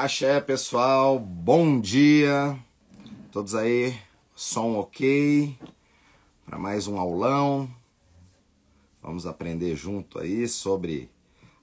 Axé, 0.00 0.40
pessoal, 0.40 1.18
bom 1.18 1.80
dia. 1.80 2.56
Todos 3.32 3.56
aí, 3.56 3.98
som 4.32 4.76
ok 4.76 5.58
para 6.46 6.56
mais 6.56 6.86
um 6.86 7.00
aulão. 7.00 7.68
Vamos 9.02 9.26
aprender 9.26 9.74
junto 9.74 10.20
aí 10.20 10.46
sobre 10.46 11.10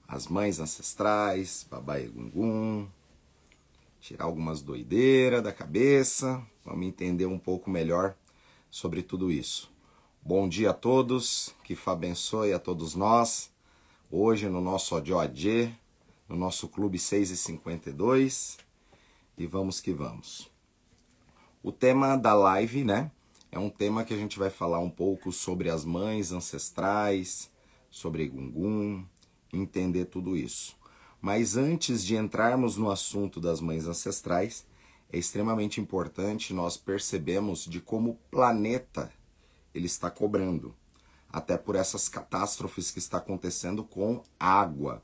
as 0.06 0.26
mães 0.26 0.60
ancestrais, 0.60 1.66
Babai 1.70 2.08
Gungun, 2.08 2.86
tirar 4.00 4.26
algumas 4.26 4.60
doideiras 4.60 5.42
da 5.42 5.50
cabeça, 5.50 6.46
vamos 6.62 6.86
entender 6.86 7.24
um 7.24 7.38
pouco 7.38 7.70
melhor 7.70 8.14
sobre 8.70 9.02
tudo 9.02 9.32
isso. 9.32 9.72
Bom 10.20 10.46
dia 10.46 10.72
a 10.72 10.74
todos, 10.74 11.54
que 11.64 11.74
Fá 11.74 11.92
abençoe 11.92 12.52
a 12.52 12.58
todos 12.58 12.94
nós. 12.94 13.50
Hoje 14.10 14.46
no 14.46 14.60
nosso 14.60 14.94
Odioadê, 14.94 15.72
no 16.28 16.36
nosso 16.36 16.68
Clube 16.68 16.98
6 16.98 17.30
e 17.30 17.36
52 17.36 18.58
e 19.38 19.46
vamos 19.46 19.80
que 19.80 19.92
vamos. 19.92 20.50
O 21.62 21.72
tema 21.72 22.16
da 22.16 22.34
live, 22.34 22.84
né, 22.84 23.10
é 23.50 23.58
um 23.58 23.70
tema 23.70 24.04
que 24.04 24.14
a 24.14 24.16
gente 24.16 24.38
vai 24.38 24.50
falar 24.50 24.78
um 24.78 24.90
pouco 24.90 25.32
sobre 25.32 25.70
as 25.70 25.84
mães 25.84 26.32
ancestrais, 26.32 27.50
sobre 27.90 28.28
Gungun, 28.28 29.04
entender 29.52 30.06
tudo 30.06 30.36
isso. 30.36 30.76
Mas 31.20 31.56
antes 31.56 32.04
de 32.04 32.16
entrarmos 32.16 32.76
no 32.76 32.90
assunto 32.90 33.40
das 33.40 33.60
mães 33.60 33.86
ancestrais, 33.86 34.66
é 35.12 35.18
extremamente 35.18 35.80
importante 35.80 36.52
nós 36.52 36.76
percebemos 36.76 37.64
de 37.64 37.80
como 37.80 38.10
o 38.10 38.18
planeta 38.30 39.12
ele 39.74 39.86
está 39.86 40.10
cobrando, 40.10 40.74
até 41.28 41.56
por 41.56 41.76
essas 41.76 42.08
catástrofes 42.08 42.90
que 42.90 42.98
está 42.98 43.18
acontecendo 43.18 43.84
com 43.84 44.22
água, 44.38 45.02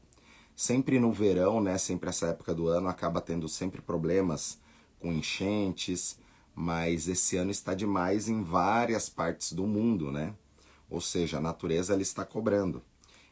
sempre 0.55 0.98
no 0.98 1.12
verão, 1.12 1.61
né, 1.61 1.79
sempre 1.79 2.09
essa 2.09 2.29
época 2.29 2.55
do 2.55 2.69
ano, 2.69 2.88
acaba 2.88 3.20
tendo 3.20 3.48
sempre 3.48 3.80
problemas 3.80 4.59
com 5.01 5.12
enchentes, 5.12 6.19
mas 6.55 7.09
esse 7.09 7.36
ano 7.36 7.50
está 7.50 7.75
demais 7.75 8.28
em 8.28 8.42
várias 8.42 9.09
partes 9.09 9.53
do 9.53 9.67
mundo, 9.67 10.12
né? 10.12 10.34
Ou 10.89 11.00
seja, 11.00 11.39
a 11.39 11.41
natureza 11.41 11.94
ela 11.94 12.03
está 12.03 12.25
cobrando. 12.25 12.83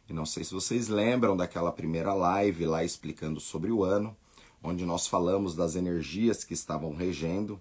E 0.08 0.12
não 0.12 0.26
sei 0.26 0.42
se 0.42 0.54
vocês 0.54 0.88
lembram 0.88 1.36
daquela 1.36 1.70
primeira 1.70 2.12
live 2.14 2.66
lá 2.66 2.82
explicando 2.82 3.38
sobre 3.38 3.70
o 3.70 3.84
ano, 3.84 4.16
onde 4.62 4.84
nós 4.84 5.06
falamos 5.06 5.54
das 5.54 5.76
energias 5.76 6.42
que 6.42 6.54
estavam 6.54 6.94
regendo, 6.94 7.60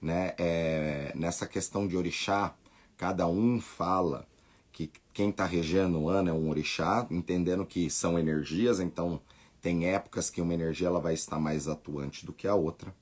né? 0.00 0.34
É, 0.38 1.12
nessa 1.14 1.46
questão 1.46 1.86
de 1.86 1.96
orixá, 1.96 2.54
cada 2.96 3.26
um 3.26 3.60
fala 3.60 4.26
que 4.72 4.90
quem 5.12 5.30
está 5.30 5.44
regendo 5.44 6.00
o 6.00 6.08
ano 6.08 6.30
é 6.30 6.32
um 6.32 6.48
orixá, 6.48 7.06
entendendo 7.10 7.66
que 7.66 7.90
são 7.90 8.18
energias, 8.18 8.80
então 8.80 9.20
tem 9.60 9.86
épocas 9.86 10.30
que 10.30 10.40
uma 10.40 10.54
energia 10.54 10.88
ela 10.88 11.00
vai 11.00 11.14
estar 11.14 11.38
mais 11.38 11.68
atuante 11.68 12.24
do 12.24 12.32
que 12.32 12.48
a 12.48 12.54
outra, 12.54 12.94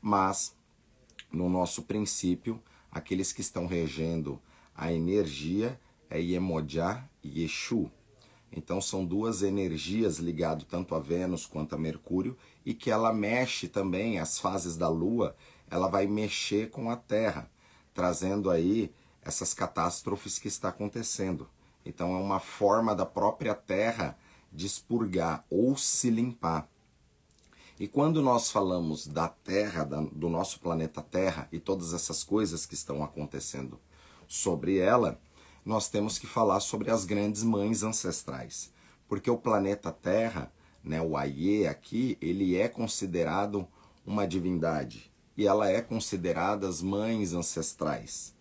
mas 0.00 0.54
no 1.32 1.48
nosso 1.48 1.82
princípio, 1.82 2.60
aqueles 2.90 3.32
que 3.32 3.40
estão 3.40 3.66
regendo 3.66 4.40
a 4.74 4.92
energia 4.92 5.80
é 6.10 6.20
Iemoja 6.20 7.08
e 7.22 7.42
Exu. 7.42 7.90
Então 8.54 8.80
são 8.82 9.04
duas 9.04 9.42
energias 9.42 10.18
ligadas 10.18 10.64
tanto 10.64 10.94
a 10.94 10.98
Vênus 10.98 11.46
quanto 11.46 11.74
a 11.74 11.78
Mercúrio 11.78 12.36
e 12.66 12.74
que 12.74 12.90
ela 12.90 13.12
mexe 13.12 13.66
também 13.66 14.18
as 14.18 14.38
fases 14.38 14.76
da 14.76 14.88
Lua, 14.88 15.34
ela 15.70 15.88
vai 15.88 16.06
mexer 16.06 16.68
com 16.68 16.90
a 16.90 16.96
Terra, 16.96 17.50
trazendo 17.94 18.50
aí 18.50 18.92
essas 19.22 19.54
catástrofes 19.54 20.38
que 20.38 20.48
está 20.48 20.68
acontecendo. 20.68 21.48
Então 21.84 22.14
é 22.14 22.18
uma 22.18 22.40
forma 22.40 22.94
da 22.94 23.06
própria 23.06 23.54
Terra 23.54 24.18
de 24.52 24.66
expurgar 24.66 25.44
ou 25.48 25.76
se 25.76 26.10
limpar. 26.10 26.68
E 27.78 27.88
quando 27.88 28.20
nós 28.20 28.50
falamos 28.50 29.06
da 29.06 29.28
Terra, 29.28 29.84
do 29.84 30.28
nosso 30.28 30.60
planeta 30.60 31.00
Terra 31.00 31.48
e 31.50 31.58
todas 31.58 31.94
essas 31.94 32.22
coisas 32.22 32.66
que 32.66 32.74
estão 32.74 33.02
acontecendo 33.02 33.80
sobre 34.28 34.78
ela, 34.78 35.18
nós 35.64 35.88
temos 35.88 36.18
que 36.18 36.26
falar 36.26 36.60
sobre 36.60 36.90
as 36.90 37.04
grandes 37.04 37.42
mães 37.42 37.82
ancestrais. 37.82 38.70
Porque 39.08 39.30
o 39.30 39.38
planeta 39.38 39.90
Terra, 39.90 40.52
né, 40.82 41.00
o 41.00 41.16
Aie 41.16 41.66
aqui, 41.66 42.18
ele 42.20 42.56
é 42.56 42.68
considerado 42.68 43.66
uma 44.06 44.26
divindade. 44.26 45.10
E 45.36 45.46
ela 45.46 45.68
é 45.68 45.80
considerada 45.80 46.68
as 46.68 46.82
mães 46.82 47.32
ancestrais 47.32 48.34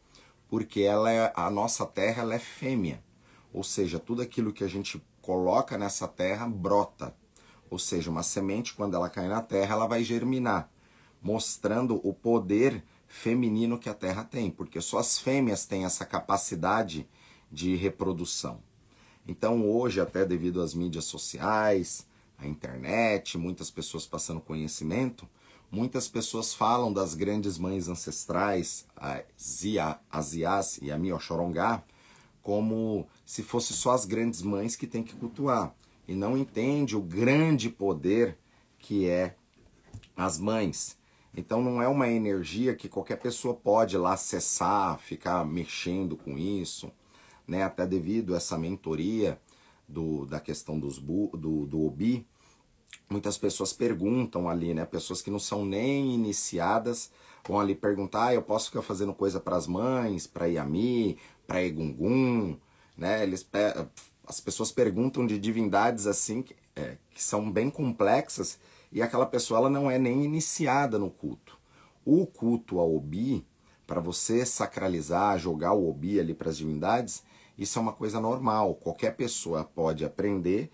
porque 0.51 0.81
ela 0.81 1.09
é, 1.09 1.31
a 1.33 1.49
nossa 1.49 1.85
terra 1.85 2.23
ela 2.23 2.35
é 2.35 2.39
fêmea. 2.39 3.01
Ou 3.53 3.63
seja, 3.63 3.97
tudo 3.97 4.21
aquilo 4.21 4.51
que 4.51 4.65
a 4.65 4.67
gente 4.67 5.01
coloca 5.21 5.77
nessa 5.77 6.09
terra 6.09 6.45
brota. 6.45 7.15
Ou 7.69 7.79
seja, 7.79 8.11
uma 8.11 8.21
semente, 8.21 8.73
quando 8.73 8.93
ela 8.93 9.09
cai 9.09 9.29
na 9.29 9.41
terra, 9.41 9.75
ela 9.75 9.87
vai 9.87 10.03
germinar, 10.03 10.69
mostrando 11.21 12.05
o 12.05 12.13
poder 12.13 12.83
feminino 13.07 13.79
que 13.79 13.87
a 13.87 13.93
terra 13.93 14.25
tem, 14.25 14.51
porque 14.51 14.81
só 14.81 14.97
as 14.97 15.17
fêmeas 15.17 15.65
têm 15.65 15.85
essa 15.85 16.05
capacidade 16.05 17.07
de 17.49 17.77
reprodução. 17.77 18.59
Então, 19.25 19.65
hoje, 19.65 20.01
até 20.01 20.25
devido 20.25 20.61
às 20.61 20.73
mídias 20.73 21.05
sociais, 21.05 22.05
à 22.37 22.45
internet, 22.45 23.37
muitas 23.37 23.71
pessoas 23.71 24.05
passando 24.05 24.41
conhecimento, 24.41 25.25
Muitas 25.71 26.09
pessoas 26.09 26.53
falam 26.53 26.91
das 26.91 27.15
grandes 27.15 27.57
mães 27.57 27.87
ancestrais, 27.87 28.85
a 28.93 29.23
Zia, 29.41 29.97
a 30.11 30.21
Zias 30.21 30.77
e 30.81 30.91
a 30.91 30.97
Miochorongá, 30.97 31.81
como 32.41 33.07
se 33.25 33.41
fosse 33.41 33.71
só 33.71 33.91
as 33.91 34.03
grandes 34.03 34.41
mães 34.41 34.75
que 34.75 34.85
tem 34.85 35.01
que 35.01 35.15
cultuar. 35.15 35.73
E 36.05 36.13
não 36.13 36.37
entende 36.37 36.97
o 36.97 37.01
grande 37.01 37.69
poder 37.69 38.37
que 38.79 39.07
é 39.07 39.37
as 40.13 40.37
mães. 40.37 40.97
Então 41.33 41.61
não 41.63 41.81
é 41.81 41.87
uma 41.87 42.09
energia 42.09 42.75
que 42.75 42.89
qualquer 42.89 43.21
pessoa 43.21 43.53
pode 43.53 43.97
lá 43.97 44.15
acessar, 44.15 44.99
ficar 44.99 45.45
mexendo 45.45 46.17
com 46.17 46.37
isso, 46.37 46.91
né? 47.47 47.63
Até 47.63 47.87
devido 47.87 48.33
a 48.33 48.37
essa 48.37 48.57
mentoria 48.57 49.39
do, 49.87 50.25
da 50.25 50.41
questão 50.41 50.77
dos 50.77 50.97
do, 50.97 51.65
do 51.65 51.85
Obi, 51.85 52.27
muitas 53.09 53.37
pessoas 53.37 53.73
perguntam 53.73 54.49
ali, 54.49 54.73
né? 54.73 54.85
Pessoas 54.85 55.21
que 55.21 55.29
não 55.29 55.39
são 55.39 55.65
nem 55.65 56.13
iniciadas 56.13 57.11
vão 57.47 57.59
ali 57.59 57.75
perguntar: 57.75 58.27
ah, 58.27 58.33
eu 58.33 58.41
posso 58.41 58.67
ficar 58.67 58.81
fazendo 58.81 59.13
coisa 59.13 59.39
para 59.39 59.55
as 59.55 59.67
mães, 59.67 60.27
para 60.27 60.45
Yami, 60.45 61.17
para 61.45 61.63
Egungun, 61.63 62.57
né? 62.97 63.23
Eles, 63.23 63.47
as 64.25 64.39
pessoas 64.39 64.71
perguntam 64.71 65.25
de 65.25 65.37
divindades 65.37 66.07
assim 66.07 66.41
que, 66.41 66.55
é, 66.75 66.97
que 67.13 67.23
são 67.23 67.51
bem 67.51 67.69
complexas 67.69 68.59
e 68.91 69.01
aquela 69.01 69.25
pessoa 69.25 69.59
ela 69.59 69.69
não 69.69 69.89
é 69.89 69.97
nem 69.97 70.23
iniciada 70.23 70.99
no 70.99 71.09
culto. 71.09 71.57
O 72.05 72.25
culto 72.25 72.79
ao 72.79 72.95
Obi, 72.95 73.45
para 73.85 74.01
você 74.01 74.45
sacralizar, 74.45 75.39
jogar 75.39 75.73
o 75.73 75.89
Obi 75.89 76.19
ali 76.19 76.33
para 76.33 76.49
as 76.49 76.57
divindades, 76.57 77.23
isso 77.57 77.77
é 77.77 77.81
uma 77.81 77.93
coisa 77.93 78.19
normal. 78.19 78.75
Qualquer 78.75 79.15
pessoa 79.15 79.63
pode 79.63 80.03
aprender 80.03 80.71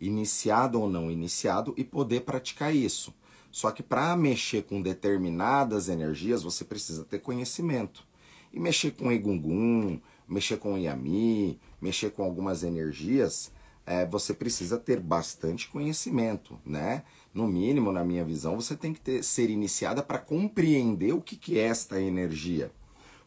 iniciado 0.00 0.80
ou 0.80 0.88
não 0.88 1.10
iniciado, 1.10 1.74
e 1.76 1.84
poder 1.84 2.22
praticar 2.22 2.74
isso. 2.74 3.14
Só 3.50 3.70
que 3.70 3.82
para 3.82 4.14
mexer 4.16 4.64
com 4.64 4.82
determinadas 4.82 5.88
energias, 5.88 6.42
você 6.42 6.64
precisa 6.64 7.04
ter 7.04 7.20
conhecimento. 7.20 8.06
E 8.52 8.60
mexer 8.60 8.90
com 8.92 9.10
Egungun, 9.10 9.98
mexer 10.28 10.58
com 10.58 10.76
Yami, 10.76 11.58
mexer 11.80 12.10
com 12.10 12.22
algumas 12.22 12.62
energias, 12.62 13.50
é, 13.86 14.04
você 14.04 14.34
precisa 14.34 14.76
ter 14.76 14.98
bastante 14.98 15.68
conhecimento, 15.68 16.58
né? 16.66 17.04
No 17.32 17.46
mínimo, 17.46 17.92
na 17.92 18.04
minha 18.04 18.24
visão, 18.24 18.56
você 18.56 18.74
tem 18.74 18.92
que 18.92 19.00
ter, 19.00 19.22
ser 19.22 19.48
iniciada 19.48 20.02
para 20.02 20.18
compreender 20.18 21.12
o 21.12 21.20
que, 21.20 21.36
que 21.36 21.58
é 21.58 21.62
esta 21.62 22.00
energia. 22.00 22.70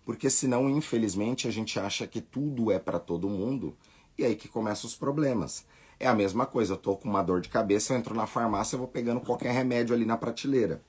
Porque 0.06 0.30
senão, 0.30 0.70
infelizmente, 0.70 1.48
a 1.48 1.52
gente 1.52 1.80
acha 1.80 2.06
que 2.06 2.20
tudo 2.20 2.72
é 2.72 2.80
para 2.80 3.00
todo 3.00 3.30
mundo 3.30 3.76
e 4.18 4.26
aí 4.26 4.36
que 4.36 4.48
começam 4.48 4.88
os 4.88 4.96
problemas. 4.96 5.66
É 6.00 6.08
a 6.08 6.14
mesma 6.14 6.46
coisa, 6.46 6.74
eu 6.74 6.78
tô 6.78 6.96
com 6.96 7.10
uma 7.10 7.22
dor 7.22 7.42
de 7.42 7.50
cabeça, 7.50 7.94
eu 7.94 7.98
entro 7.98 8.16
na 8.16 8.26
farmácia 8.26 8.78
e 8.78 8.80
vou 8.80 8.88
pegando 8.88 9.20
qualquer 9.20 9.52
remédio 9.52 9.94
ali 9.94 10.06
na 10.06 10.16
prateleira. 10.16 10.82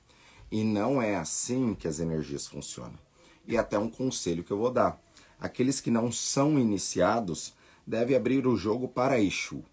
E 0.49 0.63
não 0.63 1.01
é 1.01 1.15
assim 1.15 1.73
que 1.73 1.85
as 1.85 1.99
energias 1.99 2.47
funcionam. 2.47 2.97
E 3.45 3.57
até 3.57 3.77
um 3.77 3.89
conselho 3.89 4.43
que 4.43 4.51
eu 4.51 4.57
vou 4.57 4.71
dar. 4.71 5.01
Aqueles 5.37 5.81
que 5.81 5.91
não 5.91 6.11
são 6.11 6.57
iniciados 6.57 7.53
devem 7.85 8.15
abrir 8.15 8.47
o 8.47 8.55
jogo 8.55 8.87
para 8.87 9.19
Exu, 9.19 9.65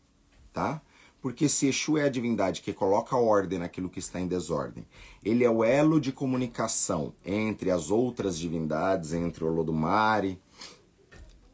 tá? 0.53 0.83
Porque 1.21 1.49
se 1.49 1.69
Exu 1.69 1.99
é 1.99 2.05
a 2.05 2.09
divindade 2.09 2.61
que 2.61 2.73
coloca 2.73 3.17
ordem 3.17 3.61
naquilo 3.61 3.89
que 3.89 3.99
está 4.01 4.21
em 4.21 4.27
desordem, 4.27 4.85
ele 5.25 5.45
é 5.45 5.51
o 5.51 5.63
elo 5.63 6.01
de 6.01 6.11
comunicação 6.11 7.13
entre 7.25 7.71
as 7.71 7.91
outras 7.91 8.37
divindades, 8.37 9.13
entre 9.13 9.45
o 9.45 9.49
Olodumare, 9.49 10.41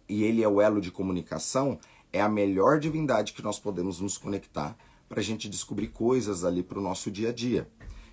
e 0.08 0.22
ele 0.22 0.42
é 0.42 0.48
o 0.48 0.60
elo 0.60 0.80
de 0.80 0.90
comunicação 0.90 1.78
é 2.14 2.20
a 2.20 2.28
melhor 2.28 2.78
divindade 2.78 3.32
que 3.32 3.42
nós 3.42 3.58
podemos 3.58 4.00
nos 4.00 4.16
conectar 4.16 4.76
para 5.08 5.18
a 5.18 5.22
gente 5.22 5.48
descobrir 5.48 5.88
coisas 5.88 6.44
ali 6.44 6.62
para 6.62 6.78
o 6.78 6.82
nosso 6.82 7.10
dia 7.10 7.30
a 7.30 7.32
dia. 7.32 7.68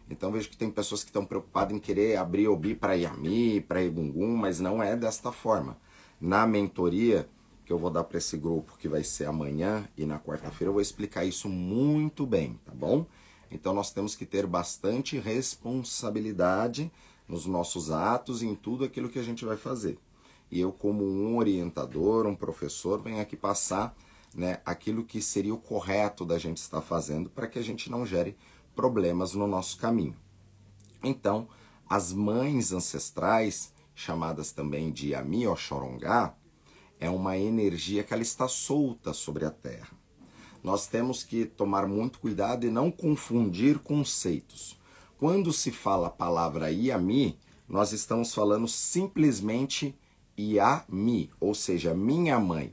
Então 0.09 0.31
vejo 0.31 0.50
que 0.50 0.57
tem 0.57 0.71
pessoas 0.71 1.03
que 1.03 1.09
estão 1.09 1.24
preocupadas 1.24 1.71
em 1.71 1.80
querer 1.80 2.18
abrir 2.18 2.48
Obi 2.48 2.74
para 2.74 2.95
Yami, 2.95 3.62
para 3.62 3.83
Egungun, 3.83 4.36
mas 4.36 4.59
não 4.59 4.81
é 4.81 4.95
desta 4.95 5.31
forma. 5.31 5.77
Na 6.19 6.48
mentoria 6.48 7.30
que 7.63 7.71
eu 7.71 7.77
vou 7.77 7.92
dar 7.92 8.03
para 8.03 8.18
esse 8.18 8.36
grupo, 8.38 8.75
que 8.80 8.89
vai 8.89 9.03
ser 9.03 9.25
amanhã 9.25 9.88
e 9.95 10.03
na 10.03 10.19
quarta-feira, 10.19 10.69
eu 10.69 10.74
vou 10.74 10.81
explicar 10.81 11.24
isso 11.24 11.48
muito 11.48 12.25
bem, 12.25 12.59
tá 12.65 12.74
bom? 12.74 13.06
Então 13.51 13.71
nós 13.71 13.92
temos 13.92 14.15
que 14.15 14.25
ter 14.25 14.48
bastante 14.48 15.19
responsabilidade 15.19 16.92
nos 17.27 17.45
nossos 17.45 17.92
atos 17.92 18.42
e 18.42 18.48
em 18.48 18.56
tudo 18.56 18.83
aquilo 18.83 19.09
que 19.09 19.19
a 19.19 19.24
gente 19.24 19.45
vai 19.45 19.57
fazer. 19.57 20.00
E 20.51 20.59
eu, 20.59 20.71
como 20.71 21.03
um 21.06 21.38
orientador, 21.38 22.27
um 22.27 22.36
professor, 22.36 23.01
venho 23.01 23.21
aqui 23.21 23.38
passar 23.38 23.95
né, 24.36 24.59
aquilo 24.65 25.03
que 25.03 25.21
seria 25.21 25.53
o 25.53 25.57
correto 25.57 26.25
da 26.25 26.38
gente 26.38 26.57
estar 26.57 26.81
fazendo 26.81 27.30
para 27.30 27.48
que 27.48 27.57
a 27.57 27.63
gente 27.63 27.89
não 27.89 28.06
gere 28.06 28.36
problemas 28.75 29.33
no 29.33 29.48
nosso 29.48 29.77
caminho. 29.77 30.15
Então, 31.03 31.48
as 31.89 32.13
mães 32.13 32.71
ancestrais, 32.71 33.74
chamadas 33.95 34.51
também 34.51 34.92
de 34.92 35.15
Ami 35.15 35.48
Oxorongá, 35.48 36.36
é 37.00 37.09
uma 37.09 37.38
energia 37.38 38.03
que 38.03 38.13
ela 38.13 38.21
está 38.21 38.48
solta 38.48 39.13
sobre 39.13 39.45
a 39.45 39.51
Terra. 39.51 39.89
Nós 40.63 40.86
temos 40.86 41.24
que 41.24 41.45
tomar 41.45 41.88
muito 41.88 42.19
cuidado 42.19 42.65
e 42.65 42.69
não 42.69 42.92
confundir 42.92 43.80
conceitos. 43.80 44.80
Quando 45.18 45.51
se 45.51 45.71
fala 45.71 46.07
a 46.07 46.12
palavra 46.12 46.71
Iami, 46.71 47.38
nós 47.68 47.92
estamos 47.92 48.33
falando 48.33 48.68
simplesmente 48.68 49.98
Iami, 50.38 51.30
ou 51.39 51.54
seja, 51.54 51.94
minha 51.94 52.39
mãe. 52.39 52.72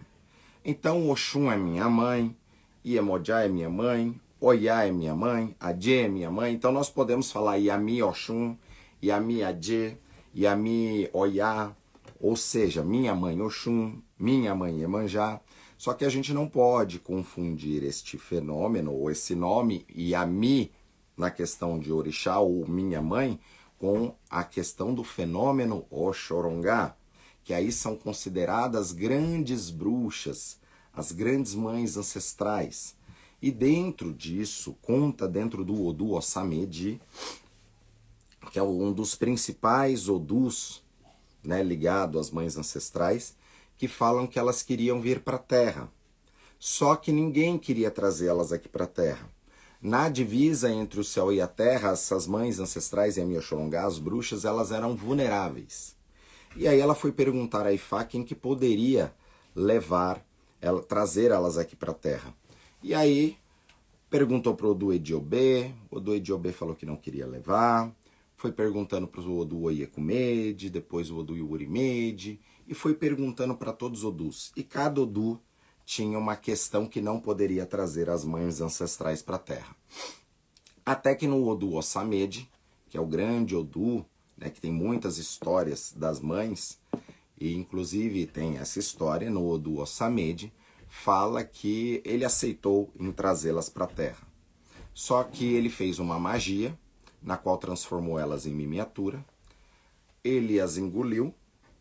Então, 0.65 1.11
Oxum 1.11 1.51
é 1.51 1.57
minha 1.57 1.89
mãe, 1.89 2.37
Iemoja 2.85 3.41
é 3.41 3.49
minha 3.49 3.71
mãe, 3.71 4.19
Oiá 4.41 4.85
é 4.85 4.91
minha 4.91 5.15
mãe, 5.15 5.57
Adê 5.59 6.03
é 6.03 6.09
minha 6.09 6.31
mãe. 6.31 6.55
Então, 6.55 6.71
nós 6.71 6.89
podemos 6.89 7.33
falar 7.33 7.59
Iami 7.59 8.03
Oxum, 8.03 8.57
Iami 9.03 9.43
Adê, 9.43 9.97
Iami 10.35 11.09
Oiá, 11.13 11.75
ou 12.21 12.37
seja, 12.37 12.85
minha 12.85 13.15
mãe 13.15 13.41
Oxum, 13.41 14.01
minha 14.19 14.55
mãe 14.55 14.79
Iemanjá. 14.79 15.41
Só 15.77 15.95
que 15.95 16.05
a 16.05 16.09
gente 16.09 16.33
não 16.33 16.49
pode 16.49 16.99
confundir 16.99 17.85
este 17.85 18.19
fenômeno 18.19 18.93
ou 18.93 19.11
esse 19.11 19.35
nome 19.35 19.87
Iami 19.95 20.73
na 21.17 21.31
questão 21.31 21.79
de 21.79 21.93
orixá 21.93 22.39
ou 22.39 22.67
minha 22.69 23.01
mãe 23.03 23.39
com 23.79 24.15
a 24.29 24.43
questão 24.43 24.93
do 24.93 25.05
fenômeno 25.05 25.87
Oxorongá, 25.91 26.97
que 27.49 27.55
aí 27.55 27.73
são 27.73 27.97
consideradas 27.97 28.93
grandes 28.93 29.71
bruxas, 29.71 30.59
as 30.93 31.13
grandes 31.13 31.55
mães 31.55 31.97
ancestrais. 31.97 32.95
E 33.41 33.51
dentro 33.51 34.13
disso, 34.13 34.77
conta 34.83 35.27
dentro 35.27 35.65
do 35.65 35.87
Odu 35.87 36.13
Osamedi, 36.13 37.01
que 38.53 38.59
é 38.59 38.63
um 38.63 38.93
dos 38.93 39.15
principais 39.15 40.11
Odus 40.11 40.85
né, 41.43 41.63
ligado 41.63 42.19
às 42.19 42.31
mães 42.31 42.59
ancestrais, 42.59 43.35
que 43.79 43.89
falam 43.89 44.27
que 44.27 44.39
elas 44.39 44.63
queriam 44.63 45.01
vir 45.01 45.21
para 45.21 45.37
a 45.37 45.39
Terra. 45.39 45.91
Só 46.59 46.97
que 46.97 47.11
ninguém 47.11 47.57
queria 47.57 47.91
trazê-las 47.91 48.53
aqui 48.53 48.69
para 48.69 48.85
a 48.85 48.89
Terra. 48.89 49.27
Na 49.81 50.11
divisa 50.11 50.71
entre 50.71 51.01
o 51.01 51.05
céu 51.05 51.33
e 51.33 51.41
a 51.41 51.49
terra, 51.49 51.93
essas 51.93 52.27
mães 52.27 52.59
ancestrais 52.59 53.17
e 53.17 53.23
a 53.23 53.25
Mioxolongá, 53.25 53.87
as 53.87 53.99
bruxas, 53.99 54.45
elas 54.45 54.71
eram 54.71 54.95
vulneráveis. 54.95 55.97
E 56.59 56.67
aí 56.67 56.81
ela 56.81 56.95
foi 56.97 57.13
perguntar 57.13 57.65
a 57.65 57.73
Ifá 57.73 58.05
quem 58.05 58.25
que 58.25 58.35
poderia 58.35 59.15
levar, 59.55 60.27
ela, 60.61 60.83
trazer 60.83 61.31
elas 61.31 61.57
aqui 61.57 61.77
para 61.77 61.93
a 61.93 61.95
terra. 61.95 62.35
E 62.83 62.93
aí 62.93 63.39
perguntou 64.11 64.57
para 64.57 64.67
o 64.67 64.71
Odu 64.71 64.93
Ediobê, 64.93 65.73
o 65.89 65.99
Odu 65.99 66.17
Ediobê 66.17 66.51
falou 66.51 66.75
que 66.75 66.85
não 66.85 66.97
queria 66.97 67.29
levar, 67.29 67.95
foi 68.37 68.51
perguntando 68.51 69.07
para 69.07 69.21
o 69.21 69.39
Odu 69.39 69.63
Oiekumede, 69.63 70.69
depois 70.69 71.11
o 71.11 71.19
Odu 71.19 71.37
Yurimede, 71.37 72.41
e 72.67 72.75
foi 72.75 72.93
perguntando 72.93 73.55
para 73.55 73.73
todos 73.73 74.01
os 74.01 74.05
Odus. 74.05 74.53
E 74.57 74.65
cada 74.65 75.01
Odu 75.01 75.41
tinha 75.87 76.19
uma 76.19 76.35
questão 76.35 76.87
que 76.87 77.01
não 77.01 77.21
poderia 77.21 77.65
trazer 77.67 78.11
as 78.11 78.25
mães 78.25 78.61
ancestrais 78.61 79.23
para 79.23 79.37
a 79.37 79.41
Terra. 79.41 79.77
Até 80.85 81.15
que 81.15 81.29
no 81.29 81.49
Odu 81.49 81.75
Osamede, 81.75 82.51
que 82.91 82.97
é 82.97 83.01
o 83.01 83.07
grande 83.07 83.55
Odu, 83.55 84.05
né, 84.39 84.49
que 84.49 84.61
tem 84.61 84.73
muitas 84.73 85.19
histórias 85.19 85.93
das 85.95 86.21
mães, 86.21 86.81
e 87.39 87.55
inclusive 87.55 88.27
tem 88.27 88.59
essa 88.59 88.79
história 88.79 89.29
no 89.31 89.47
Odu 89.49 89.81
Osamede, 89.81 90.53
fala 90.89 91.45
que 91.45 92.01
ele 92.05 92.25
aceitou 92.25 92.91
em 92.99 93.13
trazê-las 93.13 93.69
para 93.69 93.85
a 93.85 93.89
Terra. 93.89 94.27
Só 94.95 95.23
que 95.23 95.45
ele 95.55 95.69
fez 95.69 95.99
uma 95.99 96.19
magia, 96.19 96.77
na 97.23 97.37
qual 97.37 97.59
transformou 97.59 98.19
elas 98.19 98.47
em 98.47 98.53
miniatura, 98.53 99.25
ele 100.25 100.61
as 100.61 100.77
engoliu 100.77 101.35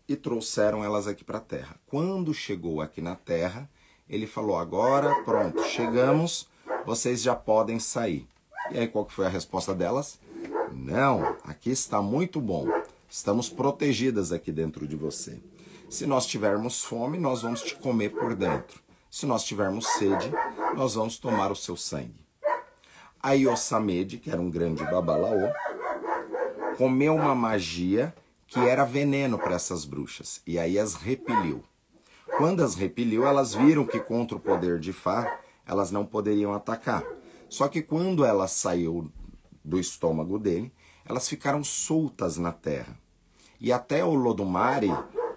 e 0.08 0.16
trouxeram 0.16 0.84
elas 0.84 1.08
aqui 1.08 1.24
para 1.24 1.38
a 1.38 1.42
Terra. 1.42 1.80
Quando 1.88 2.34
chegou 2.34 2.82
aqui 2.82 3.02
na 3.02 3.16
Terra, 3.16 3.70
ele 4.10 4.28
falou: 4.28 4.58
agora, 4.58 5.24
pronto, 5.24 5.64
chegamos, 5.64 6.48
vocês 6.86 7.22
já 7.22 7.36
podem 7.36 7.80
sair. 7.80 8.28
E 8.72 8.78
aí, 8.78 8.88
qual 8.88 9.06
que 9.06 9.14
foi 9.14 9.26
a 9.26 9.30
resposta 9.30 9.74
delas? 9.74 10.20
Não, 10.72 11.36
aqui 11.44 11.70
está 11.70 12.02
muito 12.02 12.40
bom. 12.42 12.68
Estamos 13.10 13.50
protegidas 13.50 14.32
aqui 14.32 14.52
dentro 14.52 14.88
de 14.88 14.96
você. 14.96 15.40
Se 15.90 16.06
nós 16.06 16.26
tivermos 16.26 16.84
fome, 16.84 17.18
nós 17.18 17.42
vamos 17.42 17.62
te 17.62 17.76
comer 17.76 18.10
por 18.10 18.36
dentro. 18.36 18.82
Se 19.10 19.26
nós 19.26 19.44
tivermos 19.44 19.88
sede, 19.88 20.32
nós 20.76 20.96
vamos 20.96 21.18
tomar 21.18 21.52
o 21.52 21.56
seu 21.56 21.78
sangue. 21.78 22.26
Aí 23.22 23.48
Osamede, 23.48 24.18
que 24.18 24.30
era 24.30 24.42
um 24.42 24.50
grande 24.50 24.84
babalaô, 24.84 25.50
comeu 26.78 27.16
uma 27.16 27.34
magia 27.34 28.14
que 28.46 28.60
era 28.60 28.86
veneno 28.86 29.38
para 29.38 29.56
essas 29.56 29.86
bruxas 29.86 30.42
e 30.46 30.60
aí 30.60 30.78
as 30.78 30.96
repeliu. 30.96 31.64
Quando 32.38 32.64
as 32.64 32.76
repeliu, 32.76 33.26
elas 33.26 33.54
viram 33.54 33.86
que 33.86 34.00
contra 34.00 34.38
o 34.38 34.40
poder 34.40 34.80
de 34.80 34.94
Fá, 34.94 35.40
elas 35.66 35.92
não 35.92 36.06
poderiam 36.06 36.54
atacar. 36.54 37.04
Só 37.50 37.68
que 37.68 37.82
quando 37.82 38.24
ela 38.26 38.48
saiu 38.48 39.10
do 39.68 39.80
estômago 39.80 40.40
dele, 40.40 40.72
elas 41.06 41.28
ficaram 41.28 41.64
soltas 41.64 42.38
na 42.38 42.52
terra. 42.52 42.98
E 43.60 43.72
até 43.72 44.04
o 44.04 44.14
Lodumare, 44.14 44.92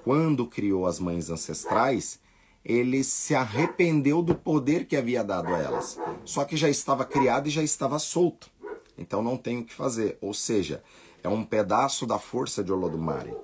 quando 0.05 0.47
criou 0.47 0.87
as 0.87 1.01
mães 1.01 1.31
ancestrais, 1.31 2.21
ele 2.65 3.03
se 3.03 3.35
arrependeu 3.35 4.23
do 4.23 4.35
poder 4.35 4.87
que 4.87 4.97
havia 4.97 5.25
dado 5.25 5.49
a 5.49 5.59
elas. 5.59 5.99
Só 6.25 6.45
que 6.45 6.57
já 6.57 6.69
estava 6.69 7.05
criado 7.05 7.49
e 7.49 7.51
já 7.51 7.63
estava 7.63 7.99
solto. 7.99 8.51
Então 8.97 9.23
não 9.23 9.37
tem 9.37 9.59
o 9.59 9.65
que 9.65 9.73
fazer. 9.73 10.19
Ou 10.21 10.35
seja, 10.35 10.83
é 11.23 11.29
um 11.29 11.45
pedaço 11.45 12.07
da 12.07 12.19
força 12.19 12.63
de 12.63 12.73
Olodumare 12.73 13.35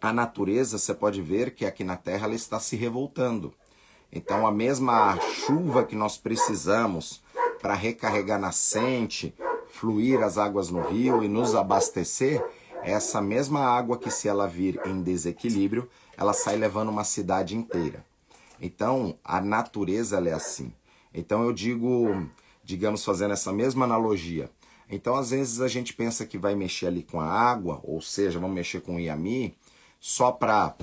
a 0.00 0.12
natureza, 0.12 0.78
você 0.78 0.94
pode 0.94 1.20
ver 1.20 1.54
que 1.54 1.66
aqui 1.66 1.84
na 1.84 1.96
Terra 1.96 2.26
ela 2.26 2.34
está 2.34 2.58
se 2.58 2.74
revoltando. 2.74 3.52
Então, 4.10 4.46
a 4.46 4.50
mesma 4.50 5.18
chuva 5.20 5.84
que 5.84 5.94
nós 5.94 6.16
precisamos 6.16 7.22
para 7.60 7.74
recarregar 7.74 8.40
nascente, 8.40 9.34
fluir 9.80 10.22
as 10.22 10.36
águas 10.36 10.70
no 10.70 10.82
rio 10.82 11.24
e 11.24 11.28
nos 11.28 11.54
abastecer, 11.54 12.44
essa 12.82 13.18
mesma 13.22 13.60
água 13.60 13.96
que, 13.96 14.10
se 14.10 14.28
ela 14.28 14.46
vir 14.46 14.78
em 14.84 15.02
desequilíbrio, 15.02 15.88
ela 16.18 16.34
sai 16.34 16.56
levando 16.56 16.90
uma 16.90 17.02
cidade 17.02 17.56
inteira. 17.56 18.04
Então, 18.60 19.18
a 19.24 19.40
natureza 19.40 20.18
é 20.28 20.32
assim. 20.32 20.70
Então, 21.14 21.44
eu 21.44 21.52
digo, 21.52 22.26
digamos, 22.62 23.02
fazendo 23.02 23.32
essa 23.32 23.50
mesma 23.54 23.86
analogia. 23.86 24.50
Então, 24.90 25.14
às 25.16 25.30
vezes 25.30 25.62
a 25.62 25.68
gente 25.68 25.94
pensa 25.94 26.26
que 26.26 26.36
vai 26.36 26.54
mexer 26.54 26.88
ali 26.88 27.02
com 27.02 27.18
a 27.18 27.26
água, 27.26 27.80
ou 27.82 28.02
seja, 28.02 28.38
vamos 28.38 28.54
mexer 28.54 28.82
com 28.82 28.96
o 28.96 29.00
Iami, 29.00 29.56
só 29.98 30.30
para 30.30 30.74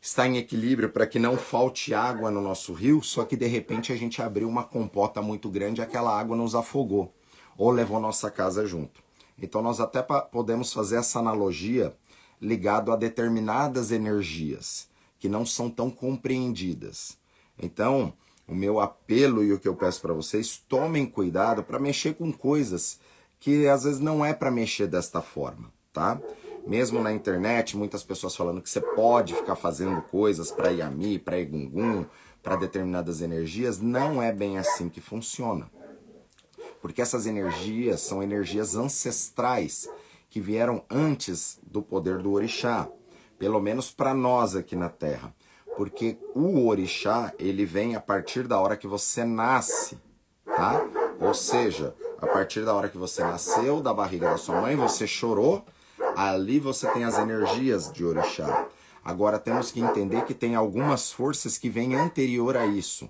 estar 0.00 0.26
em 0.26 0.38
equilíbrio, 0.38 0.88
para 0.88 1.06
que 1.06 1.18
não 1.18 1.36
falte 1.36 1.92
água 1.92 2.30
no 2.30 2.40
nosso 2.40 2.72
rio, 2.72 3.02
só 3.02 3.22
que 3.24 3.36
de 3.36 3.46
repente 3.46 3.92
a 3.92 3.96
gente 3.96 4.22
abriu 4.22 4.48
uma 4.48 4.64
compota 4.64 5.20
muito 5.20 5.50
grande 5.50 5.82
e 5.82 5.84
aquela 5.84 6.18
água 6.18 6.34
nos 6.34 6.54
afogou 6.54 7.12
ou 7.56 7.70
levou 7.70 8.00
nossa 8.00 8.30
casa 8.30 8.66
junto. 8.66 9.02
Então 9.38 9.62
nós 9.62 9.80
até 9.80 10.02
podemos 10.02 10.72
fazer 10.72 10.96
essa 10.96 11.18
analogia 11.18 11.94
ligado 12.40 12.92
a 12.92 12.96
determinadas 12.96 13.90
energias 13.90 14.88
que 15.18 15.28
não 15.28 15.46
são 15.46 15.70
tão 15.70 15.90
compreendidas. 15.90 17.16
Então, 17.58 18.12
o 18.46 18.54
meu 18.54 18.80
apelo 18.80 19.42
e 19.42 19.52
o 19.52 19.58
que 19.58 19.68
eu 19.68 19.74
peço 19.74 20.00
para 20.02 20.12
vocês, 20.12 20.62
tomem 20.68 21.06
cuidado 21.06 21.62
para 21.62 21.78
mexer 21.78 22.14
com 22.14 22.32
coisas 22.32 22.98
que 23.40 23.66
às 23.66 23.84
vezes 23.84 24.00
não 24.00 24.24
é 24.24 24.34
para 24.34 24.50
mexer 24.50 24.86
desta 24.86 25.22
forma, 25.22 25.72
tá? 25.92 26.20
mesmo 26.66 27.02
na 27.02 27.12
internet, 27.12 27.76
muitas 27.76 28.02
pessoas 28.02 28.34
falando 28.34 28.62
que 28.62 28.70
você 28.70 28.80
pode 28.80 29.34
ficar 29.34 29.56
fazendo 29.56 30.00
coisas 30.02 30.50
para 30.50 30.70
Yami, 30.70 31.18
para 31.18 31.38
Egungun, 31.38 32.06
para 32.42 32.56
determinadas 32.56 33.20
energias, 33.20 33.80
não 33.80 34.22
é 34.22 34.32
bem 34.32 34.58
assim 34.58 34.88
que 34.88 35.00
funciona. 35.00 35.70
Porque 36.84 37.00
essas 37.00 37.24
energias 37.24 38.02
são 38.02 38.22
energias 38.22 38.76
ancestrais 38.76 39.88
que 40.28 40.38
vieram 40.38 40.84
antes 40.90 41.58
do 41.62 41.80
poder 41.80 42.18
do 42.18 42.30
orixá, 42.30 42.86
pelo 43.38 43.58
menos 43.58 43.90
para 43.90 44.12
nós 44.12 44.54
aqui 44.54 44.76
na 44.76 44.90
Terra. 44.90 45.34
Porque 45.78 46.18
o 46.34 46.66
orixá, 46.68 47.32
ele 47.38 47.64
vem 47.64 47.96
a 47.96 48.00
partir 48.02 48.46
da 48.46 48.60
hora 48.60 48.76
que 48.76 48.86
você 48.86 49.24
nasce, 49.24 49.96
tá? 50.44 50.84
Ou 51.18 51.32
seja, 51.32 51.94
a 52.20 52.26
partir 52.26 52.66
da 52.66 52.74
hora 52.74 52.90
que 52.90 52.98
você 52.98 53.22
nasceu 53.22 53.80
da 53.80 53.94
barriga 53.94 54.28
da 54.28 54.36
sua 54.36 54.60
mãe, 54.60 54.76
você 54.76 55.06
chorou, 55.06 55.64
Ali 56.14 56.60
você 56.60 56.86
tem 56.92 57.04
as 57.04 57.18
energias 57.18 57.90
de 57.90 58.04
orixá. 58.04 58.68
Agora 59.02 59.38
temos 59.38 59.72
que 59.72 59.80
entender 59.80 60.26
que 60.26 60.34
tem 60.34 60.54
algumas 60.54 61.10
forças 61.10 61.56
que 61.56 61.70
vêm 61.70 61.94
anterior 61.94 62.58
a 62.58 62.66
isso. 62.66 63.08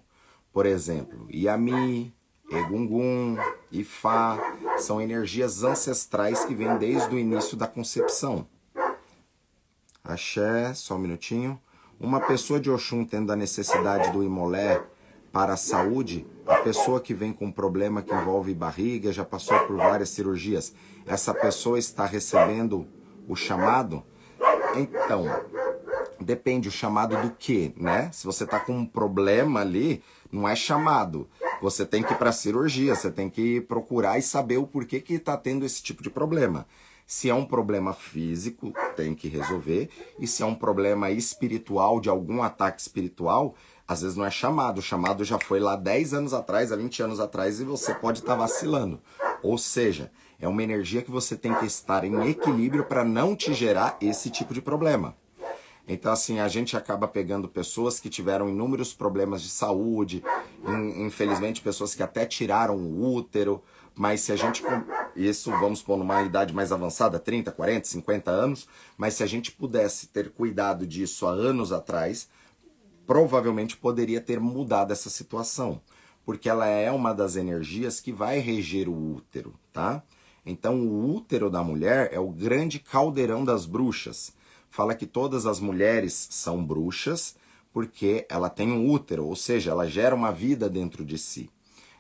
Por 0.53 0.65
exemplo, 0.65 1.27
Yami, 1.29 2.15
Egungun, 2.59 3.37
Ifá, 3.71 4.39
são 4.79 5.01
energias 5.01 5.65
ancestrais 5.65 6.45
que 6.45 6.55
vêm 6.55 6.77
desde 6.79 7.15
o 7.15 7.19
início 7.19 7.57
da 7.57 7.67
concepção. 7.67 8.47
Axé, 10.03 10.75
só 10.75 10.97
um 10.97 10.99
minutinho. 10.99 11.61
Uma 11.99 12.21
pessoa 12.21 12.61
de 12.61 12.71
Oxum 12.71 13.05
tendo 13.05 13.33
a 13.33 13.37
necessidade 13.37 14.13
do 14.13 14.23
imolé 14.23 14.83
para 15.33 15.55
a 15.55 15.57
saúde, 15.57 16.27
a 16.47 16.57
pessoa 16.57 17.01
que 17.01 17.13
vem 17.13 17.33
com 17.33 17.47
um 17.47 17.53
problema 17.53 18.03
que 18.03 18.15
envolve 18.15 18.55
barriga, 18.55 19.13
já 19.13 19.25
passou 19.25 19.59
por 19.67 19.77
várias 19.77 20.11
cirurgias, 20.11 20.75
essa 21.07 21.35
pessoa 21.35 21.79
está 21.79 22.07
recebendo 22.07 22.87
o 23.27 23.35
chamado? 23.35 24.05
Então, 24.77 25.25
depende 26.21 26.69
o 26.69 26.73
chamado 26.73 27.17
do 27.21 27.31
que, 27.31 27.73
né? 27.77 28.11
Se 28.13 28.27
você 28.27 28.45
está 28.45 28.61
com 28.61 28.73
um 28.73 28.87
problema 28.87 29.61
ali, 29.61 30.03
não 30.31 30.49
é 30.49 30.55
chamado. 30.55 31.29
Você 31.61 31.87
tem 31.87 32.03
que 32.03 32.13
ir 32.13 32.19
para 32.19 32.33
cirurgia, 32.33 32.95
você 32.95 33.11
tem 33.11 33.31
que 33.31 33.61
procurar 33.63 34.19
e 34.19 34.23
saber 34.23 34.59
o 34.59 34.67
porquê 34.67 35.01
que 35.01 35.15
está 35.15 35.37
tendo 35.37 35.65
esse 35.65 35.83
tipo 35.83 36.03
de 36.03 36.11
problema. 36.11 36.67
Se 37.07 37.29
é 37.29 37.35
um 37.35 37.45
problema 37.45 37.93
físico, 37.93 38.73
tem 38.97 39.15
que 39.15 39.29
resolver. 39.29 39.91
E 40.19 40.27
se 40.27 40.43
é 40.43 40.47
um 40.47 40.55
problema 40.55 41.11
espiritual, 41.11 42.01
de 42.01 42.09
algum 42.09 42.43
ataque 42.43 42.81
espiritual, 42.81 43.55
às 43.87 44.01
vezes 44.01 44.17
não 44.17 44.25
é 44.25 44.31
chamado. 44.31 44.79
O 44.79 44.83
chamado 44.83 45.23
já 45.25 45.39
foi 45.39 45.61
lá 45.61 45.77
10 45.77 46.15
anos 46.15 46.33
atrás, 46.35 46.73
há 46.73 46.77
20 46.77 47.03
anos 47.03 47.21
atrás, 47.21 47.61
e 47.61 47.65
você 47.65 47.95
pode 47.95 48.21
estar 48.21 48.33
tá 48.33 48.39
vacilando. 48.39 49.01
Ou 49.43 49.59
seja, 49.59 50.11
é 50.41 50.49
uma 50.49 50.63
energia 50.63 51.03
que 51.03 51.11
você 51.11 51.37
tem 51.37 51.55
que 51.55 51.67
estar 51.67 52.05
em 52.05 52.29
equilíbrio 52.29 52.85
para 52.85 53.05
não 53.05 53.37
te 53.37 53.53
gerar 53.53 53.99
esse 54.01 54.31
tipo 54.31 54.55
de 54.55 54.63
problema. 54.63 55.15
Então, 55.87 56.13
assim, 56.13 56.39
a 56.39 56.49
gente 56.49 56.77
acaba 56.77 57.07
pegando 57.07 57.49
pessoas 57.49 58.01
que 58.01 58.09
tiveram 58.09 58.49
inúmeros 58.49 58.95
problemas 58.95 59.43
de 59.43 59.51
saúde, 59.51 60.25
infelizmente, 60.97 61.61
pessoas 61.61 61.95
que 61.95 62.03
até 62.03 62.25
tiraram 62.25 62.77
o 62.77 63.15
útero, 63.15 63.63
mas 63.95 64.23
se 64.23 64.33
a 64.33 64.37
gente. 64.37 64.63
Isso 65.15 65.51
vamos 65.53 65.81
pôr 65.83 65.97
numa 65.97 66.23
idade 66.23 66.53
mais 66.53 66.73
avançada, 66.73 67.21
30, 67.21 67.53
40, 67.53 67.87
50 67.87 68.31
anos, 68.31 68.67
mas 68.97 69.15
se 69.15 69.23
a 69.23 69.27
gente 69.27 69.53
pudesse 69.53 70.09
ter 70.09 70.31
cuidado 70.31 70.85
disso 70.85 71.27
há 71.27 71.31
anos 71.31 71.71
atrás, 71.71 72.29
provavelmente 73.07 73.77
poderia 73.77 74.21
ter 74.21 74.41
mudado 74.41 74.93
essa 74.93 75.09
situação. 75.09 75.81
Porque 76.25 76.49
ela 76.49 76.67
é 76.67 76.91
uma 76.91 77.13
das 77.13 77.37
energias 77.37 78.01
que 78.01 78.11
vai 78.11 78.39
reger 78.39 78.89
o 78.89 79.15
útero, 79.15 79.55
tá? 79.73 80.03
Então, 80.45 80.81
o 80.81 81.15
útero 81.15 81.49
da 81.49 81.63
mulher 81.63 82.09
é 82.13 82.19
o 82.19 82.31
grande 82.31 82.79
caldeirão 82.79 83.45
das 83.45 83.67
bruxas. 83.67 84.33
Fala 84.75 84.97
que 84.97 85.07
todas 85.07 85.47
as 85.47 85.61
mulheres 85.61 86.27
são 86.33 86.65
bruxas 86.65 87.37
porque 87.73 88.27
ela 88.29 88.51
tem 88.51 88.73
um 88.73 88.91
útero, 88.91 89.25
ou 89.25 89.37
seja, 89.37 89.71
ela 89.71 89.87
gera 89.87 90.13
uma 90.13 90.33
vida 90.33 90.69
dentro 90.69 91.05
de 91.05 91.17
si. 91.17 91.49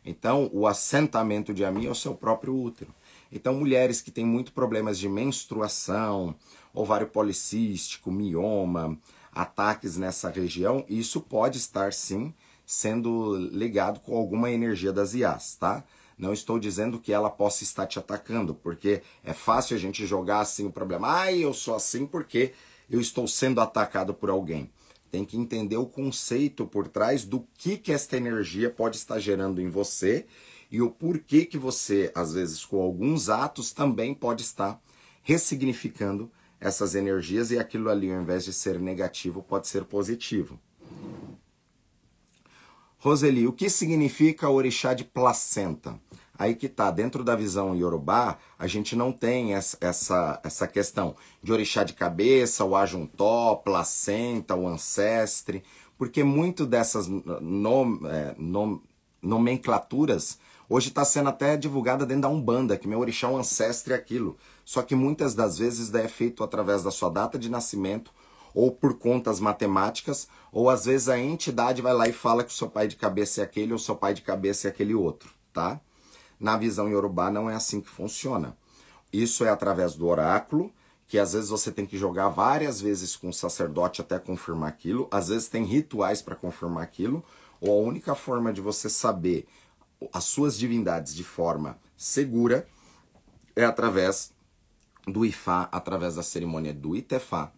Então, 0.04 0.50
o 0.52 0.66
assentamento 0.66 1.54
de 1.54 1.64
Ami 1.64 1.86
é 1.86 1.90
o 1.90 1.94
seu 1.94 2.16
próprio 2.16 2.52
útero. 2.52 2.92
Então, 3.30 3.54
mulheres 3.54 4.00
que 4.00 4.10
têm 4.10 4.26
muito 4.26 4.52
problemas 4.52 4.98
de 4.98 5.08
menstruação, 5.08 6.34
ovário 6.74 7.06
policístico, 7.06 8.10
mioma, 8.10 8.98
ataques 9.30 9.96
nessa 9.96 10.28
região, 10.28 10.84
isso 10.88 11.20
pode 11.20 11.58
estar 11.58 11.92
sim 11.92 12.34
sendo 12.66 13.36
ligado 13.52 14.00
com 14.00 14.16
alguma 14.16 14.50
energia 14.50 14.92
das 14.92 15.14
IAs, 15.14 15.54
tá? 15.54 15.84
Não 16.16 16.32
estou 16.32 16.58
dizendo 16.58 17.00
que 17.00 17.12
ela 17.12 17.30
possa 17.30 17.64
estar 17.64 17.86
te 17.86 17.98
atacando, 17.98 18.54
porque 18.54 19.02
é 19.22 19.32
fácil 19.32 19.76
a 19.76 19.80
gente 19.80 20.06
jogar 20.06 20.40
assim 20.40 20.66
o 20.66 20.72
problema. 20.72 21.22
Ah, 21.22 21.32
eu 21.32 21.52
sou 21.52 21.74
assim 21.74 22.06
porque 22.06 22.52
eu 22.88 23.00
estou 23.00 23.26
sendo 23.26 23.60
atacado 23.60 24.14
por 24.14 24.30
alguém 24.30 24.70
tem 25.14 25.24
que 25.24 25.36
entender 25.36 25.76
o 25.76 25.86
conceito 25.86 26.66
por 26.66 26.88
trás 26.88 27.24
do 27.24 27.46
que 27.56 27.76
que 27.76 27.92
esta 27.92 28.16
energia 28.16 28.68
pode 28.68 28.96
estar 28.96 29.20
gerando 29.20 29.62
em 29.62 29.68
você 29.68 30.26
e 30.72 30.82
o 30.82 30.90
porquê 30.90 31.44
que 31.44 31.56
você, 31.56 32.10
às 32.16 32.34
vezes 32.34 32.64
com 32.64 32.82
alguns 32.82 33.28
atos, 33.28 33.70
também 33.70 34.12
pode 34.12 34.42
estar 34.42 34.82
ressignificando 35.22 36.28
essas 36.60 36.96
energias 36.96 37.52
e 37.52 37.58
aquilo 37.60 37.88
ali, 37.90 38.12
ao 38.12 38.20
invés 38.20 38.44
de 38.44 38.52
ser 38.52 38.80
negativo, 38.80 39.40
pode 39.40 39.68
ser 39.68 39.84
positivo. 39.84 40.58
Roseli, 43.04 43.46
o 43.46 43.52
que 43.52 43.68
significa 43.68 44.48
orixá 44.48 44.94
de 44.94 45.04
placenta? 45.04 46.00
Aí 46.38 46.54
que 46.54 46.70
tá, 46.70 46.90
dentro 46.90 47.22
da 47.22 47.36
visão 47.36 47.76
iorubá, 47.76 48.38
a 48.58 48.66
gente 48.66 48.96
não 48.96 49.12
tem 49.12 49.52
essa, 49.52 49.76
essa, 49.78 50.40
essa 50.42 50.66
questão 50.66 51.14
de 51.42 51.52
orixá 51.52 51.84
de 51.84 51.92
cabeça, 51.92 52.64
o 52.64 52.74
ajuntó, 52.74 53.56
placenta, 53.56 54.54
o 54.56 54.66
ancestre, 54.66 55.62
porque 55.98 56.24
muito 56.24 56.64
dessas 56.64 57.06
nom, 57.06 57.98
é, 58.06 58.34
nom, 58.38 58.80
nomenclaturas 59.20 60.38
hoje 60.66 60.88
está 60.88 61.04
sendo 61.04 61.28
até 61.28 61.58
divulgada 61.58 62.06
dentro 62.06 62.22
da 62.22 62.28
Umbanda, 62.30 62.78
que 62.78 62.88
meu 62.88 63.00
orixá 63.00 63.26
é 63.26 63.30
um 63.30 63.36
ancestre 63.36 63.92
é 63.92 63.96
aquilo. 63.96 64.38
Só 64.64 64.80
que 64.80 64.94
muitas 64.94 65.34
das 65.34 65.58
vezes 65.58 65.92
é 65.92 66.08
feito 66.08 66.42
através 66.42 66.82
da 66.82 66.90
sua 66.90 67.10
data 67.10 67.38
de 67.38 67.50
nascimento, 67.50 68.10
ou 68.54 68.70
por 68.70 68.98
contas 68.98 69.40
matemáticas, 69.40 70.28
ou 70.52 70.70
às 70.70 70.84
vezes 70.84 71.08
a 71.08 71.18
entidade 71.18 71.82
vai 71.82 71.92
lá 71.92 72.08
e 72.08 72.12
fala 72.12 72.44
que 72.44 72.52
o 72.52 72.56
seu 72.56 72.70
pai 72.70 72.86
de 72.86 72.96
cabeça 72.96 73.40
é 73.40 73.44
aquele 73.44 73.72
ou 73.72 73.78
seu 73.78 73.96
pai 73.96 74.14
de 74.14 74.22
cabeça 74.22 74.68
é 74.68 74.70
aquele 74.70 74.94
outro, 74.94 75.30
tá? 75.52 75.80
Na 76.38 76.56
visão 76.56 76.88
iorubá 76.88 77.30
não 77.30 77.50
é 77.50 77.54
assim 77.54 77.80
que 77.80 77.88
funciona. 77.88 78.56
Isso 79.12 79.44
é 79.44 79.48
através 79.48 79.94
do 79.94 80.06
oráculo, 80.06 80.72
que 81.06 81.18
às 81.18 81.32
vezes 81.32 81.50
você 81.50 81.70
tem 81.70 81.84
que 81.84 81.98
jogar 81.98 82.28
várias 82.28 82.80
vezes 82.80 83.16
com 83.16 83.28
o 83.28 83.32
sacerdote 83.32 84.00
até 84.00 84.18
confirmar 84.18 84.68
aquilo, 84.68 85.08
às 85.10 85.28
vezes 85.28 85.48
tem 85.48 85.64
rituais 85.64 86.22
para 86.22 86.36
confirmar 86.36 86.82
aquilo, 86.82 87.24
ou 87.60 87.70
a 87.72 87.88
única 87.88 88.14
forma 88.14 88.52
de 88.52 88.60
você 88.60 88.88
saber 88.88 89.46
as 90.12 90.24
suas 90.24 90.56
divindades 90.56 91.14
de 91.14 91.24
forma 91.24 91.78
segura 91.96 92.66
é 93.56 93.64
através 93.64 94.32
do 95.06 95.24
Ifá, 95.24 95.68
através 95.70 96.16
da 96.16 96.22
cerimônia 96.22 96.72
do 96.72 96.96
Itefá, 96.96 97.52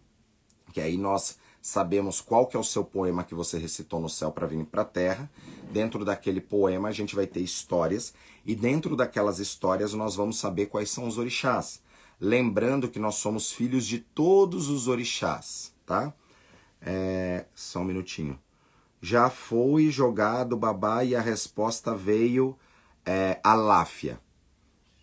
que 0.77 0.81
aí 0.81 0.95
nós 0.95 1.39
sabemos 1.59 2.21
qual 2.21 2.45
que 2.45 2.55
é 2.55 2.59
o 2.59 2.63
seu 2.63 2.83
poema 2.83 3.23
que 3.23 3.33
você 3.33 3.57
recitou 3.57 3.99
no 3.99 4.07
céu 4.07 4.31
para 4.31 4.45
vir 4.45 4.63
para 4.63 4.83
a 4.83 4.85
terra. 4.85 5.27
Dentro 5.71 6.05
daquele 6.05 6.39
poema 6.39 6.89
a 6.89 6.91
gente 6.91 7.15
vai 7.15 7.25
ter 7.25 7.39
histórias 7.39 8.13
e 8.45 8.53
dentro 8.53 8.95
daquelas 8.95 9.39
histórias 9.39 9.95
nós 9.95 10.15
vamos 10.15 10.37
saber 10.37 10.67
quais 10.67 10.91
são 10.91 11.07
os 11.07 11.17
orixás. 11.17 11.81
Lembrando 12.21 12.87
que 12.87 12.99
nós 12.99 13.15
somos 13.15 13.51
filhos 13.51 13.87
de 13.87 13.97
todos 13.97 14.69
os 14.69 14.87
orixás, 14.87 15.73
tá? 15.83 16.13
É, 16.79 17.45
só 17.55 17.79
um 17.79 17.85
minutinho. 17.85 18.39
Já 19.01 19.31
foi 19.31 19.89
jogado 19.89 20.55
babá 20.55 21.03
e 21.03 21.15
a 21.15 21.21
resposta 21.21 21.95
veio 21.95 22.55
é, 23.03 23.39
aláfia. 23.43 24.19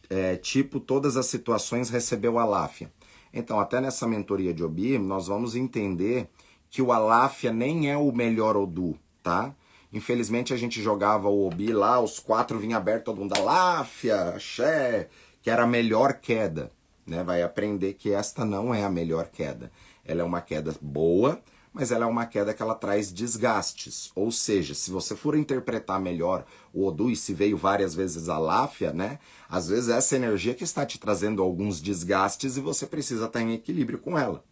É, 0.09 0.37
tipo, 0.37 0.79
todas 0.79 1.17
as 1.17 1.27
situações 1.27 1.91
recebeu 1.91 2.39
aláfia. 2.39 2.93
Então, 3.35 3.59
até 3.59 3.81
nessa 3.81 4.07
mentoria 4.07 4.55
de 4.55 4.63
Obi, 4.63 4.97
nós 4.97 5.27
vamos 5.27 5.57
entender 5.57 6.29
que 6.71 6.81
o 6.81 6.93
aláfia 6.93 7.53
nem 7.53 7.91
é 7.91 7.97
o 7.97 8.13
melhor 8.13 8.57
Odu, 8.57 8.97
tá? 9.23 9.53
Infelizmente 9.93 10.55
a 10.55 10.57
gente 10.57 10.81
jogava 10.81 11.29
o 11.29 11.47
Obi 11.47 11.73
lá, 11.73 12.01
os 12.01 12.19
quatro 12.19 12.59
vinha 12.59 12.77
aberto, 12.77 13.05
todo 13.05 13.21
mundo 13.21 13.37
Aláfia, 13.37 14.31
Axé, 14.31 15.09
que 15.43 15.51
era 15.51 15.65
a 15.65 15.67
melhor 15.67 16.15
queda. 16.15 16.71
Né? 17.07 17.23
Vai 17.23 17.43
aprender 17.43 17.95
que 17.95 18.13
esta 18.13 18.45
não 18.45 18.75
é 18.75 18.83
a 18.83 18.91
melhor 18.91 19.29
queda. 19.29 19.71
Ela 20.05 20.23
é 20.23 20.25
uma 20.25 20.41
queda 20.41 20.75
boa, 20.81 21.41
mas 21.75 21.91
ela 21.91 22.05
é 22.05 22.09
uma 22.09 22.25
queda 22.25 22.55
que 22.55 22.63
ela 22.63 22.77
traz 22.77 23.13
desgastes. 23.13 24.13
Ou 24.15 24.31
seja, 24.31 24.75
se 24.75 24.93
você 24.93 25.17
for 25.17 25.37
interpretar 25.37 26.01
melhor 26.01 26.47
o 26.73 26.87
Odu 26.87 27.11
e 27.11 27.17
se 27.17 27.35
veio 27.35 27.57
várias 27.57 27.97
vezes 27.97 28.29
a 28.29 28.39
Láfia, 28.39 28.93
né? 28.93 29.19
Às 29.49 29.69
vezes 29.69 29.89
essa 29.89 30.15
energia 30.15 30.55
que 30.55 30.63
está 30.63 30.87
te 30.87 31.01
trazendo 31.01 31.43
alguns 31.43 31.83
desgastes 31.83 32.57
e 32.57 32.61
você 32.61 32.87
precisa 32.87 33.27
estar 33.27 33.41
em 33.41 33.55
equilíbrio 33.55 33.99
com 33.99 34.17
ela. 34.17 34.45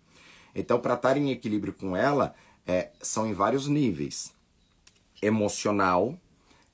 Então, 0.53 0.81
para 0.81 0.95
estar 0.95 1.17
em 1.17 1.31
equilíbrio 1.31 1.73
com 1.73 1.97
ela, 1.97 2.35
é, 2.67 2.91
são 3.01 3.25
em 3.25 3.33
vários 3.33 3.69
níveis 3.69 4.35
emocional, 5.23 6.19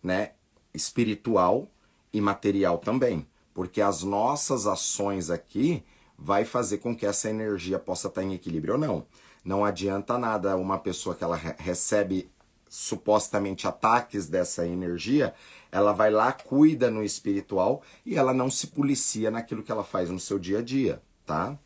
né, 0.02 0.32
espiritual 0.72 1.68
e 2.10 2.22
material 2.22 2.78
também, 2.78 3.26
porque 3.52 3.82
as 3.82 4.02
nossas 4.02 4.66
ações 4.66 5.28
aqui 5.28 5.84
vai 6.18 6.46
fazer 6.46 6.78
com 6.78 6.96
que 6.96 7.04
essa 7.04 7.28
energia 7.28 7.78
possa 7.78 8.08
estar 8.08 8.22
em 8.22 8.32
equilíbrio 8.32 8.74
ou 8.74 8.80
não. 8.80 9.06
Não 9.48 9.64
adianta 9.64 10.18
nada 10.18 10.58
uma 10.58 10.78
pessoa 10.78 11.14
que 11.14 11.24
ela 11.24 11.34
recebe 11.34 12.30
supostamente 12.68 13.66
ataques 13.66 14.26
dessa 14.26 14.66
energia, 14.66 15.32
ela 15.72 15.94
vai 15.94 16.10
lá, 16.10 16.30
cuida 16.32 16.90
no 16.90 17.02
espiritual 17.02 17.80
e 18.04 18.16
ela 18.16 18.34
não 18.34 18.50
se 18.50 18.66
policia 18.66 19.30
naquilo 19.30 19.62
que 19.62 19.72
ela 19.72 19.82
faz 19.82 20.10
no 20.10 20.20
seu 20.20 20.38
dia 20.38 20.58
a 20.58 20.62
dia, 20.62 21.00
tá? 21.24 21.58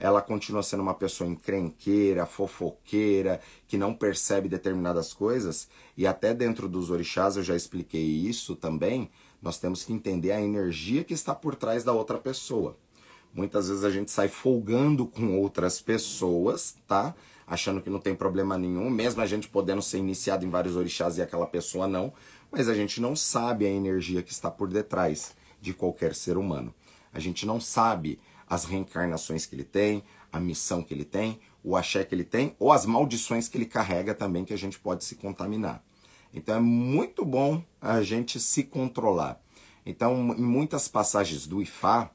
ela 0.00 0.22
continua 0.22 0.62
sendo 0.62 0.82
uma 0.82 0.94
pessoa 0.94 1.28
encrenqueira, 1.28 2.24
fofoqueira, 2.24 3.38
que 3.68 3.76
não 3.76 3.92
percebe 3.92 4.48
determinadas 4.48 5.12
coisas, 5.12 5.68
e 5.94 6.06
até 6.06 6.32
dentro 6.32 6.66
dos 6.66 6.90
orixás 6.90 7.36
eu 7.36 7.42
já 7.42 7.54
expliquei 7.54 8.02
isso 8.02 8.56
também, 8.56 9.10
nós 9.42 9.58
temos 9.58 9.84
que 9.84 9.92
entender 9.92 10.32
a 10.32 10.40
energia 10.40 11.04
que 11.04 11.12
está 11.12 11.34
por 11.34 11.54
trás 11.54 11.84
da 11.84 11.92
outra 11.92 12.16
pessoa. 12.16 12.78
Muitas 13.36 13.68
vezes 13.68 13.84
a 13.84 13.90
gente 13.90 14.10
sai 14.10 14.28
folgando 14.28 15.06
com 15.06 15.38
outras 15.38 15.78
pessoas, 15.78 16.74
tá? 16.88 17.14
Achando 17.46 17.82
que 17.82 17.90
não 17.90 18.00
tem 18.00 18.14
problema 18.14 18.56
nenhum, 18.56 18.88
mesmo 18.88 19.20
a 19.20 19.26
gente 19.26 19.46
podendo 19.46 19.82
ser 19.82 19.98
iniciado 19.98 20.46
em 20.46 20.48
vários 20.48 20.74
orixás 20.74 21.18
e 21.18 21.22
aquela 21.22 21.46
pessoa 21.46 21.86
não, 21.86 22.14
mas 22.50 22.66
a 22.66 22.72
gente 22.72 22.98
não 22.98 23.14
sabe 23.14 23.66
a 23.66 23.70
energia 23.70 24.22
que 24.22 24.32
está 24.32 24.50
por 24.50 24.68
detrás 24.68 25.36
de 25.60 25.74
qualquer 25.74 26.14
ser 26.14 26.38
humano. 26.38 26.74
A 27.12 27.20
gente 27.20 27.44
não 27.44 27.60
sabe 27.60 28.18
as 28.48 28.64
reencarnações 28.64 29.44
que 29.44 29.54
ele 29.54 29.64
tem, 29.64 30.02
a 30.32 30.40
missão 30.40 30.82
que 30.82 30.94
ele 30.94 31.04
tem, 31.04 31.38
o 31.62 31.76
axé 31.76 32.04
que 32.04 32.14
ele 32.14 32.24
tem, 32.24 32.56
ou 32.58 32.72
as 32.72 32.86
maldições 32.86 33.48
que 33.48 33.58
ele 33.58 33.66
carrega 33.66 34.14
também, 34.14 34.46
que 34.46 34.54
a 34.54 34.58
gente 34.58 34.78
pode 34.78 35.04
se 35.04 35.14
contaminar. 35.14 35.84
Então 36.32 36.56
é 36.56 36.60
muito 36.60 37.22
bom 37.22 37.62
a 37.82 38.00
gente 38.00 38.40
se 38.40 38.62
controlar. 38.62 39.38
Então, 39.84 40.34
em 40.36 40.42
muitas 40.42 40.88
passagens 40.88 41.46
do 41.46 41.62
Ifá, 41.62 42.10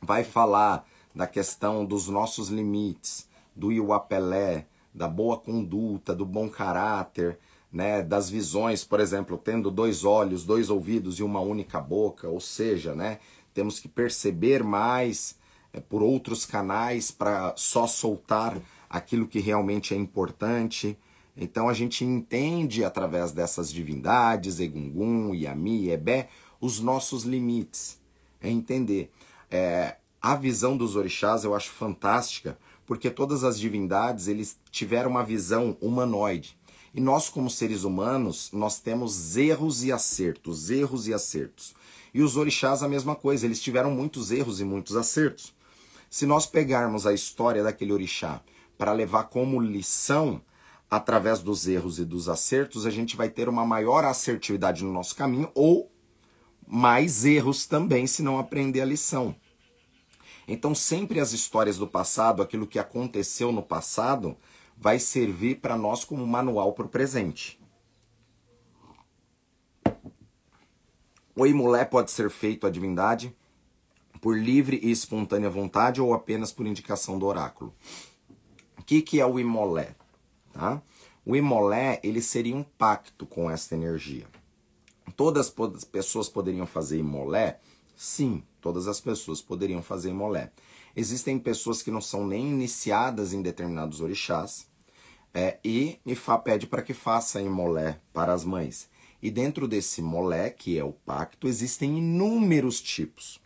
vai 0.00 0.24
falar 0.24 0.86
da 1.14 1.26
questão 1.26 1.84
dos 1.84 2.08
nossos 2.08 2.48
limites, 2.48 3.28
do 3.54 3.72
Iuapelé, 3.72 4.66
da 4.94 5.08
boa 5.08 5.36
conduta, 5.36 6.14
do 6.14 6.24
bom 6.24 6.48
caráter, 6.48 7.38
né, 7.72 8.02
das 8.02 8.28
visões, 8.28 8.84
por 8.84 8.98
exemplo, 8.98 9.38
tendo 9.38 9.70
dois 9.70 10.04
olhos, 10.04 10.44
dois 10.44 10.70
ouvidos 10.70 11.18
e 11.18 11.22
uma 11.22 11.40
única 11.40 11.80
boca, 11.80 12.28
ou 12.28 12.40
seja, 12.40 12.94
né, 12.94 13.18
temos 13.54 13.78
que 13.78 13.88
perceber 13.88 14.64
mais 14.64 15.36
é, 15.72 15.80
por 15.80 16.02
outros 16.02 16.44
canais 16.44 17.10
para 17.10 17.54
só 17.56 17.86
soltar 17.86 18.60
aquilo 18.88 19.28
que 19.28 19.38
realmente 19.38 19.94
é 19.94 19.96
importante. 19.96 20.98
Então 21.36 21.68
a 21.68 21.72
gente 21.72 22.04
entende 22.04 22.84
através 22.84 23.30
dessas 23.32 23.72
divindades, 23.72 24.58
Egungun, 24.58 25.32
Yami, 25.32 25.90
Ebé, 25.90 26.28
os 26.60 26.80
nossos 26.80 27.22
limites. 27.22 28.00
É 28.42 28.50
entender. 28.50 29.12
É, 29.50 29.96
a 30.20 30.36
visão 30.36 30.76
dos 30.76 30.96
orixás 30.96 31.44
eu 31.44 31.54
acho 31.54 31.70
fantástica, 31.70 32.58
porque 32.86 33.10
todas 33.10 33.44
as 33.44 33.58
divindades 33.58 34.28
eles 34.28 34.58
tiveram 34.70 35.10
uma 35.10 35.24
visão 35.24 35.76
humanoide. 35.80 36.58
E 36.92 37.00
nós, 37.00 37.28
como 37.28 37.48
seres 37.48 37.84
humanos, 37.84 38.50
nós 38.52 38.80
temos 38.80 39.36
erros 39.36 39.84
e 39.84 39.92
acertos, 39.92 40.70
erros 40.70 41.06
e 41.06 41.14
acertos. 41.14 41.74
E 42.12 42.20
os 42.20 42.36
orixás 42.36 42.82
a 42.82 42.88
mesma 42.88 43.14
coisa, 43.14 43.46
eles 43.46 43.60
tiveram 43.60 43.92
muitos 43.92 44.32
erros 44.32 44.60
e 44.60 44.64
muitos 44.64 44.96
acertos. 44.96 45.54
Se 46.10 46.26
nós 46.26 46.46
pegarmos 46.46 47.06
a 47.06 47.14
história 47.14 47.62
daquele 47.62 47.92
orixá 47.92 48.40
para 48.76 48.92
levar 48.92 49.24
como 49.24 49.60
lição, 49.60 50.42
através 50.90 51.38
dos 51.40 51.68
erros 51.68 52.00
e 52.00 52.04
dos 52.04 52.28
acertos, 52.28 52.84
a 52.84 52.90
gente 52.90 53.16
vai 53.16 53.28
ter 53.28 53.48
uma 53.48 53.64
maior 53.64 54.04
assertividade 54.04 54.82
no 54.82 54.92
nosso 54.92 55.14
caminho 55.14 55.48
ou 55.54 55.90
mais 56.66 57.24
erros 57.24 57.66
também 57.66 58.06
se 58.06 58.22
não 58.22 58.38
aprender 58.38 58.80
a 58.80 58.84
lição. 58.84 59.34
Então, 60.52 60.74
sempre 60.74 61.20
as 61.20 61.32
histórias 61.32 61.78
do 61.78 61.86
passado, 61.86 62.42
aquilo 62.42 62.66
que 62.66 62.80
aconteceu 62.80 63.52
no 63.52 63.62
passado, 63.62 64.36
vai 64.76 64.98
servir 64.98 65.60
para 65.60 65.78
nós 65.78 66.04
como 66.04 66.26
manual 66.26 66.72
para 66.72 66.86
o 66.86 66.88
presente. 66.88 67.60
O 71.36 71.46
imulé 71.46 71.84
pode 71.84 72.10
ser 72.10 72.28
feito 72.30 72.66
à 72.66 72.70
divindade 72.70 73.32
por 74.20 74.36
livre 74.36 74.80
e 74.82 74.90
espontânea 74.90 75.48
vontade 75.48 76.00
ou 76.00 76.12
apenas 76.12 76.50
por 76.50 76.66
indicação 76.66 77.16
do 77.16 77.26
oráculo. 77.26 77.72
O 78.76 78.82
que, 78.82 79.02
que 79.02 79.20
é 79.20 79.24
o 79.24 79.38
imolé? 79.38 79.94
Tá? 80.52 80.82
O 81.24 81.36
imolé 81.36 82.00
ele 82.02 82.20
seria 82.20 82.56
um 82.56 82.64
pacto 82.64 83.24
com 83.24 83.48
essa 83.48 83.76
energia. 83.76 84.26
Todas 85.16 85.54
as 85.74 85.84
pessoas 85.84 86.28
poderiam 86.28 86.66
fazer 86.66 86.98
imolé 86.98 87.60
Sim, 88.00 88.42
todas 88.60 88.86
as 88.86 89.00
pessoas 89.00 89.40
poderiam 89.40 89.82
fazer 89.82 90.12
molé. 90.12 90.52
Existem 90.94 91.38
pessoas 91.38 91.82
que 91.82 91.90
não 91.90 92.00
são 92.00 92.26
nem 92.26 92.48
iniciadas 92.48 93.32
em 93.32 93.42
determinados 93.42 94.00
orixás 94.00 94.70
é, 95.32 95.58
e 95.64 95.98
Ifá 96.04 96.36
pede 96.36 96.66
para 96.66 96.82
que 96.82 96.92
faça 96.92 97.40
molé 97.42 98.00
para 98.12 98.32
as 98.32 98.44
mães. 98.44 98.88
E 99.22 99.30
dentro 99.30 99.68
desse 99.68 100.02
molé, 100.02 100.50
que 100.50 100.78
é 100.78 100.84
o 100.84 100.92
pacto, 100.92 101.46
existem 101.46 101.98
inúmeros 101.98 102.80
tipos. 102.80 103.40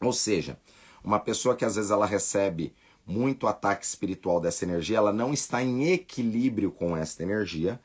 Ou 0.00 0.12
seja, 0.12 0.58
uma 1.02 1.18
pessoa 1.18 1.56
que 1.56 1.64
às 1.64 1.76
vezes 1.76 1.90
ela 1.90 2.06
recebe 2.06 2.74
muito 3.06 3.46
ataque 3.46 3.84
espiritual 3.84 4.38
dessa 4.38 4.64
energia, 4.64 4.98
ela 4.98 5.12
não 5.12 5.32
está 5.32 5.62
em 5.62 5.90
equilíbrio 5.92 6.70
com 6.70 6.96
esta 6.96 7.22
energia, 7.22 7.80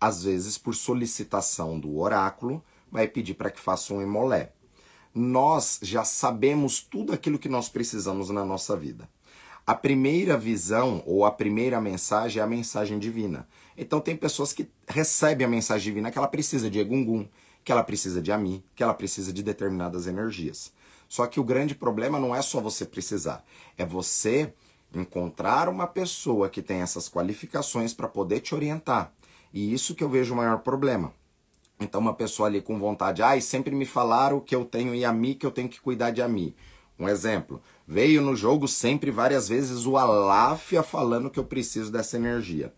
às 0.00 0.24
vezes 0.24 0.58
por 0.58 0.74
solicitação 0.74 1.78
do 1.78 1.98
oráculo, 1.98 2.62
vai 2.90 3.06
pedir 3.06 3.34
para 3.34 3.50
que 3.50 3.60
faça 3.60 3.94
um 3.94 4.02
emolé 4.02 4.52
nós 5.16 5.78
já 5.80 6.04
sabemos 6.04 6.80
tudo 6.80 7.12
aquilo 7.14 7.38
que 7.38 7.48
nós 7.48 7.70
precisamos 7.70 8.28
na 8.28 8.44
nossa 8.44 8.76
vida. 8.76 9.08
A 9.66 9.74
primeira 9.74 10.36
visão 10.36 11.02
ou 11.06 11.24
a 11.24 11.30
primeira 11.30 11.80
mensagem 11.80 12.38
é 12.38 12.44
a 12.44 12.46
mensagem 12.46 12.98
divina. 12.98 13.48
Então 13.76 13.98
tem 13.98 14.14
pessoas 14.14 14.52
que 14.52 14.68
recebem 14.86 15.46
a 15.46 15.50
mensagem 15.50 15.84
divina 15.84 16.10
que 16.10 16.18
ela 16.18 16.28
precisa 16.28 16.70
de 16.70 16.78
Egungun, 16.78 17.26
que 17.64 17.72
ela 17.72 17.82
precisa 17.82 18.20
de 18.20 18.30
Ami, 18.30 18.62
que 18.76 18.82
ela 18.82 18.92
precisa 18.92 19.32
de 19.32 19.42
determinadas 19.42 20.06
energias. 20.06 20.70
Só 21.08 21.26
que 21.26 21.40
o 21.40 21.44
grande 21.44 21.74
problema 21.74 22.20
não 22.20 22.36
é 22.36 22.42
só 22.42 22.60
você 22.60 22.84
precisar, 22.84 23.42
é 23.78 23.86
você 23.86 24.52
encontrar 24.94 25.68
uma 25.68 25.86
pessoa 25.86 26.50
que 26.50 26.60
tem 26.60 26.82
essas 26.82 27.08
qualificações 27.08 27.94
para 27.94 28.06
poder 28.06 28.40
te 28.40 28.54
orientar. 28.54 29.12
E 29.52 29.72
isso 29.72 29.94
que 29.94 30.04
eu 30.04 30.10
vejo 30.10 30.34
o 30.34 30.36
maior 30.36 30.58
problema. 30.58 31.12
Então, 31.78 32.00
uma 32.00 32.14
pessoa 32.14 32.48
ali 32.48 32.62
com 32.62 32.78
vontade, 32.78 33.22
ai, 33.22 33.38
ah, 33.38 33.40
sempre 33.40 33.74
me 33.74 33.84
falaram 33.84 34.40
que 34.40 34.54
eu 34.54 34.64
tenho 34.64 34.94
Yami, 34.94 35.34
que 35.34 35.44
eu 35.44 35.50
tenho 35.50 35.68
que 35.68 35.80
cuidar 35.80 36.10
de 36.10 36.22
Ami. 36.22 36.56
Um 36.98 37.08
exemplo, 37.08 37.60
veio 37.86 38.22
no 38.22 38.34
jogo 38.34 38.66
sempre 38.66 39.10
várias 39.10 39.48
vezes 39.48 39.84
o 39.84 39.98
Aláfia 39.98 40.82
falando 40.82 41.30
que 41.30 41.38
eu 41.38 41.44
preciso 41.44 41.92
dessa 41.92 42.16
energia. 42.16 42.72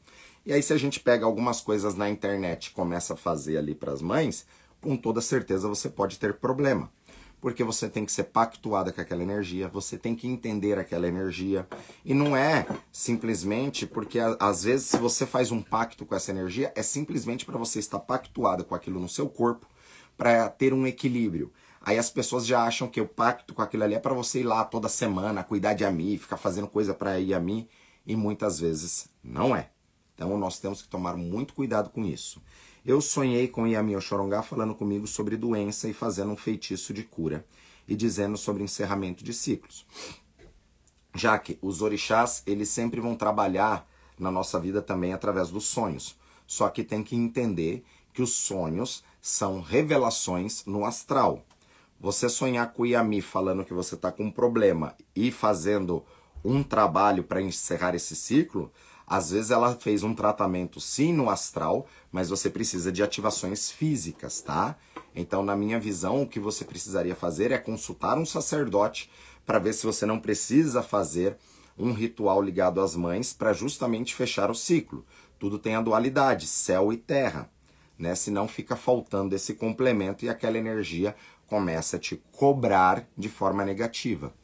E 0.44 0.52
aí, 0.52 0.62
se 0.62 0.72
a 0.72 0.76
gente 0.76 0.98
pega 0.98 1.24
algumas 1.24 1.60
coisas 1.60 1.94
na 1.94 2.10
internet 2.10 2.66
e 2.66 2.70
começa 2.72 3.14
a 3.14 3.16
fazer 3.16 3.56
ali 3.56 3.74
para 3.74 3.92
as 3.92 4.02
mães, 4.02 4.44
com 4.80 4.96
toda 4.96 5.20
certeza 5.20 5.68
você 5.68 5.88
pode 5.88 6.18
ter 6.18 6.34
problema 6.34 6.90
porque 7.40 7.62
você 7.62 7.88
tem 7.88 8.04
que 8.04 8.12
ser 8.12 8.24
pactuada 8.24 8.92
com 8.92 9.00
aquela 9.00 9.22
energia, 9.22 9.68
você 9.68 9.96
tem 9.96 10.14
que 10.14 10.26
entender 10.26 10.78
aquela 10.78 11.06
energia. 11.06 11.66
E 12.04 12.12
não 12.12 12.36
é 12.36 12.66
simplesmente 12.90 13.86
porque, 13.86 14.18
às 14.40 14.64
vezes, 14.64 14.86
se 14.86 14.98
você 14.98 15.24
faz 15.24 15.50
um 15.50 15.62
pacto 15.62 16.04
com 16.04 16.14
essa 16.14 16.30
energia, 16.30 16.72
é 16.74 16.82
simplesmente 16.82 17.44
para 17.44 17.58
você 17.58 17.78
estar 17.78 18.00
pactuada 18.00 18.64
com 18.64 18.74
aquilo 18.74 19.00
no 19.00 19.08
seu 19.08 19.28
corpo, 19.28 19.66
para 20.16 20.48
ter 20.48 20.74
um 20.74 20.86
equilíbrio. 20.86 21.52
Aí 21.80 21.96
as 21.96 22.10
pessoas 22.10 22.44
já 22.44 22.64
acham 22.64 22.88
que 22.88 23.00
o 23.00 23.06
pacto 23.06 23.54
com 23.54 23.62
aquilo 23.62 23.84
ali 23.84 23.94
é 23.94 24.00
para 24.00 24.12
você 24.12 24.40
ir 24.40 24.44
lá 24.44 24.64
toda 24.64 24.88
semana, 24.88 25.44
cuidar 25.44 25.74
de 25.74 25.88
mim, 25.90 26.18
ficar 26.18 26.36
fazendo 26.36 26.66
coisa 26.66 26.92
para 26.92 27.20
ir 27.20 27.32
a 27.32 27.40
mim, 27.40 27.68
e 28.04 28.16
muitas 28.16 28.58
vezes 28.58 29.08
não 29.22 29.54
é. 29.54 29.70
Então 30.14 30.36
nós 30.36 30.58
temos 30.58 30.82
que 30.82 30.88
tomar 30.88 31.16
muito 31.16 31.54
cuidado 31.54 31.90
com 31.90 32.04
isso. 32.04 32.42
Eu 32.88 33.02
sonhei 33.02 33.46
com 33.46 33.66
Yami 33.66 33.96
Oxorongá 33.96 34.42
falando 34.42 34.74
comigo 34.74 35.06
sobre 35.06 35.36
doença 35.36 35.90
e 35.90 35.92
fazendo 35.92 36.32
um 36.32 36.36
feitiço 36.38 36.94
de 36.94 37.02
cura 37.02 37.44
e 37.86 37.94
dizendo 37.94 38.38
sobre 38.38 38.62
encerramento 38.62 39.22
de 39.22 39.34
ciclos. 39.34 39.84
Já 41.14 41.38
que 41.38 41.58
os 41.60 41.82
orixás, 41.82 42.42
eles 42.46 42.70
sempre 42.70 42.98
vão 42.98 43.14
trabalhar 43.14 43.86
na 44.18 44.30
nossa 44.30 44.58
vida 44.58 44.80
também 44.80 45.12
através 45.12 45.50
dos 45.50 45.66
sonhos. 45.66 46.16
Só 46.46 46.70
que 46.70 46.82
tem 46.82 47.02
que 47.02 47.14
entender 47.14 47.84
que 48.14 48.22
os 48.22 48.32
sonhos 48.32 49.04
são 49.20 49.60
revelações 49.60 50.64
no 50.64 50.86
astral. 50.86 51.44
Você 52.00 52.26
sonhar 52.26 52.72
com 52.72 52.84
o 52.84 52.86
Yami 52.86 53.20
falando 53.20 53.66
que 53.66 53.74
você 53.74 53.96
está 53.96 54.10
com 54.10 54.24
um 54.24 54.30
problema 54.30 54.96
e 55.14 55.30
fazendo 55.30 56.02
um 56.42 56.62
trabalho 56.62 57.22
para 57.22 57.42
encerrar 57.42 57.94
esse 57.94 58.16
ciclo, 58.16 58.72
às 59.08 59.30
vezes 59.30 59.50
ela 59.50 59.74
fez 59.74 60.02
um 60.02 60.14
tratamento 60.14 60.80
sim 60.80 61.14
no 61.14 61.30
astral, 61.30 61.86
mas 62.12 62.28
você 62.28 62.50
precisa 62.50 62.92
de 62.92 63.02
ativações 63.02 63.70
físicas, 63.70 64.40
tá? 64.42 64.76
Então, 65.14 65.42
na 65.42 65.56
minha 65.56 65.80
visão, 65.80 66.22
o 66.22 66.28
que 66.28 66.38
você 66.38 66.64
precisaria 66.64 67.14
fazer 67.14 67.50
é 67.50 67.58
consultar 67.58 68.18
um 68.18 68.26
sacerdote 68.26 69.10
para 69.46 69.58
ver 69.58 69.72
se 69.72 69.86
você 69.86 70.04
não 70.04 70.20
precisa 70.20 70.82
fazer 70.82 71.38
um 71.78 71.92
ritual 71.92 72.42
ligado 72.42 72.82
às 72.82 72.94
mães 72.94 73.32
para 73.32 73.54
justamente 73.54 74.14
fechar 74.14 74.50
o 74.50 74.54
ciclo. 74.54 75.06
Tudo 75.38 75.58
tem 75.58 75.74
a 75.74 75.80
dualidade, 75.80 76.46
céu 76.46 76.92
e 76.92 76.96
terra, 76.98 77.50
né? 77.98 78.14
Senão 78.14 78.46
fica 78.46 78.76
faltando 78.76 79.34
esse 79.34 79.54
complemento 79.54 80.24
e 80.24 80.28
aquela 80.28 80.58
energia 80.58 81.16
começa 81.46 81.96
a 81.96 82.00
te 82.00 82.22
cobrar 82.30 83.08
de 83.16 83.28
forma 83.28 83.64
negativa. 83.64 84.34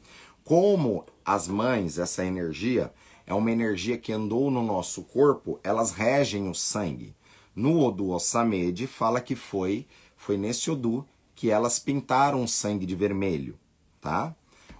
Como 0.43 1.05
as 1.23 1.47
mães, 1.47 1.99
essa 1.99 2.25
energia, 2.25 2.91
é 3.25 3.33
uma 3.33 3.51
energia 3.51 3.97
que 3.97 4.13
andou 4.13 4.51
no 4.51 4.63
nosso 4.63 5.03
corpo, 5.03 5.59
elas 5.63 5.91
regem 5.91 6.49
o 6.49 6.53
sangue. 6.53 7.15
No 7.55 7.83
Odu 7.83 8.09
Osamed 8.09 8.85
fala 8.87 9.21
que 9.21 9.35
foi, 9.35 9.87
foi 10.15 10.37
nesse 10.37 10.69
Odu 10.69 11.05
que 11.33 11.49
elas 11.49 11.79
pintaram 11.79 12.43
o 12.43 12.47
sangue 12.47 12.85
de 12.85 12.95
vermelho, 12.95 13.57
tá? 13.99 14.35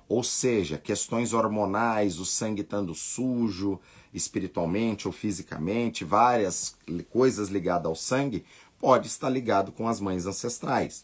Ou 0.08 0.24
seja, 0.24 0.78
questões 0.78 1.34
hormonais, 1.34 2.20
o 2.20 2.26
sangue 2.26 2.62
estando 2.62 2.94
sujo, 2.94 3.80
espiritualmente 4.14 5.08
ou 5.08 5.12
fisicamente, 5.12 6.06
várias 6.06 6.78
coisas 7.10 7.50
ligadas 7.50 7.88
ao 7.88 7.96
sangue, 7.96 8.46
pode 8.78 9.08
estar 9.08 9.30
ligado 9.30 9.72
com 9.72 9.88
as 9.88 10.00
mães 10.00 10.26
ancestrais. 10.26 11.04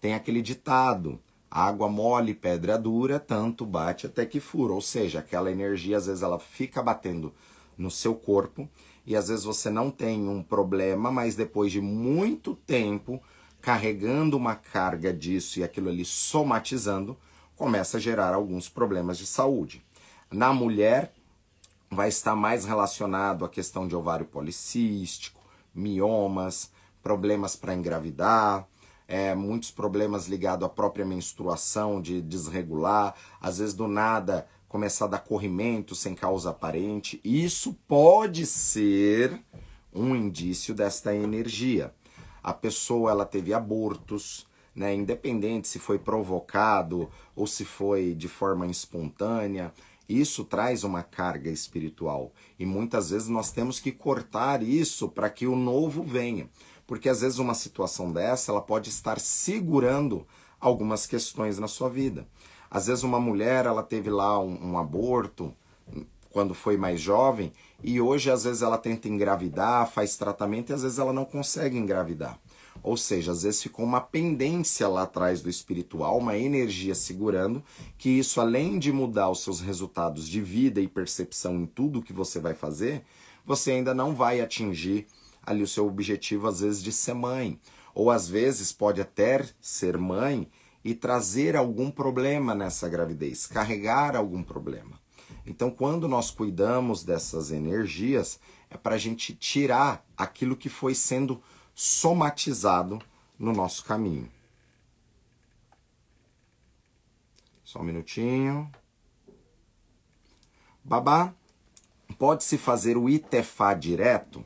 Tem 0.00 0.14
aquele 0.14 0.42
ditado, 0.42 1.20
Água 1.50 1.88
mole, 1.88 2.32
pedra 2.32 2.78
dura, 2.78 3.18
tanto 3.18 3.66
bate 3.66 4.06
até 4.06 4.24
que 4.24 4.38
fura. 4.38 4.72
Ou 4.72 4.80
seja, 4.80 5.18
aquela 5.18 5.50
energia 5.50 5.96
às 5.96 6.06
vezes 6.06 6.22
ela 6.22 6.38
fica 6.38 6.82
batendo 6.82 7.34
no 7.76 7.90
seu 7.90 8.14
corpo 8.14 8.68
e 9.06 9.16
às 9.16 9.28
vezes 9.28 9.44
você 9.44 9.70
não 9.70 9.90
tem 9.90 10.28
um 10.28 10.42
problema, 10.42 11.10
mas 11.10 11.34
depois 11.34 11.72
de 11.72 11.80
muito 11.80 12.54
tempo 12.54 13.20
carregando 13.60 14.36
uma 14.36 14.54
carga 14.54 15.12
disso 15.12 15.58
e 15.58 15.64
aquilo 15.64 15.88
ali 15.88 16.04
somatizando, 16.04 17.16
começa 17.56 17.96
a 17.96 18.00
gerar 18.00 18.34
alguns 18.34 18.68
problemas 18.68 19.18
de 19.18 19.26
saúde. 19.26 19.84
Na 20.30 20.52
mulher, 20.52 21.12
vai 21.90 22.08
estar 22.08 22.36
mais 22.36 22.64
relacionado 22.64 23.44
à 23.44 23.48
questão 23.48 23.86
de 23.86 23.96
ovário 23.96 24.24
policístico, 24.24 25.40
miomas, 25.74 26.70
problemas 27.02 27.56
para 27.56 27.74
engravidar, 27.74 28.66
é, 29.10 29.34
muitos 29.34 29.72
problemas 29.72 30.28
ligados 30.28 30.64
à 30.64 30.68
própria 30.68 31.04
menstruação, 31.04 32.00
de 32.00 32.22
desregular, 32.22 33.16
às 33.40 33.58
vezes 33.58 33.74
do 33.74 33.88
nada 33.88 34.46
começar 34.68 35.06
a 35.06 35.08
dar 35.08 35.18
corrimento 35.18 35.96
sem 35.96 36.14
causa 36.14 36.50
aparente. 36.50 37.20
Isso 37.24 37.76
pode 37.88 38.46
ser 38.46 39.42
um 39.92 40.14
indício 40.14 40.72
desta 40.72 41.12
energia. 41.12 41.92
A 42.40 42.52
pessoa 42.52 43.10
ela 43.10 43.26
teve 43.26 43.52
abortos, 43.52 44.46
né, 44.72 44.94
independente 44.94 45.66
se 45.66 45.80
foi 45.80 45.98
provocado 45.98 47.10
ou 47.34 47.48
se 47.48 47.64
foi 47.64 48.14
de 48.14 48.28
forma 48.28 48.64
espontânea, 48.68 49.72
isso 50.08 50.44
traz 50.44 50.82
uma 50.82 51.02
carga 51.02 51.50
espiritual 51.50 52.32
e 52.58 52.66
muitas 52.66 53.10
vezes 53.10 53.28
nós 53.28 53.52
temos 53.52 53.78
que 53.78 53.92
cortar 53.92 54.62
isso 54.62 55.08
para 55.08 55.30
que 55.30 55.46
o 55.46 55.54
novo 55.54 56.02
venha, 56.02 56.48
porque 56.90 57.08
às 57.08 57.20
vezes 57.20 57.38
uma 57.38 57.54
situação 57.54 58.10
dessa 58.10 58.50
ela 58.50 58.60
pode 58.60 58.90
estar 58.90 59.20
segurando 59.20 60.26
algumas 60.58 61.06
questões 61.06 61.56
na 61.56 61.68
sua 61.68 61.88
vida. 61.88 62.26
Às 62.68 62.88
vezes 62.88 63.04
uma 63.04 63.20
mulher 63.20 63.64
ela 63.64 63.84
teve 63.84 64.10
lá 64.10 64.40
um, 64.40 64.72
um 64.72 64.76
aborto 64.76 65.54
quando 66.30 66.52
foi 66.52 66.76
mais 66.76 67.00
jovem 67.00 67.52
e 67.80 68.00
hoje 68.00 68.28
às 68.28 68.42
vezes 68.42 68.62
ela 68.62 68.76
tenta 68.76 69.06
engravidar, 69.06 69.88
faz 69.88 70.16
tratamento 70.16 70.70
e 70.70 70.72
às 70.72 70.82
vezes 70.82 70.98
ela 70.98 71.12
não 71.12 71.24
consegue 71.24 71.78
engravidar. 71.78 72.40
Ou 72.82 72.96
seja, 72.96 73.30
às 73.30 73.44
vezes 73.44 73.62
ficou 73.62 73.84
uma 73.84 74.00
pendência 74.00 74.88
lá 74.88 75.02
atrás 75.02 75.40
do 75.40 75.48
espiritual, 75.48 76.18
uma 76.18 76.36
energia 76.36 76.96
segurando, 76.96 77.62
que 77.96 78.08
isso, 78.08 78.40
além 78.40 78.80
de 78.80 78.90
mudar 78.90 79.30
os 79.30 79.44
seus 79.44 79.60
resultados 79.60 80.28
de 80.28 80.40
vida 80.40 80.80
e 80.80 80.88
percepção 80.88 81.54
em 81.54 81.66
tudo 81.66 82.02
que 82.02 82.12
você 82.12 82.40
vai 82.40 82.52
fazer, 82.52 83.04
você 83.46 83.70
ainda 83.70 83.94
não 83.94 84.12
vai 84.12 84.40
atingir 84.40 85.06
ali 85.42 85.62
o 85.62 85.68
seu 85.68 85.86
objetivo, 85.86 86.46
às 86.46 86.60
vezes, 86.60 86.82
de 86.82 86.92
ser 86.92 87.14
mãe. 87.14 87.58
Ou 87.94 88.10
às 88.10 88.28
vezes 88.28 88.72
pode 88.72 89.00
até 89.00 89.46
ser 89.60 89.98
mãe 89.98 90.48
e 90.84 90.94
trazer 90.94 91.56
algum 91.56 91.90
problema 91.90 92.54
nessa 92.54 92.88
gravidez, 92.88 93.46
carregar 93.46 94.16
algum 94.16 94.42
problema. 94.42 94.98
Então, 95.46 95.70
quando 95.70 96.08
nós 96.08 96.30
cuidamos 96.30 97.04
dessas 97.04 97.50
energias, 97.50 98.38
é 98.68 98.76
para 98.76 98.94
a 98.94 98.98
gente 98.98 99.34
tirar 99.34 100.04
aquilo 100.16 100.56
que 100.56 100.68
foi 100.68 100.94
sendo 100.94 101.42
somatizado 101.74 103.00
no 103.38 103.52
nosso 103.52 103.84
caminho. 103.84 104.30
Só 107.64 107.80
um 107.80 107.84
minutinho. 107.84 108.70
Babá, 110.82 111.32
pode-se 112.18 112.58
fazer 112.58 112.96
o 112.96 113.08
Itefá 113.08 113.74
direto? 113.74 114.44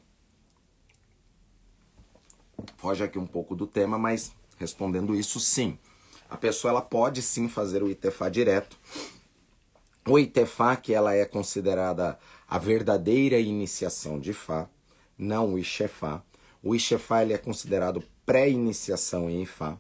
Foge 2.77 3.05
aqui 3.05 3.19
um 3.19 3.27
pouco 3.27 3.55
do 3.55 3.67
tema, 3.67 3.99
mas 3.99 4.33
respondendo 4.59 5.15
isso, 5.15 5.41
sim. 5.41 5.79
A 6.29 6.37
pessoa 6.37 6.71
ela 6.71 6.83
pode 6.83 7.23
sim 7.23 7.49
fazer 7.49 7.83
o 7.83 7.91
Itefá 7.91 8.29
direto. 8.29 8.77
O 10.07 10.19
Itefá, 10.19 10.77
que 10.77 10.93
ela 10.93 11.15
é 11.15 11.25
considerada 11.25 12.19
a 12.49 12.59
verdadeira 12.59 13.39
iniciação 13.39 14.19
de 14.19 14.33
Fá, 14.33 14.69
não 15.17 15.55
o 15.55 15.59
Ixefá. 15.59 16.23
O 16.63 16.75
Ixefá 16.75 17.23
ele 17.23 17.33
é 17.33 17.39
considerado 17.39 18.03
pré-iniciação 18.27 19.31
em 19.31 19.43
Ifá, 19.43 19.79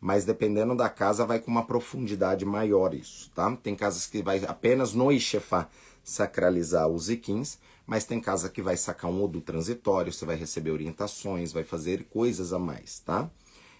mas 0.00 0.24
dependendo 0.24 0.76
da 0.76 0.88
casa 0.88 1.26
vai 1.26 1.38
com 1.38 1.50
uma 1.50 1.66
profundidade 1.66 2.44
maior 2.44 2.94
isso, 2.94 3.30
tá? 3.34 3.54
Tem 3.56 3.74
casas 3.74 4.06
que 4.06 4.22
vai 4.22 4.42
apenas 4.46 4.94
no 4.94 5.10
Ixefá 5.10 5.68
sacralizar 6.02 6.88
os 6.88 7.10
Iquins, 7.10 7.58
mas 7.88 8.04
tem 8.04 8.20
casa 8.20 8.50
que 8.50 8.60
vai 8.60 8.76
sacar 8.76 9.10
um 9.10 9.24
Odu 9.24 9.40
transitório, 9.40 10.12
você 10.12 10.26
vai 10.26 10.36
receber 10.36 10.70
orientações, 10.70 11.54
vai 11.54 11.64
fazer 11.64 12.04
coisas 12.04 12.52
a 12.52 12.58
mais, 12.58 13.00
tá? 13.00 13.30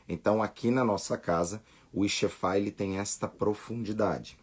Então 0.09 0.43
aqui 0.43 0.71
na 0.71 0.83
nossa 0.83 1.19
casa, 1.19 1.63
o 1.93 2.07
Ixefá 2.07 2.57
ele 2.57 2.71
tem 2.71 2.99
esta 2.99 3.29
profundidade. 3.29 4.39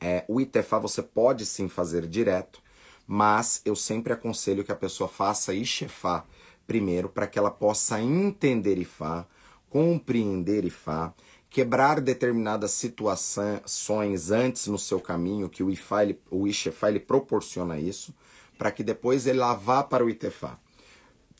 É, 0.00 0.24
o 0.28 0.40
Itefá 0.40 0.78
você 0.78 1.02
pode 1.02 1.44
sim 1.44 1.68
fazer 1.68 2.06
direto, 2.06 2.62
mas 3.08 3.60
eu 3.64 3.74
sempre 3.74 4.12
aconselho 4.12 4.62
que 4.62 4.70
a 4.70 4.76
pessoa 4.76 5.08
faça 5.08 5.52
Ixefá 5.52 6.24
primeiro 6.64 7.08
para 7.08 7.26
que 7.26 7.40
ela 7.40 7.50
possa 7.50 8.00
entender 8.00 8.78
Ifá, 8.78 9.26
compreender 9.68 10.64
Ifá, 10.64 11.12
quebrar 11.50 12.00
determinadas 12.00 12.72
situações 12.72 14.30
antes 14.30 14.66
no 14.66 14.78
seu 14.78 15.00
caminho, 15.00 15.48
que 15.48 15.62
o 15.62 15.70
Ifá, 15.70 16.02
ele, 16.02 16.20
o 16.30 16.46
Ixefá, 16.46 16.88
ele 16.88 17.00
proporciona 17.00 17.78
isso, 17.78 18.14
para 18.58 18.70
que 18.70 18.82
depois 18.82 19.26
ele 19.26 19.40
vá 19.60 19.82
para 19.82 20.04
o 20.04 20.10
Itefá. 20.10 20.58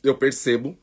Eu 0.03 0.17
percebo, 0.17 0.77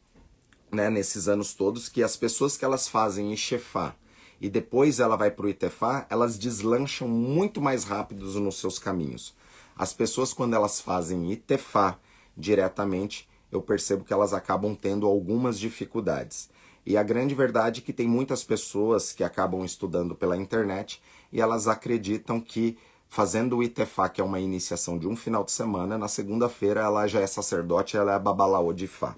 né, 0.71 0.91
nesses 0.91 1.29
anos 1.29 1.55
todos, 1.55 1.89
que 1.89 2.03
as 2.03 2.17
pessoas 2.17 2.57
que 2.57 2.65
elas 2.65 2.89
fazem 2.89 3.33
Ixefá 3.33 3.95
e 4.41 4.49
depois 4.49 5.01
ela 5.01 5.17
vai 5.17 5.31
para 5.31 5.47
o 5.47 5.49
Itefá, 5.49 6.07
elas 6.11 6.39
deslancham 6.39 7.09
muito 7.09 7.61
mais 7.61 7.85
rápidos 7.85 8.35
nos 8.35 8.59
seus 8.59 8.79
caminhos. 8.79 9.35
As 9.77 9.93
pessoas, 9.93 10.33
quando 10.33 10.55
elas 10.55 10.81
fazem 10.81 11.33
Itefá 11.33 11.99
diretamente, 12.37 13.29
eu 13.51 13.63
percebo 13.63 14.05
que 14.05 14.13
elas 14.13 14.33
acabam 14.33 14.75
tendo 14.75 15.07
algumas 15.07 15.59
dificuldades. 15.59 16.51
E 16.87 16.97
a 16.97 17.03
grande 17.03 17.35
verdade 17.35 17.81
é 17.81 17.83
que 17.83 17.92
tem 17.92 18.07
muitas 18.07 18.44
pessoas 18.44 19.12
que 19.12 19.25
acabam 19.25 19.64
estudando 19.64 20.14
pela 20.14 20.37
internet 20.37 21.03
e 21.33 21.40
elas 21.40 21.66
acreditam 21.66 22.40
que 22.40 22.77
fazendo 23.09 23.57
o 23.57 23.62
Itefá, 23.62 24.09
que 24.09 24.20
é 24.20 24.25
uma 24.25 24.40
iniciação 24.40 24.99
de 24.99 25.07
um 25.07 25.16
final 25.16 25.44
de 25.44 25.53
semana, 25.53 25.97
na 25.97 26.09
segunda-feira 26.09 26.81
ela 26.81 27.07
já 27.07 27.20
é 27.20 27.27
sacerdote, 27.27 27.97
ela 27.97 28.14
é 28.14 28.18
babalaô 28.18 28.73
de 28.73 28.87
Fá, 28.87 29.16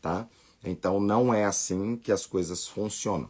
tá? 0.00 0.26
Então 0.64 0.98
não 0.98 1.32
é 1.32 1.44
assim 1.44 1.96
que 1.96 2.10
as 2.10 2.26
coisas 2.26 2.66
funcionam. 2.66 3.28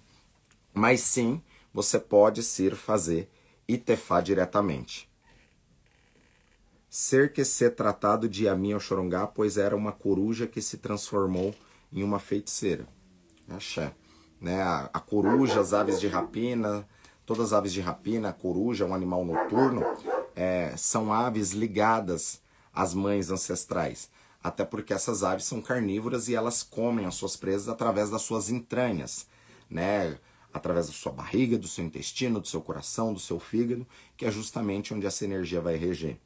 Mas 0.72 1.00
sim, 1.00 1.42
você 1.72 1.98
pode 1.98 2.42
ser 2.42 2.74
fazer 2.74 3.28
Itefá 3.68 4.20
diretamente 4.20 5.10
ser 6.96 7.30
que 7.30 7.44
ser 7.44 7.74
tratado 7.74 8.26
de 8.26 8.46
Yamin 8.46 8.72
Oxorongá, 8.72 9.26
pois 9.26 9.58
era 9.58 9.76
uma 9.76 9.92
coruja 9.92 10.46
que 10.46 10.62
se 10.62 10.78
transformou 10.78 11.54
em 11.92 12.02
uma 12.02 12.18
feiticeira. 12.18 12.88
Axé. 13.48 13.92
Né? 14.40 14.60
A, 14.62 14.90
a 14.92 15.00
coruja, 15.00 15.60
as 15.60 15.72
aves 15.72 16.00
de 16.00 16.08
rapina, 16.08 16.86
todas 17.24 17.46
as 17.46 17.52
aves 17.52 17.72
de 17.72 17.80
rapina, 17.80 18.30
a 18.30 18.32
coruja, 18.32 18.84
um 18.84 18.94
animal 18.94 19.24
noturno, 19.24 19.82
é, 20.34 20.74
são 20.76 21.12
aves 21.12 21.52
ligadas 21.52 22.40
às 22.72 22.94
mães 22.94 23.30
ancestrais. 23.30 24.10
Até 24.42 24.64
porque 24.64 24.92
essas 24.92 25.24
aves 25.24 25.44
são 25.44 25.60
carnívoras 25.60 26.28
e 26.28 26.34
elas 26.34 26.62
comem 26.62 27.06
as 27.06 27.14
suas 27.14 27.36
presas 27.36 27.68
através 27.68 28.10
das 28.10 28.22
suas 28.22 28.50
entranhas, 28.50 29.26
né? 29.68 30.18
através 30.56 30.86
da 30.86 30.92
sua 30.92 31.12
barriga, 31.12 31.58
do 31.58 31.68
seu 31.68 31.84
intestino, 31.84 32.40
do 32.40 32.46
seu 32.46 32.60
coração, 32.60 33.12
do 33.12 33.20
seu 33.20 33.38
fígado, 33.38 33.86
que 34.16 34.24
é 34.24 34.30
justamente 34.30 34.94
onde 34.94 35.06
essa 35.06 35.24
energia 35.24 35.60
vai 35.60 35.76
reger. 35.76 36.18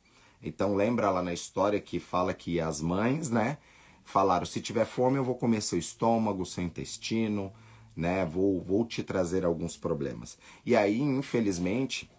Então 0.42 0.74
lembra 0.74 1.10
lá 1.10 1.22
na 1.22 1.32
história 1.32 1.80
que 1.80 1.98
fala 1.98 2.32
que 2.32 2.60
as 2.60 2.80
mães, 2.80 3.30
né, 3.30 3.58
falaram: 4.04 4.46
se 4.46 4.60
tiver 4.60 4.84
fome 4.84 5.16
eu 5.16 5.24
vou 5.24 5.34
comer 5.34 5.60
seu 5.62 5.78
estômago, 5.78 6.46
seu 6.46 6.64
intestino, 6.64 7.52
né, 7.96 8.24
vou, 8.24 8.60
vou 8.60 8.84
te 8.84 9.02
trazer 9.02 9.44
alguns 9.44 9.76
problemas. 9.76 10.38
E 10.64 10.74
aí, 10.76 11.00
infelizmente, 11.00 12.10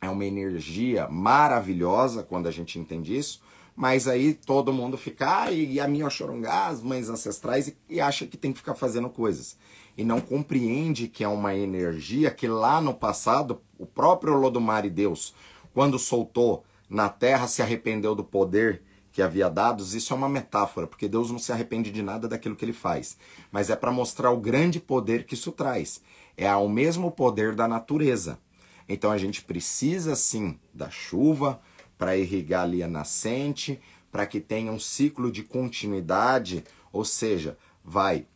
é 0.00 0.08
uma 0.08 0.24
energia 0.24 1.08
maravilhosa 1.08 2.22
quando 2.22 2.46
a 2.46 2.50
gente 2.50 2.78
entende 2.78 3.16
isso, 3.16 3.40
mas 3.74 4.06
aí 4.06 4.34
todo 4.34 4.72
mundo 4.72 4.96
fica, 4.96 5.44
ah, 5.44 5.52
e 5.52 5.80
a 5.80 5.88
minha 5.88 6.06
Oxorongá, 6.06 6.66
as 6.66 6.82
mães 6.82 7.08
ancestrais, 7.08 7.68
e, 7.68 7.76
e 7.88 8.00
acha 8.00 8.26
que 8.26 8.36
tem 8.36 8.52
que 8.52 8.58
ficar 8.58 8.74
fazendo 8.74 9.08
coisas. 9.08 9.56
E 9.96 10.04
não 10.04 10.20
compreende 10.20 11.08
que 11.08 11.24
é 11.24 11.28
uma 11.28 11.54
energia 11.54 12.30
que 12.30 12.46
lá 12.46 12.80
no 12.80 12.94
passado, 12.94 13.60
o 13.78 13.86
próprio 13.86 14.34
Lodomar 14.34 14.84
e 14.84 14.90
Deus, 14.90 15.34
quando 15.72 15.98
soltou 15.98 16.64
na 16.88 17.08
terra 17.08 17.48
se 17.48 17.62
arrependeu 17.62 18.14
do 18.14 18.22
poder 18.22 18.82
que 19.14 19.22
havia 19.22 19.48
dados, 19.48 19.94
isso 19.94 20.12
é 20.12 20.16
uma 20.16 20.28
metáfora, 20.28 20.88
porque 20.88 21.06
Deus 21.06 21.30
não 21.30 21.38
se 21.38 21.52
arrepende 21.52 21.92
de 21.92 22.02
nada 22.02 22.26
daquilo 22.26 22.56
que 22.56 22.64
ele 22.64 22.72
faz, 22.72 23.16
mas 23.52 23.70
é 23.70 23.76
para 23.76 23.92
mostrar 23.92 24.32
o 24.32 24.40
grande 24.40 24.80
poder 24.80 25.24
que 25.24 25.34
isso 25.34 25.52
traz. 25.52 26.02
É 26.36 26.48
ao 26.48 26.68
mesmo 26.68 27.12
poder 27.12 27.54
da 27.54 27.68
natureza. 27.68 28.40
Então 28.88 29.12
a 29.12 29.16
gente 29.16 29.44
precisa 29.44 30.16
sim 30.16 30.58
da 30.74 30.90
chuva 30.90 31.60
para 31.96 32.16
irrigar 32.16 32.64
ali 32.64 32.82
a 32.82 32.88
nascente, 32.88 33.80
para 34.10 34.26
que 34.26 34.40
tenha 34.40 34.72
um 34.72 34.80
ciclo 34.80 35.30
de 35.30 35.44
continuidade, 35.44 36.64
ou 36.92 37.04
seja, 37.04 37.56
vai 37.84 38.26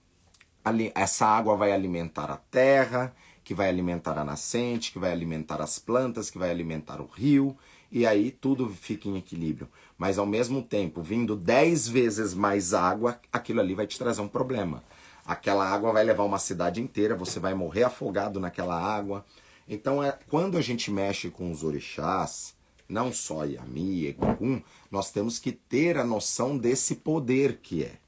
essa 0.95 1.27
água 1.27 1.57
vai 1.57 1.73
alimentar 1.73 2.31
a 2.31 2.37
terra, 2.37 3.13
que 3.43 3.55
vai 3.55 3.69
alimentar 3.69 4.17
a 4.17 4.25
nascente, 4.25 4.93
que 4.93 4.99
vai 4.99 5.11
alimentar 5.11 5.61
as 5.61 5.79
plantas, 5.79 6.31
que 6.31 6.39
vai 6.39 6.51
alimentar 6.51 7.01
o 7.01 7.07
rio, 7.07 7.57
e 7.91 8.07
aí 8.07 8.31
tudo 8.31 8.69
fica 8.69 9.09
em 9.09 9.17
equilíbrio. 9.17 9.69
Mas 9.97 10.19
ao 10.19 10.27
mesmo 10.27 10.63
tempo, 10.63 11.03
vindo 11.03 11.35
10 11.35 11.89
vezes 11.89 12.35
mais 12.35 12.75
água, 12.75 13.21
aquilo 13.33 13.61
ali 13.61 13.75
vai 13.75 13.87
te 13.87 13.99
trazer 13.99 14.21
um 14.21 14.29
problema. 14.29 14.83
aquela 15.27 15.69
água 15.69 15.93
vai 15.93 16.05
levar 16.05 16.25
uma 16.25 16.39
cidade 16.39 16.81
inteira, 16.81 17.15
você 17.15 17.39
vai 17.39 17.53
morrer 17.53 17.83
afogado 17.83 18.41
naquela 18.41 18.81
água. 18.81 19.27
Então, 19.69 20.03
é, 20.03 20.19
quando 20.31 20.57
a 20.57 20.63
gente 20.63 20.91
mexe 20.91 21.29
com 21.29 21.53
os 21.53 21.63
orixás, 21.63 22.55
não 22.89 23.13
só 23.13 23.45
Yami, 23.45 24.07
Egum, 24.07 24.63
nós 24.91 25.11
temos 25.11 25.39
que 25.39 25.53
ter 25.53 25.99
a 25.99 26.05
noção 26.05 26.57
desse 26.57 26.97
poder 26.97 27.59
que 27.59 27.85
é, 27.85 27.99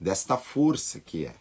desta 0.00 0.36
força 0.36 0.98
que 0.98 1.26
é. 1.26 1.34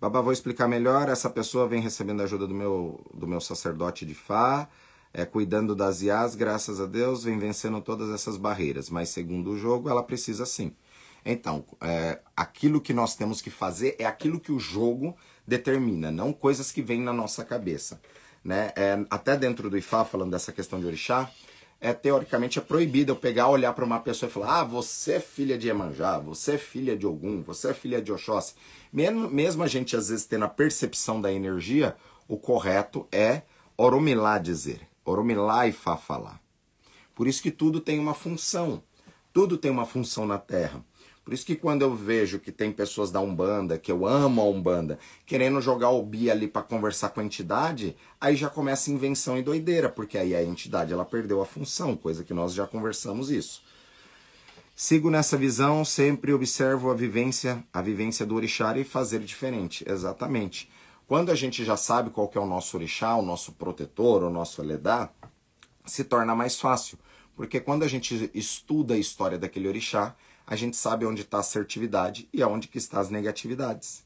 Babá, 0.00 0.22
vou 0.22 0.32
explicar 0.32 0.66
melhor. 0.66 1.10
Essa 1.10 1.28
pessoa 1.28 1.68
vem 1.68 1.82
recebendo 1.82 2.22
ajuda 2.22 2.46
do 2.46 2.54
meu, 2.54 3.04
do 3.12 3.26
meu 3.26 3.38
sacerdote 3.38 4.06
de 4.06 4.14
Fá, 4.14 4.66
é, 5.12 5.26
cuidando 5.26 5.74
das 5.74 6.00
IAs, 6.00 6.34
graças 6.34 6.80
a 6.80 6.86
Deus, 6.86 7.24
vem 7.24 7.38
vencendo 7.38 7.82
todas 7.82 8.08
essas 8.08 8.38
barreiras. 8.38 8.88
Mas 8.88 9.10
segundo 9.10 9.50
o 9.50 9.58
jogo, 9.58 9.90
ela 9.90 10.02
precisa 10.02 10.46
sim. 10.46 10.72
Então, 11.22 11.66
é, 11.82 12.18
aquilo 12.34 12.80
que 12.80 12.94
nós 12.94 13.14
temos 13.14 13.42
que 13.42 13.50
fazer 13.50 13.94
é 13.98 14.06
aquilo 14.06 14.40
que 14.40 14.50
o 14.50 14.58
jogo 14.58 15.14
determina, 15.46 16.10
não 16.10 16.32
coisas 16.32 16.72
que 16.72 16.80
vêm 16.80 17.02
na 17.02 17.12
nossa 17.12 17.44
cabeça. 17.44 18.00
Né? 18.42 18.72
É, 18.74 19.04
até 19.10 19.36
dentro 19.36 19.68
do 19.68 19.76
Ifá, 19.76 20.02
falando 20.02 20.30
dessa 20.30 20.50
questão 20.50 20.80
de 20.80 20.86
orixá, 20.86 21.30
é, 21.80 21.94
teoricamente 21.94 22.58
é 22.58 22.62
proibido 22.62 23.12
eu 23.12 23.16
pegar, 23.16 23.48
olhar 23.48 23.72
para 23.72 23.84
uma 23.84 23.98
pessoa 23.98 24.28
e 24.28 24.32
falar: 24.32 24.60
ah, 24.60 24.64
você 24.64 25.14
é 25.14 25.20
filha 25.20 25.56
de 25.56 25.68
Emanjá, 25.68 26.18
você 26.18 26.52
é 26.52 26.58
filha 26.58 26.96
de 26.96 27.06
Ogum, 27.06 27.42
você 27.42 27.70
é 27.70 27.74
filha 27.74 28.02
de 28.02 28.12
Oxóssi. 28.12 28.54
Mesmo, 28.92 29.30
mesmo 29.30 29.62
a 29.62 29.66
gente 29.66 29.96
às 29.96 30.08
vezes 30.08 30.26
tendo 30.26 30.44
a 30.44 30.48
percepção 30.48 31.20
da 31.20 31.32
energia, 31.32 31.96
o 32.28 32.36
correto 32.36 33.08
é 33.10 33.42
oromilá 33.76 34.38
dizer, 34.38 34.86
oromilá 35.04 35.66
e 35.66 35.72
fá 35.72 35.96
falar. 35.96 36.38
Por 37.14 37.26
isso 37.26 37.42
que 37.42 37.50
tudo 37.50 37.80
tem 37.80 37.98
uma 37.98 38.14
função, 38.14 38.82
tudo 39.32 39.56
tem 39.56 39.70
uma 39.70 39.86
função 39.86 40.26
na 40.26 40.38
Terra. 40.38 40.84
Por 41.24 41.34
isso 41.34 41.46
que 41.46 41.54
quando 41.54 41.82
eu 41.82 41.94
vejo 41.94 42.38
que 42.38 42.50
tem 42.50 42.72
pessoas 42.72 43.10
da 43.10 43.20
Umbanda, 43.20 43.78
que 43.78 43.92
eu 43.92 44.06
amo 44.06 44.40
a 44.40 44.44
Umbanda, 44.44 44.98
querendo 45.26 45.60
jogar 45.60 45.90
o 45.90 46.02
bi 46.02 46.30
ali 46.30 46.48
para 46.48 46.62
conversar 46.62 47.10
com 47.10 47.20
a 47.20 47.24
entidade, 47.24 47.94
aí 48.20 48.34
já 48.34 48.48
começa 48.48 48.90
invenção 48.90 49.38
e 49.38 49.42
doideira, 49.42 49.88
porque 49.88 50.18
aí 50.18 50.34
a 50.34 50.42
entidade 50.42 50.92
ela 50.92 51.04
perdeu 51.04 51.40
a 51.40 51.46
função, 51.46 51.96
coisa 51.96 52.24
que 52.24 52.34
nós 52.34 52.54
já 52.54 52.66
conversamos 52.66 53.30
isso. 53.30 53.62
Sigo 54.74 55.10
nessa 55.10 55.36
visão, 55.36 55.84
sempre 55.84 56.32
observo 56.32 56.90
a 56.90 56.94
vivência, 56.94 57.62
a 57.70 57.82
vivência 57.82 58.24
do 58.24 58.34
orixá 58.34 58.76
e 58.78 58.82
fazer 58.82 59.20
diferente. 59.20 59.84
Exatamente. 59.86 60.70
Quando 61.06 61.30
a 61.30 61.34
gente 61.34 61.64
já 61.64 61.76
sabe 61.76 62.08
qual 62.08 62.30
é 62.34 62.38
o 62.38 62.46
nosso 62.46 62.78
orixá, 62.78 63.14
o 63.14 63.22
nosso 63.22 63.52
protetor, 63.52 64.22
o 64.22 64.30
nosso 64.30 64.62
aledá, 64.62 65.10
se 65.84 66.02
torna 66.02 66.34
mais 66.34 66.58
fácil. 66.58 66.98
Porque 67.36 67.60
quando 67.60 67.82
a 67.82 67.88
gente 67.88 68.30
estuda 68.32 68.94
a 68.94 68.98
história 68.98 69.38
daquele 69.38 69.68
orixá, 69.68 70.16
a 70.50 70.56
gente 70.56 70.76
sabe 70.76 71.06
onde 71.06 71.22
está 71.22 71.36
a 71.36 71.40
assertividade 71.40 72.28
e 72.32 72.42
aonde 72.42 72.66
que 72.66 72.76
está 72.76 72.98
as 72.98 73.08
negatividades. 73.08 74.04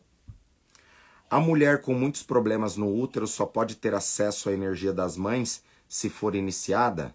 A 1.30 1.40
mulher 1.40 1.80
com 1.80 1.94
muitos 1.94 2.22
problemas 2.22 2.76
no 2.76 2.94
útero 2.94 3.26
só 3.26 3.46
pode 3.46 3.76
ter 3.76 3.94
acesso 3.94 4.50
à 4.50 4.52
energia 4.52 4.92
das 4.92 5.16
mães 5.16 5.64
se 5.88 6.11
for 6.11 6.35
iniciada. 6.35 7.14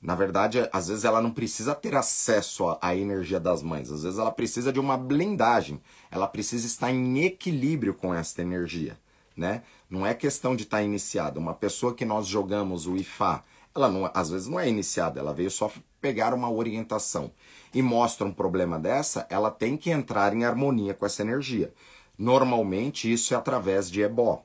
Na 0.00 0.14
verdade, 0.14 0.68
às 0.72 0.86
vezes 0.86 1.04
ela 1.04 1.20
não 1.20 1.32
precisa 1.32 1.74
ter 1.74 1.96
acesso 1.96 2.78
à 2.80 2.94
energia 2.94 3.40
das 3.40 3.60
mães, 3.60 3.90
às 3.90 4.04
vezes 4.04 4.20
ela 4.20 4.30
precisa 4.30 4.72
de 4.72 4.78
uma 4.78 4.96
blindagem, 4.96 5.82
ela 6.08 6.28
precisa 6.28 6.64
estar 6.64 6.92
em 6.92 7.24
equilíbrio 7.24 7.92
com 7.92 8.14
esta 8.14 8.40
energia, 8.40 8.96
né? 9.36 9.64
Não 9.90 10.06
é 10.06 10.14
questão 10.14 10.54
de 10.54 10.62
estar 10.62 10.80
iniciada. 10.80 11.40
Uma 11.40 11.54
pessoa 11.54 11.92
que 11.92 12.04
nós 12.04 12.28
jogamos 12.28 12.86
o 12.86 12.96
IFA, 12.96 13.42
ela 13.74 13.90
não, 13.90 14.08
às 14.14 14.30
vezes 14.30 14.46
não 14.46 14.60
é 14.60 14.68
iniciada, 14.68 15.18
ela 15.18 15.34
veio 15.34 15.50
só 15.50 15.70
pegar 16.00 16.32
uma 16.32 16.50
orientação 16.50 17.32
e 17.72 17.82
mostra 17.82 18.26
um 18.26 18.32
problema 18.32 18.78
dessa, 18.78 19.26
ela 19.30 19.50
tem 19.50 19.76
que 19.76 19.90
entrar 19.90 20.34
em 20.34 20.44
harmonia 20.44 20.94
com 20.94 21.06
essa 21.06 21.22
energia. 21.22 21.72
Normalmente 22.18 23.10
isso 23.10 23.32
é 23.32 23.36
através 23.36 23.90
de 23.90 24.02
ebó. 24.02 24.44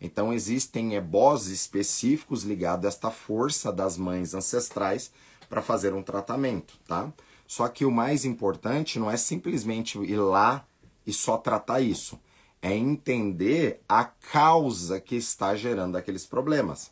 Então 0.00 0.32
existem 0.32 0.96
ebós 0.96 1.46
específicos 1.46 2.42
ligados 2.42 2.84
a 2.84 2.88
esta 2.88 3.10
força 3.10 3.72
das 3.72 3.96
mães 3.96 4.34
ancestrais 4.34 5.12
para 5.48 5.62
fazer 5.62 5.94
um 5.94 6.02
tratamento, 6.02 6.74
tá? 6.86 7.12
Só 7.46 7.68
que 7.68 7.84
o 7.84 7.90
mais 7.90 8.24
importante 8.24 8.98
não 8.98 9.10
é 9.10 9.16
simplesmente 9.16 9.98
ir 9.98 10.16
lá 10.16 10.66
e 11.06 11.12
só 11.12 11.36
tratar 11.36 11.80
isso, 11.80 12.18
é 12.60 12.74
entender 12.74 13.80
a 13.88 14.04
causa 14.04 15.00
que 15.00 15.14
está 15.14 15.54
gerando 15.54 15.96
aqueles 15.96 16.26
problemas. 16.26 16.90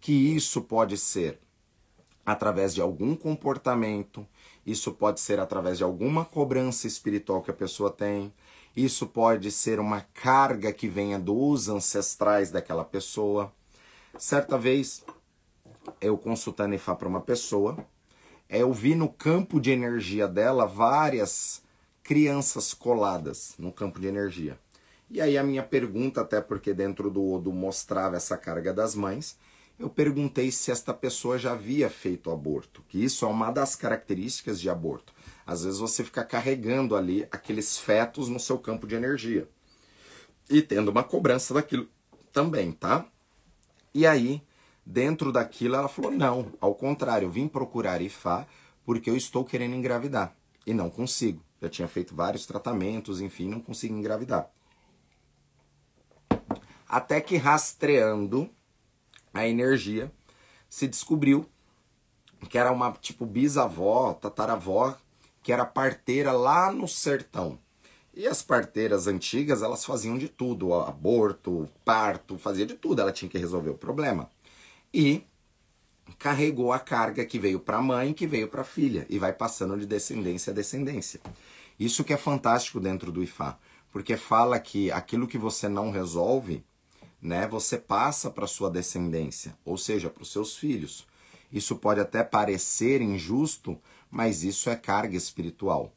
Que 0.00 0.12
isso 0.12 0.60
pode 0.60 0.98
ser 0.98 1.40
através 2.24 2.74
de 2.74 2.80
algum 2.80 3.16
comportamento, 3.16 4.26
isso 4.66 4.92
pode 4.92 5.20
ser 5.20 5.38
através 5.40 5.78
de 5.78 5.84
alguma 5.84 6.24
cobrança 6.24 6.86
espiritual 6.86 7.42
que 7.42 7.50
a 7.50 7.54
pessoa 7.54 7.90
tem, 7.90 8.32
isso 8.76 9.06
pode 9.06 9.50
ser 9.52 9.78
uma 9.78 10.00
carga 10.00 10.72
que 10.72 10.88
venha 10.88 11.18
dos 11.18 11.68
ancestrais 11.68 12.50
daquela 12.50 12.84
pessoa. 12.84 13.52
Certa 14.18 14.58
vez, 14.58 15.04
eu 16.00 16.18
consultando 16.18 16.74
Ifá 16.74 16.94
para 16.94 17.08
uma 17.08 17.20
pessoa, 17.20 17.76
eu 18.48 18.72
vi 18.72 18.94
no 18.94 19.08
campo 19.08 19.60
de 19.60 19.70
energia 19.70 20.26
dela 20.26 20.66
várias 20.66 21.62
crianças 22.02 22.74
coladas 22.74 23.54
no 23.58 23.72
campo 23.72 24.00
de 24.00 24.06
energia. 24.06 24.58
E 25.10 25.20
aí 25.20 25.38
a 25.38 25.42
minha 25.42 25.62
pergunta, 25.62 26.22
até 26.22 26.40
porque 26.40 26.74
dentro 26.74 27.10
do 27.10 27.24
Odo 27.32 27.52
mostrava 27.52 28.16
essa 28.16 28.36
carga 28.36 28.72
das 28.72 28.94
mães, 28.94 29.38
eu 29.78 29.90
perguntei 29.90 30.50
se 30.50 30.70
esta 30.70 30.94
pessoa 30.94 31.38
já 31.38 31.52
havia 31.52 31.90
feito 31.90 32.30
aborto, 32.30 32.84
que 32.88 33.02
isso 33.02 33.24
é 33.24 33.28
uma 33.28 33.50
das 33.50 33.74
características 33.74 34.60
de 34.60 34.70
aborto. 34.70 35.12
Às 35.46 35.64
vezes 35.64 35.80
você 35.80 36.04
fica 36.04 36.24
carregando 36.24 36.96
ali 36.96 37.26
aqueles 37.30 37.78
fetos 37.78 38.28
no 38.28 38.38
seu 38.38 38.58
campo 38.58 38.86
de 38.86 38.94
energia 38.94 39.48
e 40.48 40.62
tendo 40.62 40.90
uma 40.90 41.02
cobrança 41.02 41.52
daquilo 41.54 41.88
também, 42.32 42.72
tá? 42.72 43.06
E 43.92 44.06
aí, 44.06 44.42
dentro 44.84 45.32
daquilo, 45.32 45.76
ela 45.76 45.88
falou: 45.88 46.10
não, 46.10 46.52
ao 46.60 46.74
contrário, 46.74 47.26
eu 47.26 47.30
vim 47.30 47.48
procurar 47.48 48.00
IFA 48.00 48.46
porque 48.84 49.10
eu 49.10 49.16
estou 49.16 49.44
querendo 49.44 49.74
engravidar 49.74 50.36
e 50.66 50.72
não 50.72 50.90
consigo. 50.90 51.42
Já 51.60 51.68
tinha 51.68 51.88
feito 51.88 52.14
vários 52.14 52.46
tratamentos, 52.46 53.20
enfim, 53.20 53.48
não 53.48 53.60
consigo 53.60 53.94
engravidar. 53.94 54.50
Até 56.88 57.20
que 57.20 57.36
rastreando 57.36 58.50
a 59.34 59.46
energia, 59.46 60.10
se 60.70 60.86
descobriu 60.86 61.44
que 62.48 62.56
era 62.56 62.70
uma 62.70 62.92
tipo 62.92 63.26
bisavó, 63.26 64.14
tataravó, 64.14 64.96
que 65.42 65.52
era 65.52 65.64
parteira 65.64 66.32
lá 66.32 66.72
no 66.72 66.86
sertão. 66.86 67.58
E 68.14 68.28
as 68.28 68.42
parteiras 68.42 69.08
antigas, 69.08 69.60
elas 69.60 69.84
faziam 69.84 70.16
de 70.16 70.28
tudo, 70.28 70.72
aborto, 70.72 71.68
parto, 71.84 72.38
fazia 72.38 72.64
de 72.64 72.74
tudo, 72.74 73.00
ela 73.00 73.12
tinha 73.12 73.28
que 73.28 73.38
resolver 73.38 73.70
o 73.70 73.78
problema. 73.78 74.30
E 74.92 75.24
carregou 76.18 76.72
a 76.72 76.78
carga 76.78 77.24
que 77.24 77.38
veio 77.38 77.58
para 77.58 77.78
a 77.78 77.82
mãe, 77.82 78.12
que 78.12 78.26
veio 78.26 78.46
para 78.46 78.60
a 78.60 78.64
filha, 78.64 79.04
e 79.10 79.18
vai 79.18 79.32
passando 79.32 79.76
de 79.76 79.86
descendência 79.86 80.52
a 80.52 80.54
descendência. 80.54 81.20
Isso 81.78 82.04
que 82.04 82.12
é 82.12 82.16
fantástico 82.16 82.78
dentro 82.78 83.10
do 83.10 83.22
Ifá, 83.22 83.58
porque 83.90 84.16
fala 84.16 84.60
que 84.60 84.92
aquilo 84.92 85.26
que 85.26 85.38
você 85.38 85.68
não 85.68 85.90
resolve, 85.90 86.64
né, 87.24 87.48
você 87.48 87.78
passa 87.78 88.30
para 88.30 88.46
sua 88.46 88.70
descendência, 88.70 89.56
ou 89.64 89.78
seja, 89.78 90.10
para 90.10 90.22
os 90.22 90.30
seus 90.30 90.58
filhos. 90.58 91.06
Isso 91.50 91.74
pode 91.76 91.98
até 91.98 92.22
parecer 92.22 93.00
injusto, 93.00 93.80
mas 94.10 94.44
isso 94.44 94.68
é 94.68 94.76
carga 94.76 95.16
espiritual. 95.16 95.90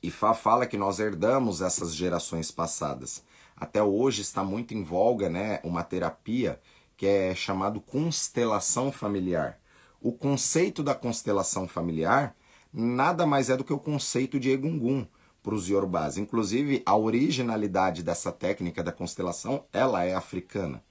E 0.00 0.12
Fá 0.12 0.32
fala 0.32 0.64
que 0.64 0.76
nós 0.78 1.00
herdamos 1.00 1.60
essas 1.60 1.92
gerações 1.92 2.52
passadas. 2.52 3.24
Até 3.56 3.82
hoje 3.82 4.22
está 4.22 4.44
muito 4.44 4.74
em 4.74 4.84
voga, 4.84 5.28
né, 5.28 5.58
uma 5.64 5.82
terapia 5.82 6.60
que 6.96 7.04
é 7.04 7.34
chamado 7.34 7.80
constelação 7.80 8.92
familiar. 8.92 9.58
O 10.00 10.12
conceito 10.12 10.84
da 10.84 10.94
constelação 10.94 11.66
familiar 11.66 12.36
nada 12.72 13.26
mais 13.26 13.50
é 13.50 13.56
do 13.56 13.64
que 13.64 13.72
o 13.72 13.78
conceito 13.78 14.38
de 14.38 14.50
Egungun 14.50 15.04
para 15.42 15.54
os 15.54 15.68
Yorubás. 15.68 16.16
Inclusive, 16.16 16.82
a 16.86 16.96
originalidade 16.96 18.02
dessa 18.02 18.30
técnica 18.30 18.82
da 18.82 18.92
constelação, 18.92 19.64
ela 19.72 20.04
é 20.04 20.14
africana. 20.14 20.82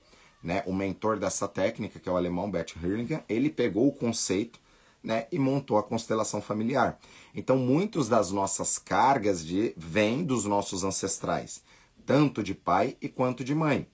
Né? 0.44 0.64
O 0.66 0.74
mentor 0.74 1.18
dessa 1.18 1.48
técnica, 1.48 2.00
que 2.00 2.10
é 2.10 2.12
o 2.12 2.18
alemão 2.18 2.50
Bert 2.50 2.76
Hellinger, 2.76 3.24
ele 3.30 3.50
pegou 3.50 3.88
o 3.88 3.94
conceito 3.94 4.60
né, 5.04 5.28
e 5.32 5.40
montou 5.40 5.78
a 5.78 5.84
constelação 5.84 6.42
familiar. 6.42 7.00
Então, 7.34 7.58
muitas 7.58 8.08
das 8.08 8.32
nossas 8.32 8.78
cargas 8.78 9.44
de 9.46 9.74
vêm 9.78 10.24
dos 10.24 10.46
nossos 10.46 10.84
ancestrais, 10.84 11.64
tanto 12.06 12.44
de 12.44 12.54
pai 12.54 12.98
e 13.02 13.08
quanto 13.08 13.44
de 13.44 13.56
mãe. 13.56 13.88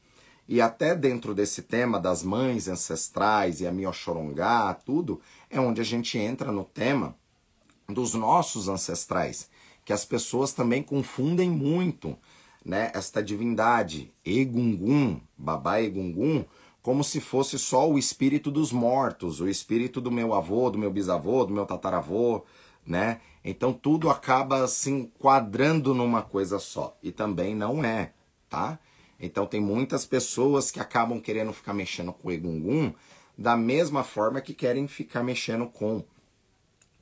E 0.48 0.62
até 0.62 0.96
dentro 0.96 1.36
desse 1.36 1.62
tema 1.62 2.00
das 2.00 2.24
mães 2.24 2.67
ancestrais 2.70 3.60
e 3.60 3.67
a 3.67 3.72
Miochorongá, 3.72 4.74
tudo, 4.74 5.22
é 5.50 5.60
onde 5.60 5.82
a 5.82 5.84
gente 5.84 6.17
entra 6.17 6.52
no 6.52 6.63
tema 6.63 7.15
dos 7.88 8.13
nossos 8.13 8.67
ancestrais 8.70 9.50
que 9.88 9.93
as 9.93 10.04
pessoas 10.04 10.52
também 10.52 10.84
confundem 10.84 11.50
muito, 11.50 12.17
né, 12.65 12.91
esta 12.93 13.23
divindade 13.23 14.12
Egungun, 14.26 15.21
Babá 15.38 15.82
Egungun, 15.82 16.43
como 16.82 17.06
se 17.06 17.21
fosse 17.21 17.58
só 17.58 17.89
o 17.89 17.97
espírito 17.97 18.52
dos 18.52 18.73
mortos, 18.73 19.39
o 19.39 19.47
espírito 19.47 20.02
do 20.02 20.12
meu 20.12 20.34
avô, 20.34 20.69
do 20.69 20.78
meu 20.78 20.91
bisavô, 20.91 21.45
do 21.45 21.54
meu 21.54 21.65
tataravô, 21.65 22.43
né? 22.86 23.21
Então 23.45 23.71
tudo 23.71 24.10
acaba 24.10 24.67
se 24.67 24.91
enquadrando 24.91 25.93
numa 25.93 26.21
coisa 26.21 26.60
só. 26.60 26.97
E 27.02 27.10
também 27.10 27.56
não 27.56 27.82
é, 27.82 28.12
tá? 28.50 28.78
Então 29.17 29.45
tem 29.45 29.62
muitas 29.62 30.06
pessoas 30.06 30.69
que 30.69 30.82
acabam 30.82 31.21
querendo 31.21 31.54
ficar 31.54 31.73
mexendo 31.73 32.12
com 32.12 32.28
o 32.28 32.32
egungun 32.34 32.91
da 33.38 33.56
mesma 33.56 34.04
forma 34.04 34.41
que 34.41 34.54
querem 34.54 34.86
ficar 34.86 35.23
mexendo 35.23 35.65
com 35.65 36.04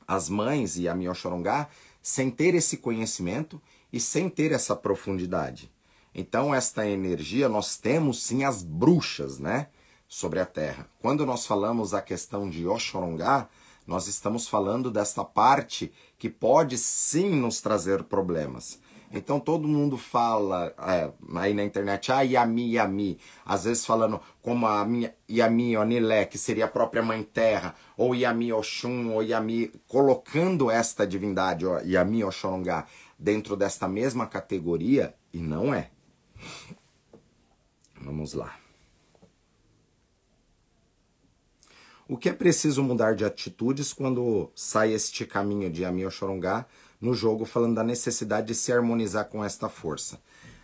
as 0.08 0.30
mães 0.30 0.78
e 0.78 0.88
a 0.88 0.94
Mioxorongá 0.94 1.68
sem 2.06 2.30
ter 2.30 2.54
esse 2.54 2.78
conhecimento 2.78 3.60
e 3.92 4.00
sem 4.00 4.30
ter 4.30 4.52
essa 4.52 4.76
profundidade. 4.76 5.72
Então 6.14 6.54
esta 6.54 6.88
energia 6.88 7.50
nós 7.50 7.78
temos 7.78 8.22
sim 8.22 8.44
as 8.44 8.62
bruxas, 8.62 9.40
né, 9.40 9.70
sobre 10.08 10.40
a 10.40 10.46
terra. 10.46 10.88
Quando 11.02 11.26
nós 11.26 11.48
falamos 11.48 11.96
a 11.96 12.04
questão 12.04 12.48
de 12.48 12.68
Oxorongá, 12.68 13.50
nós 13.88 14.06
estamos 14.06 14.48
falando 14.48 14.92
desta 14.92 15.26
parte 15.26 15.92
que 16.20 16.30
pode 16.30 16.78
sim 16.78 17.32
nos 17.32 17.60
trazer 17.60 18.04
problemas. 18.04 18.78
Então 19.12 19.40
todo 19.40 19.68
mundo 19.68 19.98
fala 19.98 20.74
é, 20.80 21.12
aí 21.36 21.54
na 21.54 21.64
internet, 21.64 22.12
ah, 22.12 22.22
Yami, 22.22 22.74
Yami. 22.74 23.20
Às 23.46 23.64
vezes 23.66 23.86
falando 23.86 24.20
como 24.42 24.66
a 24.68 24.84
minha 24.86 25.14
Yami 25.30 25.78
Onilé, 25.78 26.26
que 26.26 26.38
seria 26.38 26.66
a 26.66 26.70
própria 26.70 27.02
Mãe 27.02 27.24
Terra, 27.24 27.76
ou 27.98 28.14
Yami 28.14 28.52
Oxum, 28.52 29.14
ou 29.14 29.24
Yami, 29.24 29.72
colocando 29.88 30.70
esta 30.70 31.06
divindade, 31.06 31.66
ó, 31.66 31.80
Yami 31.80 32.24
Oxorongá, 32.24 32.86
dentro 33.18 33.56
desta 33.56 33.88
mesma 33.88 34.28
categoria, 34.28 35.16
e 35.34 35.40
não 35.40 35.74
é. 35.74 35.90
Vamos 38.02 38.34
lá. 38.34 38.56
O 42.08 42.18
que 42.18 42.30
é 42.30 42.34
preciso 42.34 42.84
mudar 42.84 43.16
de 43.16 43.26
atitudes 43.26 43.92
quando 43.92 44.52
sai 44.54 44.94
este 44.94 45.26
caminho 45.26 45.72
de 45.72 45.82
Yami 45.82 46.06
Oxorongá 46.06 46.68
no 47.00 47.14
jogo 47.14 47.46
falando 47.46 47.76
da 47.76 47.84
necessidade 47.84 48.48
de 48.48 48.56
se 48.56 48.72
harmonizar 48.72 49.26
com 49.26 49.44
esta 49.44 49.70
força. 49.70 50.20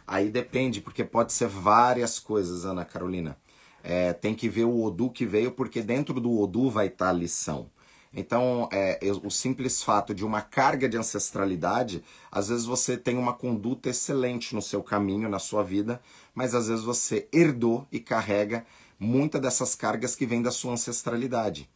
Aí 0.05 0.29
depende, 0.29 0.81
porque 0.81 1.03
pode 1.03 1.31
ser 1.33 1.47
várias 1.47 2.19
coisas, 2.19 2.65
Ana 2.65 2.83
Carolina. 2.83 3.37
É, 3.83 4.13
tem 4.13 4.35
que 4.35 4.49
ver 4.49 4.65
o 4.65 4.83
Odu 4.83 5.09
que 5.09 5.25
veio, 5.25 5.51
porque 5.51 5.81
dentro 5.81 6.19
do 6.19 6.39
Odu 6.39 6.69
vai 6.69 6.87
estar 6.87 7.09
a 7.09 7.13
lição. 7.13 7.69
Então, 8.13 8.67
é, 8.73 8.99
o 9.23 9.29
simples 9.29 9.81
fato 9.81 10.13
de 10.13 10.25
uma 10.25 10.41
carga 10.41 10.89
de 10.89 10.97
ancestralidade, 10.97 12.03
às 12.29 12.49
vezes 12.49 12.65
você 12.65 12.97
tem 12.97 13.17
uma 13.17 13.33
conduta 13.33 13.89
excelente 13.89 14.53
no 14.53 14.61
seu 14.61 14.83
caminho, 14.83 15.29
na 15.29 15.39
sua 15.39 15.63
vida, 15.63 16.01
mas 16.35 16.53
às 16.53 16.67
vezes 16.67 16.83
você 16.83 17.27
herdou 17.31 17.87
e 17.89 17.99
carrega 17.99 18.65
muitas 18.99 19.41
dessas 19.41 19.75
cargas 19.75 20.13
que 20.13 20.25
vêm 20.25 20.41
da 20.41 20.51
sua 20.51 20.73
ancestralidade. 20.73 21.69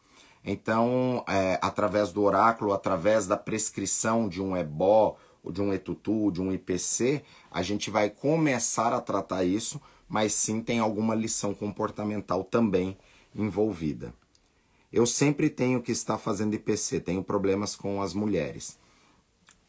Então, 0.45 1.25
é, 1.27 1.58
através 1.60 2.12
do 2.12 2.21
oráculo, 2.21 2.71
através 2.71 3.25
da 3.25 3.36
prescrição 3.36 4.29
de 4.29 4.39
um 4.39 4.55
ebó, 4.55 5.17
de 5.43 5.60
um 5.60 5.73
etutu, 5.73 6.31
de 6.31 6.39
um 6.39 6.51
IPC, 6.53 7.23
a 7.49 7.63
gente 7.63 7.89
vai 7.89 8.12
começar 8.12 8.93
a 8.93 9.01
tratar 9.01 9.43
isso, 9.43 9.81
mas 10.08 10.34
sim 10.34 10.62
tem 10.62 10.77
alguma 10.77 11.15
lição 11.15 11.53
comportamental 11.53 12.43
também 12.43 12.95
envolvida. 13.34 14.13
Eu 14.93 15.08
sempre 15.08 15.49
tenho 15.49 15.81
que 15.81 15.91
estar 15.91 16.19
fazendo 16.19 16.53
IPC, 16.53 16.99
tenho 16.99 17.23
problemas 17.23 17.75
com 17.75 18.01
as 18.01 18.13
mulheres. 18.13 18.77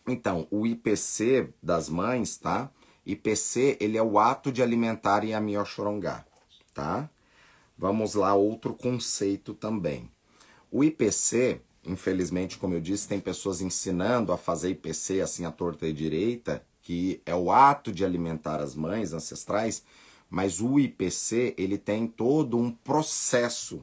Então, 0.06 0.46
o 0.50 0.66
IPC 0.66 1.54
das 1.62 1.88
mães, 1.88 2.36
tá? 2.36 2.70
IPC, 3.04 3.78
ele 3.80 3.96
é 3.96 4.02
o 4.02 4.18
ato 4.18 4.52
de 4.52 4.62
alimentar 4.62 5.24
em 5.24 5.34
Amiochorongá, 5.34 6.24
tá? 6.74 7.08
Vamos 7.78 8.14
lá, 8.14 8.34
outro 8.34 8.74
conceito 8.74 9.54
também. 9.54 10.10
O 10.76 10.84
IPC, 10.84 11.62
infelizmente, 11.86 12.58
como 12.58 12.74
eu 12.74 12.82
disse, 12.82 13.08
tem 13.08 13.18
pessoas 13.18 13.62
ensinando 13.62 14.30
a 14.30 14.36
fazer 14.36 14.68
IPC 14.72 15.22
assim 15.22 15.46
à 15.46 15.50
torta 15.50 15.86
e 15.86 15.92
direita, 15.94 16.62
que 16.82 17.18
é 17.24 17.34
o 17.34 17.50
ato 17.50 17.90
de 17.90 18.04
alimentar 18.04 18.60
as 18.60 18.74
mães 18.74 19.14
ancestrais, 19.14 19.82
mas 20.28 20.60
o 20.60 20.78
IPC 20.78 21.54
ele 21.56 21.78
tem 21.78 22.06
todo 22.06 22.58
um 22.58 22.70
processo 22.70 23.82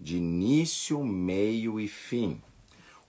de 0.00 0.16
início, 0.16 1.04
meio 1.04 1.78
e 1.78 1.86
fim. 1.86 2.42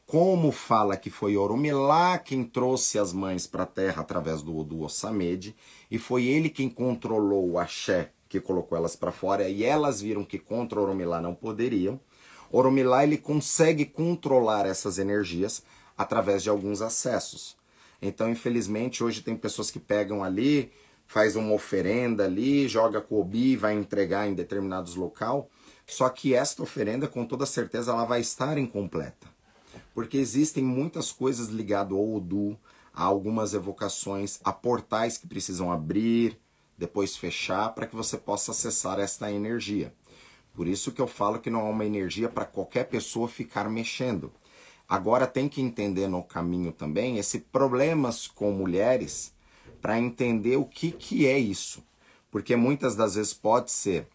Como 0.05 0.51
fala 0.51 0.95
que 0.95 1.09
foi 1.09 1.35
Orumilá 1.35 2.19
quem 2.19 2.43
trouxe 2.43 2.99
as 2.99 3.11
mães 3.11 3.47
para 3.47 3.63
a 3.63 3.65
terra 3.65 4.03
através 4.03 4.43
do, 4.43 4.83
Ossamede, 4.83 5.55
e 5.89 5.97
foi 5.97 6.25
ele 6.25 6.47
quem 6.47 6.69
controlou 6.69 7.49
o 7.49 7.57
axé, 7.57 8.11
que 8.29 8.39
colocou 8.39 8.77
elas 8.77 8.95
para 8.95 9.11
fora, 9.11 9.49
e 9.49 9.63
elas 9.63 9.99
viram 9.99 10.23
que 10.23 10.37
contra 10.37 10.79
Orumilá 10.79 11.19
não 11.19 11.33
poderiam. 11.33 11.99
Oromilá 12.51 13.03
ele 13.03 13.17
consegue 13.17 13.85
controlar 13.85 14.65
essas 14.65 14.97
energias 14.97 15.63
através 15.97 16.43
de 16.43 16.49
alguns 16.49 16.81
acessos. 16.81 17.55
Então, 18.01 18.29
infelizmente, 18.29 19.03
hoje 19.03 19.21
tem 19.21 19.35
pessoas 19.35 19.71
que 19.71 19.79
pegam 19.79 20.23
ali, 20.23 20.71
faz 21.07 21.35
uma 21.35 21.53
oferenda 21.53 22.25
ali, 22.25 22.67
joga 22.67 23.01
cobi 23.01 23.51
e 23.51 23.57
vai 23.57 23.73
entregar 23.73 24.27
em 24.27 24.33
determinados 24.33 24.95
local. 24.95 25.49
Só 25.87 26.09
que 26.09 26.33
esta 26.33 26.63
oferenda, 26.63 27.07
com 27.07 27.25
toda 27.25 27.45
certeza, 27.45 27.91
ela 27.91 28.05
vai 28.05 28.19
estar 28.19 28.57
incompleta. 28.57 29.27
Porque 29.93 30.17
existem 30.17 30.63
muitas 30.63 31.11
coisas 31.11 31.47
ligadas 31.47 31.93
ao 31.93 32.15
Odu, 32.15 32.57
a 32.93 33.03
algumas 33.03 33.53
evocações, 33.53 34.39
a 34.43 34.51
portais 34.51 35.17
que 35.17 35.27
precisam 35.27 35.71
abrir, 35.71 36.39
depois 36.77 37.15
fechar, 37.15 37.69
para 37.73 37.85
que 37.87 37.95
você 37.95 38.17
possa 38.17 38.51
acessar 38.51 38.99
esta 38.99 39.31
energia. 39.31 39.93
Por 40.55 40.67
isso 40.67 40.91
que 40.91 41.01
eu 41.01 41.07
falo 41.07 41.39
que 41.39 41.49
não 41.49 41.61
há 41.61 41.69
uma 41.69 41.85
energia 41.85 42.29
para 42.29 42.45
qualquer 42.45 42.85
pessoa 42.85 43.27
ficar 43.27 43.69
mexendo. 43.69 44.31
Agora 44.87 45.27
tem 45.27 45.49
que 45.49 45.61
entender 45.61 46.07
no 46.07 46.23
caminho 46.23 46.71
também 46.71 47.17
esse 47.17 47.39
problemas 47.39 48.27
com 48.27 48.51
mulheres 48.51 49.33
para 49.81 49.99
entender 49.99 50.55
o 50.55 50.65
que, 50.65 50.91
que 50.91 51.27
é 51.27 51.37
isso. 51.37 51.83
Porque 52.31 52.55
muitas 52.55 52.95
das 52.95 53.15
vezes 53.15 53.33
pode 53.33 53.71
ser 53.71 54.07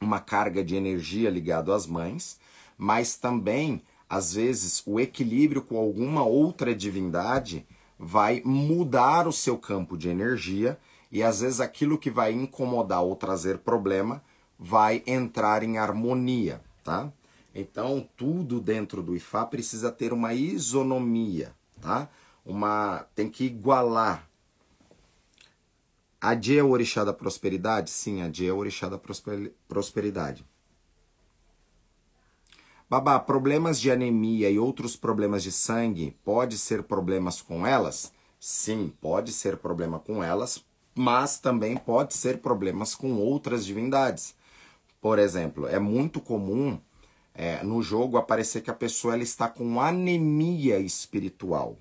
uma 0.00 0.20
carga 0.20 0.62
de 0.62 0.76
energia 0.76 1.30
ligada 1.30 1.74
às 1.74 1.86
mães, 1.86 2.38
mas 2.76 3.16
também, 3.16 3.82
às 4.08 4.34
vezes, 4.34 4.82
o 4.86 5.00
equilíbrio 5.00 5.62
com 5.62 5.76
alguma 5.76 6.22
outra 6.22 6.74
divindade 6.74 7.66
vai 7.98 8.42
mudar 8.44 9.26
o 9.26 9.32
seu 9.32 9.56
campo 9.56 9.96
de 9.96 10.08
energia 10.08 10.78
e 11.10 11.22
às 11.22 11.40
vezes 11.40 11.60
aquilo 11.60 11.96
que 11.96 12.10
vai 12.10 12.32
incomodar 12.32 13.02
ou 13.02 13.16
trazer 13.16 13.58
problema 13.58 14.22
vai 14.58 15.02
entrar 15.06 15.62
em 15.62 15.78
harmonia, 15.78 16.60
tá? 16.82 17.12
Então, 17.54 18.08
tudo 18.16 18.60
dentro 18.60 19.02
do 19.02 19.14
Ifá 19.14 19.46
precisa 19.46 19.92
ter 19.92 20.12
uma 20.12 20.34
isonomia, 20.34 21.54
tá? 21.80 22.08
Uma 22.44 23.06
tem 23.14 23.28
que 23.28 23.44
igualar. 23.44 24.28
A 26.20 26.34
Dje 26.34 26.58
é 26.58 26.62
o 26.62 26.70
orixá 26.70 27.04
da 27.04 27.12
prosperidade? 27.12 27.90
Sim, 27.90 28.22
a 28.22 28.28
Dje 28.28 28.46
é 28.48 28.52
o 28.52 28.56
orixá 28.56 28.88
da 28.88 28.98
prosperidade. 29.68 30.44
Babá, 32.88 33.18
problemas 33.18 33.80
de 33.80 33.90
anemia 33.90 34.50
e 34.50 34.58
outros 34.58 34.96
problemas 34.96 35.42
de 35.42 35.50
sangue 35.50 36.16
pode 36.24 36.58
ser 36.58 36.82
problemas 36.82 37.40
com 37.40 37.66
elas? 37.66 38.12
Sim, 38.38 38.92
pode 39.00 39.32
ser 39.32 39.56
problema 39.56 39.98
com 39.98 40.22
elas, 40.22 40.64
mas 40.94 41.38
também 41.38 41.76
pode 41.76 42.14
ser 42.14 42.38
problemas 42.38 42.94
com 42.94 43.14
outras 43.14 43.64
divindades. 43.64 44.34
Por 45.04 45.18
exemplo, 45.18 45.66
é 45.68 45.78
muito 45.78 46.18
comum 46.18 46.80
é, 47.34 47.62
no 47.62 47.82
jogo 47.82 48.16
aparecer 48.16 48.62
que 48.62 48.70
a 48.70 48.74
pessoa 48.74 49.12
ela 49.12 49.22
está 49.22 49.50
com 49.50 49.78
anemia 49.78 50.78
espiritual. 50.78 51.76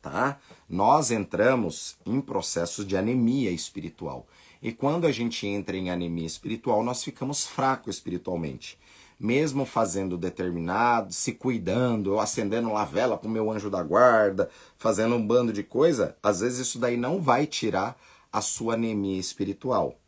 Tá? 0.00 0.38
Nós 0.68 1.10
entramos 1.10 1.96
em 2.06 2.20
processos 2.20 2.86
de 2.86 2.96
anemia 2.96 3.50
espiritual. 3.50 4.28
E 4.62 4.70
quando 4.70 5.08
a 5.08 5.10
gente 5.10 5.44
entra 5.44 5.76
em 5.76 5.90
anemia 5.90 6.24
espiritual, 6.24 6.84
nós 6.84 7.02
ficamos 7.02 7.48
fracos 7.48 7.96
espiritualmente. 7.96 8.78
Mesmo 9.18 9.66
fazendo 9.66 10.16
determinado, 10.16 11.12
se 11.12 11.32
cuidando, 11.32 12.20
acendendo 12.20 12.68
uma 12.68 12.84
vela 12.84 13.18
para 13.18 13.26
o 13.26 13.32
meu 13.32 13.50
anjo 13.50 13.68
da 13.68 13.82
guarda, 13.82 14.48
fazendo 14.78 15.16
um 15.16 15.26
bando 15.26 15.52
de 15.52 15.64
coisa, 15.64 16.16
às 16.22 16.38
vezes 16.38 16.60
isso 16.60 16.78
daí 16.78 16.96
não 16.96 17.20
vai 17.20 17.44
tirar 17.44 18.00
a 18.32 18.40
sua 18.40 18.74
anemia 18.74 19.18
espiritual. 19.18 19.98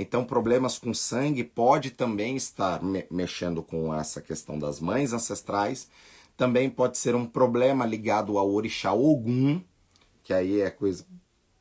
Então, 0.00 0.24
problemas 0.24 0.78
com 0.78 0.94
sangue 0.94 1.44
pode 1.44 1.90
também 1.90 2.34
estar 2.34 2.82
me 2.82 3.06
mexendo 3.10 3.62
com 3.62 3.94
essa 3.94 4.18
questão 4.18 4.58
das 4.58 4.80
mães 4.80 5.12
ancestrais. 5.12 5.90
Também 6.38 6.70
pode 6.70 6.96
ser 6.96 7.14
um 7.14 7.26
problema 7.26 7.84
ligado 7.84 8.38
ao 8.38 8.50
orixá 8.50 8.94
Ogum, 8.94 9.60
que 10.22 10.32
aí 10.32 10.62
é 10.62 10.70
coisa 10.70 11.04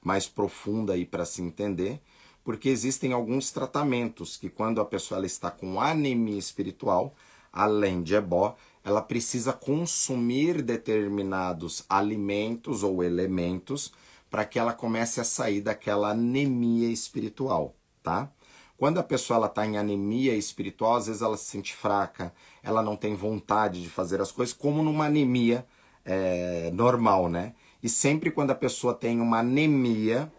mais 0.01 0.25
profunda 0.25 0.93
aí 0.93 1.05
para 1.05 1.25
se 1.25 1.41
entender, 1.41 1.99
porque 2.41 2.69
existem 2.69 3.11
alguns 3.11 3.51
tratamentos 3.51 4.37
que 4.37 4.49
quando 4.49 4.79
a 4.79 4.85
pessoa 4.85 5.25
está 5.25 5.51
com 5.51 5.81
anemia 5.81 6.39
espiritual, 6.39 7.13
além 7.51 8.01
de 8.01 8.15
ebó, 8.15 8.55
ela 8.85 9.01
precisa 9.01 9.51
consumir 9.51 10.61
determinados 10.61 11.83
alimentos 11.89 12.83
ou 12.83 13.03
elementos 13.03 13.91
para 14.29 14.45
que 14.45 14.57
ela 14.57 14.71
comece 14.71 15.19
a 15.19 15.25
sair 15.25 15.59
daquela 15.59 16.11
anemia 16.11 16.89
espiritual 16.89 17.75
tá? 18.03 18.31
Quando 18.77 18.97
a 18.97 19.03
pessoa 19.03 19.45
está 19.45 19.65
em 19.65 19.77
anemia 19.77 20.35
espiritual, 20.35 20.95
às 20.95 21.07
vezes 21.07 21.21
ela 21.21 21.35
se 21.35 21.45
sente 21.45 21.75
fraca, 21.75 22.33
ela 22.63 22.81
não 22.81 22.95
tem 22.95 23.13
vontade 23.13 23.81
de 23.81 23.89
fazer 23.89 24.21
as 24.21 24.31
coisas, 24.31 24.53
como 24.53 24.81
numa 24.81 25.05
anemia 25.05 25.65
é, 26.05 26.71
normal, 26.73 27.27
né? 27.27 27.53
E 27.83 27.89
sempre 27.89 28.31
quando 28.31 28.51
a 28.51 28.55
pessoa 28.55 28.93
tem 28.93 29.19
uma 29.19 29.39
anemia 29.39 30.31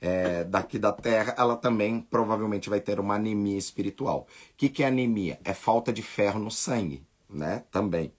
é, 0.00 0.44
daqui 0.44 0.78
da 0.78 0.92
Terra, 0.92 1.34
ela 1.38 1.56
também 1.56 2.00
provavelmente 2.00 2.68
vai 2.68 2.80
ter 2.80 2.98
uma 2.98 3.14
anemia 3.14 3.56
espiritual. 3.56 4.26
O 4.52 4.56
que, 4.56 4.68
que 4.68 4.82
é 4.82 4.86
anemia? 4.86 5.38
É 5.44 5.54
falta 5.54 5.92
de 5.92 6.02
ferro 6.02 6.40
no 6.40 6.50
sangue, 6.50 7.02
né? 7.30 7.64
Também. 7.70 8.12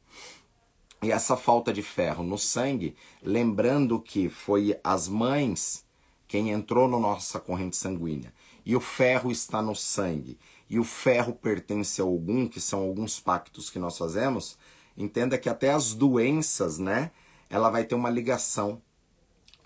E 1.04 1.12
essa 1.12 1.36
falta 1.36 1.72
de 1.72 1.84
ferro 1.84 2.24
no 2.24 2.38
sangue, 2.38 2.96
lembrando 3.22 4.00
que 4.00 4.30
foi 4.30 4.80
as 4.84 5.08
mães 5.08 5.86
quem 6.28 6.52
entrou 6.52 6.88
na 6.88 7.00
nossa 7.00 7.40
corrente 7.40 7.78
sanguínea, 7.78 8.34
e 8.66 8.76
o 8.76 8.80
ferro 8.80 9.32
está 9.32 9.62
no 9.62 9.76
sangue, 9.76 10.40
e 10.70 10.80
o 10.80 10.84
ferro 10.84 11.34
pertence 11.34 12.02
a 12.02 12.04
algum, 12.04 12.48
que 12.48 12.60
são 12.60 12.80
alguns 12.80 13.20
pactos 13.20 13.70
que 13.70 13.78
nós 13.78 13.98
fazemos, 13.98 14.58
entenda 14.98 15.38
que 15.38 15.50
até 15.50 15.72
as 15.72 15.94
doenças, 15.94 16.80
né, 16.80 17.12
ela 17.50 17.70
vai 17.70 17.84
ter 17.84 17.96
uma 17.96 18.10
ligação 18.10 18.82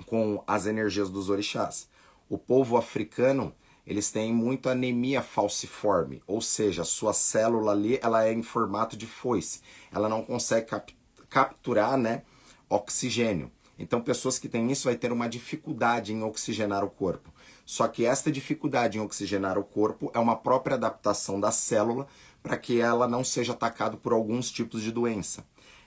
com 0.05 0.43
as 0.45 0.65
energias 0.65 1.09
dos 1.09 1.29
orixás. 1.29 1.87
O 2.27 2.37
povo 2.37 2.77
africano, 2.77 3.53
eles 3.85 4.11
têm 4.11 4.33
muita 4.33 4.71
anemia 4.71 5.21
falciforme, 5.21 6.21
ou 6.27 6.41
seja, 6.41 6.83
sua 6.83 7.13
célula 7.13 7.71
ali, 7.71 7.99
ela 8.01 8.25
é 8.25 8.33
em 8.33 8.43
formato 8.43 8.97
de 8.97 9.07
foice. 9.07 9.61
Ela 9.91 10.09
não 10.09 10.23
consegue 10.23 10.67
cap 10.67 10.93
capturar, 11.29 11.95
né, 11.95 12.23
oxigênio. 12.67 13.51
Então, 13.77 14.01
pessoas 14.01 14.39
que 14.39 14.49
têm 14.49 14.71
isso 14.71 14.85
vai 14.85 14.95
ter 14.95 15.11
uma 15.11 15.29
dificuldade 15.29 16.11
em 16.11 16.23
oxigenar 16.23 16.83
o 16.83 16.89
corpo. 16.89 17.31
Só 17.69 17.87
que 17.87 18.03
esta 18.03 18.31
dificuldade 18.31 18.97
em 18.97 19.01
oxigenar 19.01 19.55
o 19.55 19.63
corpo 19.63 20.09
é 20.15 20.17
uma 20.17 20.35
própria 20.35 20.73
adaptação 20.73 21.39
da 21.39 21.51
célula 21.51 22.07
para 22.41 22.57
que 22.57 22.81
ela 22.81 23.07
não 23.07 23.23
seja 23.23 23.53
atacada 23.53 23.95
por 23.95 24.11
alguns 24.11 24.49
tipos 24.49 24.81
de 24.81 24.91
doença. 24.91 25.45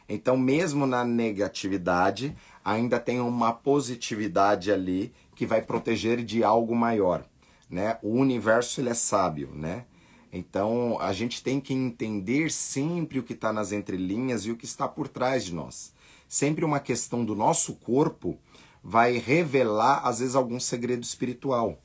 Então, 0.08 0.36
mesmo 0.36 0.86
na 0.86 1.04
negatividade, 1.04 2.36
ainda 2.64 3.00
tem 3.00 3.18
uma 3.18 3.52
positividade 3.52 4.70
ali 4.70 5.12
que 5.34 5.44
vai 5.44 5.60
proteger 5.60 6.22
de 6.22 6.44
algo 6.44 6.72
maior, 6.72 7.26
né? 7.68 7.98
O 8.00 8.10
universo 8.10 8.80
ele 8.80 8.90
é 8.90 8.94
sábio, 8.94 9.50
né? 9.52 9.84
Então, 10.32 10.96
a 11.00 11.12
gente 11.12 11.42
tem 11.42 11.60
que 11.60 11.74
entender 11.74 12.52
sempre 12.52 13.18
o 13.18 13.24
que 13.24 13.32
está 13.32 13.52
nas 13.52 13.72
entrelinhas 13.72 14.46
e 14.46 14.52
o 14.52 14.56
que 14.56 14.66
está 14.66 14.86
por 14.86 15.08
trás 15.08 15.44
de 15.44 15.52
nós 15.52 15.92
sempre 16.32 16.64
uma 16.64 16.80
questão 16.80 17.26
do 17.26 17.36
nosso 17.36 17.74
corpo 17.74 18.38
vai 18.82 19.18
revelar, 19.18 20.06
às 20.06 20.18
vezes, 20.18 20.34
algum 20.34 20.58
segredo 20.58 21.02
espiritual. 21.02 21.78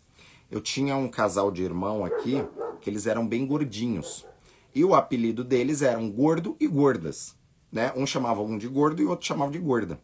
Eu 0.49 0.61
tinha 0.61 0.95
um 0.95 1.07
casal 1.07 1.51
de 1.51 1.63
irmão 1.63 2.03
aqui 2.03 2.43
que 2.81 2.89
eles 2.89 3.05
eram 3.05 3.27
bem 3.27 3.45
gordinhos. 3.45 4.25
E 4.73 4.83
o 4.83 4.95
apelido 4.95 5.43
deles 5.43 5.81
eram 5.81 6.09
gordo 6.09 6.55
e 6.59 6.67
gordas. 6.67 7.35
Né? 7.71 7.91
Um 7.95 8.05
chamava 8.05 8.41
um 8.41 8.57
de 8.57 8.67
gordo 8.67 9.01
e 9.01 9.05
o 9.05 9.09
outro 9.09 9.27
chamava 9.27 9.51
de 9.51 9.59
gorda. 9.59 9.99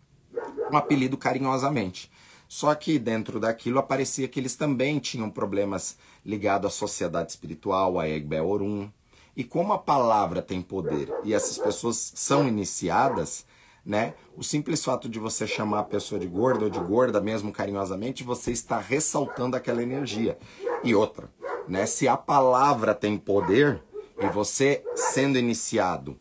Um 0.71 0.75
apelido 0.75 1.17
carinhosamente. 1.17 2.11
Só 2.47 2.75
que 2.75 2.99
dentro 2.99 3.39
daquilo 3.39 3.79
aparecia 3.79 4.27
que 4.27 4.39
eles 4.39 4.55
também 4.55 4.99
tinham 4.99 5.29
problemas 5.29 5.97
ligados 6.25 6.67
à 6.67 6.69
sociedade 6.69 7.31
espiritual, 7.31 7.99
a 7.99 8.07
Egbe 8.07 8.39
Orum. 8.39 8.91
E 9.35 9.43
como 9.43 9.73
a 9.73 9.79
palavra 9.79 10.41
tem 10.41 10.61
poder 10.61 11.11
e 11.23 11.33
essas 11.33 11.57
pessoas 11.57 12.11
são 12.15 12.47
iniciadas, 12.47 13.45
né? 13.86 14.13
O 14.36 14.43
simples 14.43 14.84
fato 14.84 15.09
de 15.09 15.19
você 15.19 15.45
chamar 15.45 15.79
a 15.79 15.84
pessoa 15.84 16.19
de 16.19 16.27
gorda 16.27 16.65
ou 16.65 16.69
de 16.69 16.79
gorda, 16.79 17.19
mesmo 17.19 17.51
carinhosamente, 17.51 18.23
você 18.23 18.51
está 18.51 18.79
ressaltando 18.79 19.55
aquela 19.55 19.84
energia. 19.84 20.38
E 20.84 20.95
outra, 20.95 21.29
né? 21.67 21.86
Se 21.86 22.07
a 22.07 22.17
palavra 22.17 22.93
tem 22.93 23.17
poder 23.17 23.81
e 24.19 24.27
você 24.27 24.84
sendo 24.95 25.38
iniciado 25.38 26.17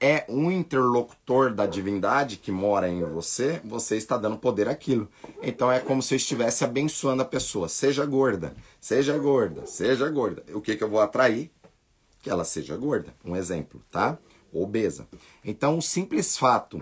é 0.00 0.24
um 0.30 0.50
interlocutor 0.50 1.52
da 1.52 1.66
divindade 1.66 2.38
que 2.38 2.50
mora 2.50 2.88
em 2.88 3.04
você, 3.04 3.60
você 3.62 3.96
está 3.96 4.16
dando 4.16 4.38
poder 4.38 4.66
àquilo. 4.66 5.06
Então 5.42 5.70
é 5.70 5.78
como 5.78 6.02
se 6.02 6.14
eu 6.14 6.16
estivesse 6.16 6.64
abençoando 6.64 7.20
a 7.20 7.26
pessoa. 7.26 7.68
Seja 7.68 8.06
gorda, 8.06 8.54
seja 8.80 9.16
gorda, 9.18 9.66
seja 9.66 10.08
gorda. 10.08 10.42
O 10.54 10.60
que, 10.62 10.74
que 10.74 10.82
eu 10.82 10.88
vou 10.88 11.00
atrair? 11.00 11.50
Que 12.22 12.30
ela 12.30 12.44
seja 12.44 12.76
gorda. 12.78 13.12
Um 13.22 13.36
exemplo, 13.36 13.82
tá? 13.90 14.18
Obesa. 14.52 15.08
Então 15.44 15.78
o 15.78 15.82
simples 15.82 16.36
fato 16.36 16.78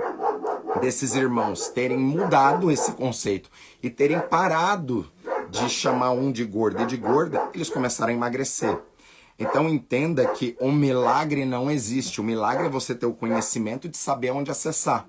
desses 0.81 1.15
irmãos 1.15 1.69
terem 1.69 1.99
mudado 1.99 2.71
esse 2.71 2.93
conceito 2.93 3.51
e 3.83 3.91
terem 3.91 4.21
parado 4.21 5.11
de 5.51 5.69
chamar 5.69 6.11
um 6.11 6.31
de 6.31 6.45
gordo 6.45 6.83
e 6.83 6.87
de 6.87 6.97
gorda, 6.97 7.51
eles 7.55 7.71
começaram 7.71 8.13
a 8.13 8.17
emagrecer. 8.17 8.79
Então 9.39 9.69
entenda 9.69 10.27
que 10.27 10.57
um 10.61 10.73
milagre 10.73 11.45
não 11.45 11.71
existe. 11.71 12.21
O 12.21 12.25
milagre 12.25 12.67
é 12.67 12.71
você 12.71 12.95
ter 12.95 13.07
o 13.07 13.15
conhecimento 13.15 13.89
de 13.89 13.97
saber 13.97 14.31
onde 14.31 14.51
acessar. 14.51 15.09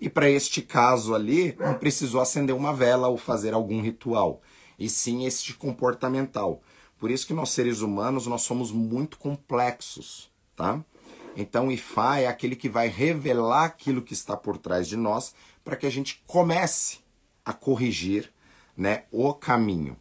E 0.00 0.08
para 0.08 0.28
este 0.28 0.62
caso 0.62 1.14
ali, 1.14 1.56
não 1.58 1.74
precisou 1.74 2.20
acender 2.20 2.54
uma 2.54 2.72
vela 2.72 3.08
ou 3.08 3.16
fazer 3.16 3.54
algum 3.54 3.80
ritual, 3.80 4.42
e 4.78 4.90
sim 4.90 5.24
este 5.24 5.54
comportamental. 5.54 6.60
Por 6.98 7.10
isso 7.10 7.26
que 7.26 7.34
nós 7.34 7.50
seres 7.50 7.80
humanos 7.80 8.26
nós 8.26 8.42
somos 8.42 8.70
muito 8.70 9.18
complexos, 9.18 10.30
tá? 10.54 10.82
Então, 11.36 11.70
Ifá 11.70 12.18
é 12.18 12.26
aquele 12.26 12.56
que 12.56 12.68
vai 12.68 12.88
revelar 12.88 13.66
aquilo 13.66 14.00
que 14.00 14.14
está 14.14 14.34
por 14.34 14.56
trás 14.56 14.88
de 14.88 14.96
nós 14.96 15.34
para 15.62 15.76
que 15.76 15.86
a 15.86 15.90
gente 15.90 16.22
comece 16.26 17.00
a 17.44 17.52
corrigir 17.52 18.32
né, 18.74 19.04
o 19.12 19.34
caminho. 19.34 19.98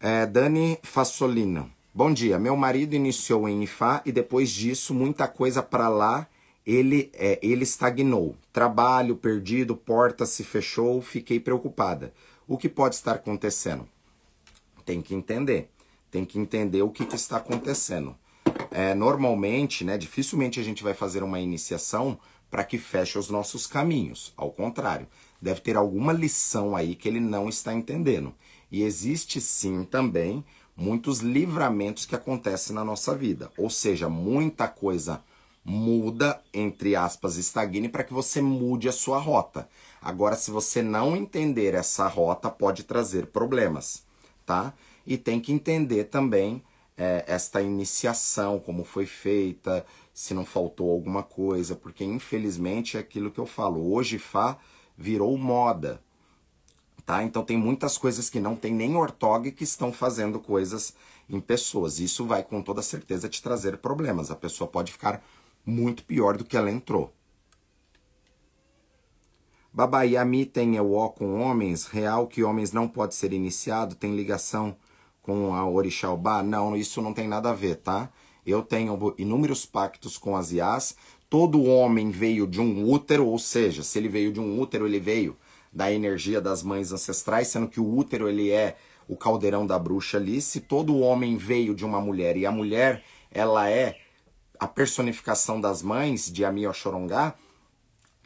É, 0.00 0.24
Dani 0.24 0.78
Fassolina. 0.82 1.68
Bom 1.92 2.12
dia. 2.12 2.38
Meu 2.38 2.56
marido 2.56 2.94
iniciou 2.94 3.48
em 3.48 3.64
Ifá 3.64 4.02
e 4.06 4.12
depois 4.12 4.50
disso 4.50 4.94
muita 4.94 5.28
coisa 5.28 5.62
para 5.62 5.88
lá 5.88 6.26
ele, 6.66 7.10
é, 7.14 7.38
ele 7.40 7.62
estagnou. 7.62 8.34
Trabalho 8.52 9.16
perdido, 9.16 9.76
porta 9.76 10.26
se 10.26 10.42
fechou, 10.42 11.00
fiquei 11.00 11.38
preocupada. 11.38 12.12
O 12.48 12.58
que 12.58 12.68
pode 12.68 12.96
estar 12.96 13.12
acontecendo? 13.12 13.88
Tem 14.84 15.00
que 15.00 15.14
entender. 15.14 15.70
Tem 16.10 16.24
que 16.24 16.38
entender 16.38 16.82
o 16.82 16.90
que, 16.90 17.04
que 17.04 17.14
está 17.14 17.36
acontecendo. 17.36 18.16
É, 18.70 18.94
normalmente, 18.94 19.84
né, 19.84 19.96
dificilmente 19.96 20.58
a 20.58 20.62
gente 20.62 20.82
vai 20.82 20.94
fazer 20.94 21.22
uma 21.22 21.40
iniciação 21.40 22.18
para 22.50 22.64
que 22.64 22.78
feche 22.78 23.18
os 23.18 23.28
nossos 23.30 23.66
caminhos. 23.66 24.32
Ao 24.36 24.50
contrário, 24.50 25.06
deve 25.40 25.60
ter 25.60 25.76
alguma 25.76 26.12
lição 26.12 26.74
aí 26.74 26.94
que 26.94 27.08
ele 27.08 27.20
não 27.20 27.48
está 27.48 27.72
entendendo. 27.72 28.34
E 28.70 28.82
existe 28.82 29.40
sim 29.40 29.84
também 29.84 30.44
muitos 30.76 31.20
livramentos 31.20 32.06
que 32.06 32.14
acontecem 32.14 32.74
na 32.74 32.84
nossa 32.84 33.14
vida. 33.14 33.50
Ou 33.56 33.70
seja, 33.70 34.08
muita 34.08 34.68
coisa 34.68 35.22
muda, 35.68 36.40
entre 36.54 36.94
aspas, 36.94 37.36
estagne 37.36 37.88
para 37.88 38.04
que 38.04 38.14
você 38.14 38.40
mude 38.40 38.88
a 38.88 38.92
sua 38.92 39.18
rota. 39.18 39.68
Agora, 40.00 40.36
se 40.36 40.52
você 40.52 40.80
não 40.80 41.16
entender 41.16 41.74
essa 41.74 42.06
rota, 42.06 42.48
pode 42.48 42.84
trazer 42.84 43.26
problemas, 43.26 44.04
tá? 44.44 44.72
E 45.04 45.18
tem 45.18 45.40
que 45.40 45.52
entender 45.52 46.04
também 46.04 46.62
é, 46.96 47.24
esta 47.26 47.60
iniciação, 47.60 48.60
como 48.60 48.84
foi 48.84 49.06
feita, 49.06 49.84
se 50.14 50.32
não 50.32 50.44
faltou 50.44 50.92
alguma 50.92 51.24
coisa, 51.24 51.74
porque 51.74 52.04
infelizmente 52.04 52.96
é 52.96 53.00
aquilo 53.00 53.30
que 53.30 53.40
eu 53.40 53.46
falo. 53.46 53.92
Hoje 53.92 54.18
Fá 54.18 54.56
virou 54.96 55.36
moda, 55.36 56.00
tá? 57.04 57.24
Então 57.24 57.44
tem 57.44 57.56
muitas 57.56 57.98
coisas 57.98 58.30
que 58.30 58.38
não 58.38 58.54
tem 58.54 58.72
nem 58.72 58.94
ortog 58.94 59.50
que 59.50 59.64
estão 59.64 59.92
fazendo 59.92 60.38
coisas 60.38 60.94
em 61.28 61.40
pessoas. 61.40 61.98
Isso 61.98 62.24
vai 62.24 62.42
com 62.42 62.62
toda 62.62 62.82
certeza 62.82 63.28
te 63.28 63.42
trazer 63.42 63.78
problemas. 63.78 64.30
A 64.30 64.36
pessoa 64.36 64.68
pode 64.68 64.92
ficar 64.92 65.22
muito 65.66 66.04
pior 66.04 66.36
do 66.36 66.44
que 66.44 66.56
ela 66.56 66.70
entrou. 66.70 67.12
Babaiami 69.72 70.46
tem 70.46 70.80
o 70.80 70.94
ó 70.94 71.08
com 71.08 71.38
homens, 71.40 71.84
real 71.86 72.26
que 72.26 72.42
homens 72.42 72.72
não 72.72 72.88
pode 72.88 73.14
ser 73.14 73.32
iniciado, 73.34 73.94
tem 73.94 74.16
ligação 74.16 74.74
com 75.20 75.54
a 75.54 75.68
Orixalba? 75.68 76.42
Não, 76.42 76.74
isso 76.74 77.02
não 77.02 77.12
tem 77.12 77.28
nada 77.28 77.50
a 77.50 77.52
ver, 77.52 77.76
tá? 77.76 78.08
Eu 78.46 78.62
tenho 78.62 79.14
inúmeros 79.18 79.66
pactos 79.66 80.16
com 80.16 80.34
as 80.34 80.52
Iás, 80.52 80.96
todo 81.28 81.64
homem 81.64 82.10
veio 82.10 82.46
de 82.46 82.60
um 82.60 82.88
útero, 82.88 83.26
ou 83.26 83.38
seja, 83.38 83.82
se 83.82 83.98
ele 83.98 84.08
veio 84.08 84.32
de 84.32 84.40
um 84.40 84.58
útero, 84.58 84.86
ele 84.86 85.00
veio 85.00 85.36
da 85.72 85.92
energia 85.92 86.40
das 86.40 86.62
mães 86.62 86.90
ancestrais, 86.90 87.48
sendo 87.48 87.68
que 87.68 87.80
o 87.80 87.96
útero 87.96 88.28
ele 88.28 88.50
é 88.50 88.78
o 89.06 89.14
caldeirão 89.14 89.66
da 89.66 89.78
bruxa 89.78 90.16
ali. 90.16 90.40
Se 90.40 90.60
todo 90.60 91.00
homem 91.00 91.36
veio 91.36 91.74
de 91.74 91.84
uma 91.84 92.00
mulher 92.00 92.36
e 92.36 92.46
a 92.46 92.50
mulher 92.50 93.02
ela 93.30 93.68
é 93.68 93.98
a 94.58 94.66
personificação 94.66 95.60
das 95.60 95.82
mães 95.82 96.30
de 96.30 96.44
Ami 96.44 96.66
Oxorongá, 96.66 97.34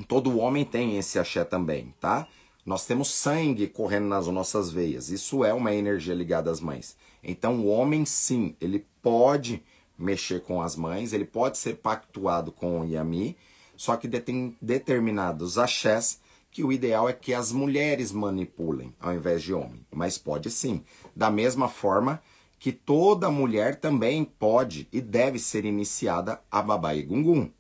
todo 0.08 0.38
homem 0.38 0.64
tem 0.64 0.96
esse 0.96 1.18
axé 1.18 1.44
também, 1.44 1.94
tá? 2.00 2.26
Nós 2.64 2.86
temos 2.86 3.10
sangue 3.10 3.66
correndo 3.66 4.06
nas 4.06 4.26
nossas 4.26 4.70
veias. 4.70 5.10
Isso 5.10 5.44
é 5.44 5.52
uma 5.52 5.74
energia 5.74 6.14
ligada 6.14 6.50
às 6.50 6.60
mães. 6.60 6.96
Então 7.22 7.60
o 7.60 7.66
homem 7.66 8.04
sim, 8.04 8.54
ele 8.60 8.86
pode 9.02 9.62
mexer 9.98 10.42
com 10.42 10.62
as 10.62 10.76
mães, 10.76 11.12
ele 11.12 11.24
pode 11.24 11.58
ser 11.58 11.76
pactuado 11.76 12.50
com 12.50 12.80
o 12.80 12.84
Yami, 12.84 13.36
só 13.76 13.96
que 13.96 14.08
tem 14.08 14.56
determinados 14.60 15.58
axés 15.58 16.20
que 16.50 16.64
o 16.64 16.72
ideal 16.72 17.08
é 17.08 17.12
que 17.12 17.32
as 17.32 17.52
mulheres 17.52 18.10
manipulem 18.10 18.94
ao 18.98 19.14
invés 19.14 19.42
de 19.42 19.54
homem, 19.54 19.86
mas 19.90 20.18
pode 20.18 20.50
sim. 20.50 20.82
Da 21.14 21.30
mesma 21.30 21.68
forma 21.68 22.20
que 22.60 22.72
toda 22.72 23.30
mulher 23.30 23.76
também 23.76 24.22
pode 24.22 24.86
e 24.92 25.00
deve 25.00 25.38
ser 25.38 25.64
iniciada 25.64 26.42
a 26.50 26.60
babá 26.60 26.94
egungun. 26.94 27.50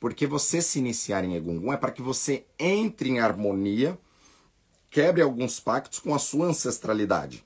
Porque 0.00 0.26
você 0.26 0.60
se 0.60 0.80
iniciar 0.80 1.24
em 1.24 1.36
egungun 1.36 1.72
é 1.72 1.76
para 1.76 1.92
que 1.92 2.02
você 2.02 2.44
entre 2.58 3.10
em 3.10 3.20
harmonia, 3.20 3.96
quebre 4.90 5.22
alguns 5.22 5.60
pactos 5.60 6.00
com 6.00 6.12
a 6.12 6.18
sua 6.18 6.48
ancestralidade. 6.48 7.44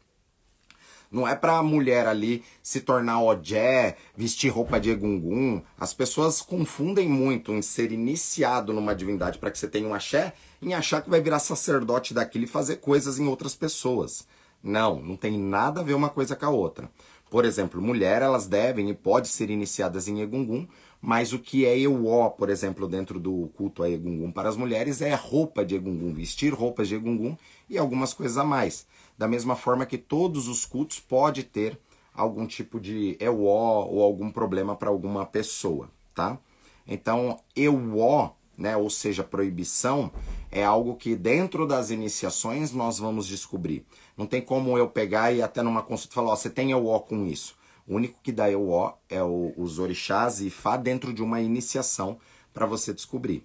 Não 1.11 1.29
é 1.29 1.37
para 1.37 1.59
a 1.59 1.63
mulher 1.63 2.07
ali 2.07 2.43
se 2.63 2.81
tornar 2.81 3.23
ojé, 3.23 3.99
vestir 4.17 4.49
roupa 4.49 4.81
de 4.81 4.91
egungun. 4.91 5.63
As 5.79 5.93
pessoas 5.93 6.41
confundem 6.41 7.07
muito 7.07 7.53
em 7.53 7.61
ser 7.61 7.93
iniciado 7.93 8.73
numa 8.73 8.95
divindade 8.95 9.39
para 9.39 9.51
que 9.51 9.59
você 9.59 9.69
tenha 9.69 9.87
um 9.87 9.95
axé, 9.95 10.33
em 10.63 10.73
achar 10.73 11.03
que 11.03 11.11
vai 11.11 11.21
virar 11.21 11.39
sacerdote 11.39 12.15
daquilo 12.15 12.45
e 12.45 12.49
fazer 12.49 12.77
coisas 12.77 13.19
em 13.19 13.29
outras 13.29 13.55
pessoas. 13.55 14.27
Não, 14.65 15.01
não 15.01 15.17
tem 15.17 15.39
nada 15.39 15.81
a 15.81 15.85
ver 15.85 15.95
uma 15.95 16.09
coisa 16.09 16.35
com 16.35 16.47
a 16.47 16.51
outra. 16.51 16.91
Por 17.31 17.45
exemplo, 17.45 17.81
mulher, 17.81 18.23
elas 18.23 18.47
devem 18.47 18.91
e 18.91 18.95
podem 18.95 19.31
ser 19.31 19.51
iniciadas 19.51 20.09
em 20.09 20.21
egungun, 20.21 20.67
mas 21.01 21.33
o 21.33 21.39
que 21.39 21.67
é 21.67 21.79
euó, 21.79 22.31
por 22.31 22.49
exemplo, 22.49 22.89
dentro 22.89 23.21
do 23.21 23.51
culto 23.55 23.83
a 23.83 23.91
egungun 23.91 24.33
para 24.33 24.49
as 24.49 24.57
mulheres 24.57 25.03
é 25.03 25.15
roupa 25.15 25.65
de 25.65 25.75
egungun, 25.75 26.15
vestir 26.15 26.53
roupas 26.53 26.89
de 26.89 26.95
egungun 26.95 27.37
e 27.69 27.77
algumas 27.77 28.15
coisas 28.15 28.39
a 28.39 28.45
mais 28.45 28.87
da 29.17 29.29
mesma 29.29 29.57
forma 29.57 29.87
que 29.87 29.99
todos 29.99 30.49
os 30.49 30.65
cultos 30.65 30.99
pode 30.99 31.45
ter 31.45 31.79
algum 32.13 32.47
tipo 32.47 32.81
de 32.81 33.17
EWO 33.21 33.47
ou 33.47 34.03
algum 34.03 34.31
problema 34.31 34.77
para 34.77 34.89
alguma 34.89 35.25
pessoa, 35.25 35.89
tá? 36.15 36.39
Então, 36.87 37.41
EWO, 37.57 38.31
né, 38.57 38.77
ou 38.77 38.91
seja, 38.91 39.25
proibição, 39.25 40.11
é 40.51 40.65
algo 40.65 40.95
que 40.97 41.17
dentro 41.17 41.67
das 41.67 41.91
iniciações 41.91 42.73
nós 42.73 42.99
vamos 42.99 43.27
descobrir. 43.27 43.85
Não 44.17 44.27
tem 44.27 44.41
como 44.41 44.79
eu 44.79 44.89
pegar 44.89 45.33
e 45.33 45.43
até 45.43 45.63
numa 45.63 45.83
consulta 45.83 46.15
falar, 46.15 46.33
ó, 46.33 46.37
você 46.37 46.49
tem 46.49 46.71
EWO 46.71 47.01
com 47.01 47.27
isso. 47.27 47.57
O 47.87 47.97
único 47.97 48.19
que 48.23 48.33
dá 48.33 48.51
EWO 48.51 48.95
é 49.09 49.23
o, 49.23 49.53
os 49.57 49.79
orixás 49.79 50.41
e 50.41 50.49
Fá 50.51 50.77
dentro 50.77 51.13
de 51.13 51.23
uma 51.23 51.41
iniciação 51.41 52.19
para 52.53 52.67
você 52.67 52.95
descobrir, 52.95 53.45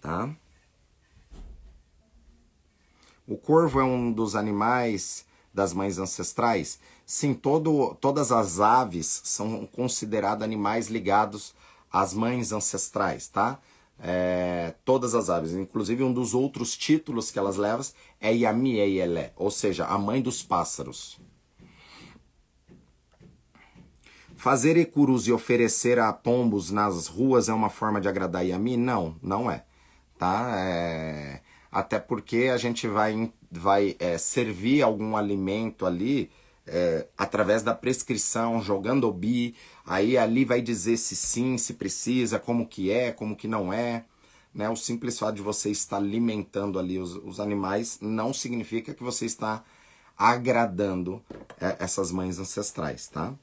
tá? 0.00 0.30
O 3.26 3.36
corvo 3.36 3.80
é 3.80 3.84
um 3.84 4.12
dos 4.12 4.36
animais 4.36 5.24
das 5.54 5.72
mães 5.72 5.98
ancestrais? 5.98 6.78
Sim, 7.06 7.34
todo, 7.34 7.94
todas 8.00 8.30
as 8.30 8.60
aves 8.60 9.22
são 9.24 9.66
consideradas 9.66 10.42
animais 10.42 10.88
ligados 10.88 11.54
às 11.90 12.12
mães 12.12 12.52
ancestrais, 12.52 13.28
tá? 13.28 13.58
É, 14.04 14.74
todas 14.84 15.14
as 15.14 15.30
aves, 15.30 15.52
inclusive 15.52 16.02
um 16.02 16.12
dos 16.12 16.34
outros 16.34 16.76
títulos 16.76 17.30
que 17.30 17.38
elas 17.38 17.56
levam 17.56 17.86
é 18.20 18.34
Yamieyele, 18.34 19.30
ou 19.36 19.48
seja, 19.48 19.86
a 19.86 19.96
mãe 19.96 20.20
dos 20.20 20.42
pássaros. 20.42 21.20
Fazer 24.34 24.76
ecurus 24.76 25.28
e 25.28 25.32
oferecer 25.32 26.00
a 26.00 26.12
pombos 26.12 26.72
nas 26.72 27.06
ruas 27.06 27.48
é 27.48 27.52
uma 27.52 27.70
forma 27.70 28.00
de 28.00 28.08
agradar 28.08 28.44
Yami? 28.44 28.76
Não, 28.76 29.14
não 29.22 29.48
é. 29.48 29.64
Tá? 30.18 30.52
É 30.56 31.40
até 31.72 31.98
porque 31.98 32.50
a 32.52 32.58
gente 32.58 32.86
vai, 32.86 33.32
vai 33.50 33.96
é, 33.98 34.18
servir 34.18 34.82
algum 34.82 35.16
alimento 35.16 35.86
ali 35.86 36.30
é, 36.66 37.06
através 37.16 37.62
da 37.62 37.74
prescrição, 37.74 38.62
jogando 38.62 39.08
o 39.08 39.12
bi, 39.12 39.54
aí 39.84 40.16
ali 40.16 40.44
vai 40.44 40.60
dizer 40.60 40.96
se 40.96 41.16
sim, 41.16 41.58
se 41.58 41.74
precisa, 41.74 42.38
como 42.38 42.66
que 42.66 42.90
é, 42.90 43.12
como 43.12 43.36
que 43.36 43.48
não 43.48 43.72
é. 43.72 44.04
Né? 44.54 44.68
O 44.68 44.76
simples 44.76 45.18
fato 45.18 45.36
de 45.36 45.42
você 45.42 45.70
estar 45.70 45.96
alimentando 45.96 46.78
ali 46.78 46.98
os, 46.98 47.14
os 47.16 47.40
animais 47.40 47.98
não 48.00 48.32
significa 48.32 48.94
que 48.94 49.02
você 49.02 49.26
está 49.26 49.64
agradando 50.16 51.22
é, 51.60 51.76
essas 51.80 52.12
mães 52.12 52.38
ancestrais, 52.38 53.08
tá? 53.08 53.34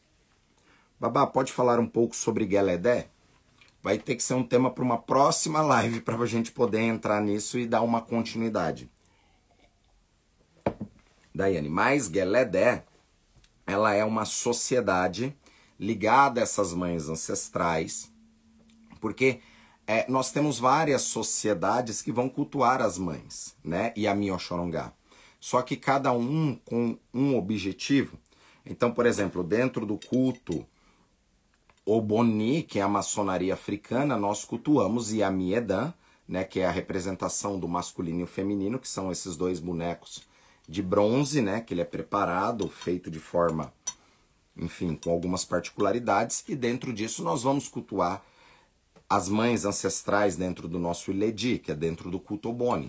Babá, 0.99 1.25
pode 1.25 1.51
falar 1.51 1.79
um 1.79 1.87
pouco 1.87 2.15
sobre 2.15 2.47
Geledé? 2.49 3.09
vai 3.81 3.97
ter 3.97 4.15
que 4.15 4.23
ser 4.23 4.33
um 4.33 4.43
tema 4.43 4.69
para 4.71 4.83
uma 4.83 4.97
próxima 4.97 5.61
live 5.61 6.01
para 6.01 6.15
a 6.17 6.25
gente 6.25 6.51
poder 6.51 6.81
entrar 6.81 7.21
nisso 7.21 7.57
e 7.57 7.65
dar 7.65 7.81
uma 7.81 8.01
continuidade. 8.01 8.89
Daiane, 11.33 11.69
mas 11.69 12.07
Geledé, 12.07 12.83
ela 13.69 13.93
é 13.93 14.03
uma 14.03 14.25
sociedade 14.25 15.35
ligada 15.79 16.41
a 16.41 16.43
essas 16.43 16.73
mães 16.73 17.07
ancestrais, 17.07 18.11
porque 18.99 19.39
é, 19.85 20.09
nós 20.09 20.31
temos 20.31 20.59
várias 20.59 21.03
sociedades 21.03 22.01
que 22.01 22.11
vão 22.11 22.27
cultuar 22.27 22.81
as 22.81 22.97
mães, 22.97 23.55
né? 23.63 23.93
E 23.95 24.07
a 24.07 24.15
Mioxorongá. 24.15 24.91
Só 25.39 25.61
que 25.61 25.75
cada 25.77 26.11
um 26.11 26.55
com 26.65 26.97
um 27.13 27.37
objetivo. 27.37 28.17
Então, 28.65 28.91
por 28.91 29.05
exemplo, 29.05 29.43
dentro 29.43 29.85
do 29.85 29.97
culto 29.97 30.65
o 31.85 32.01
Boni, 32.01 32.61
que 32.61 32.77
é 32.77 32.81
a 32.83 32.87
maçonaria 32.87 33.53
africana, 33.53 34.15
nós 34.17 34.45
cultuamos 34.45 35.11
Yamiedan, 35.11 35.93
né, 36.27 36.43
que 36.43 36.59
é 36.59 36.65
a 36.67 36.71
representação 36.71 37.59
do 37.59 37.67
masculino 37.67 38.19
e 38.19 38.23
o 38.23 38.27
feminino, 38.27 38.77
que 38.77 38.87
são 38.87 39.11
esses 39.11 39.35
dois 39.35 39.59
bonecos 39.59 40.28
de 40.69 40.83
bronze, 40.83 41.41
né, 41.41 41.61
que 41.61 41.73
ele 41.73 41.81
é 41.81 41.85
preparado, 41.85 42.69
feito 42.69 43.09
de 43.09 43.19
forma, 43.19 43.73
enfim, 44.55 44.95
com 44.95 45.09
algumas 45.09 45.43
particularidades, 45.43 46.43
e 46.47 46.55
dentro 46.55 46.93
disso 46.93 47.23
nós 47.23 47.41
vamos 47.41 47.67
cultuar 47.67 48.23
as 49.09 49.27
mães 49.27 49.65
ancestrais 49.65 50.35
dentro 50.35 50.67
do 50.67 50.77
nosso 50.77 51.09
Iledi, 51.09 51.57
que 51.57 51.71
é 51.71 51.75
dentro 51.75 52.11
do 52.11 52.19
culto 52.19 52.53
Boni, 52.53 52.87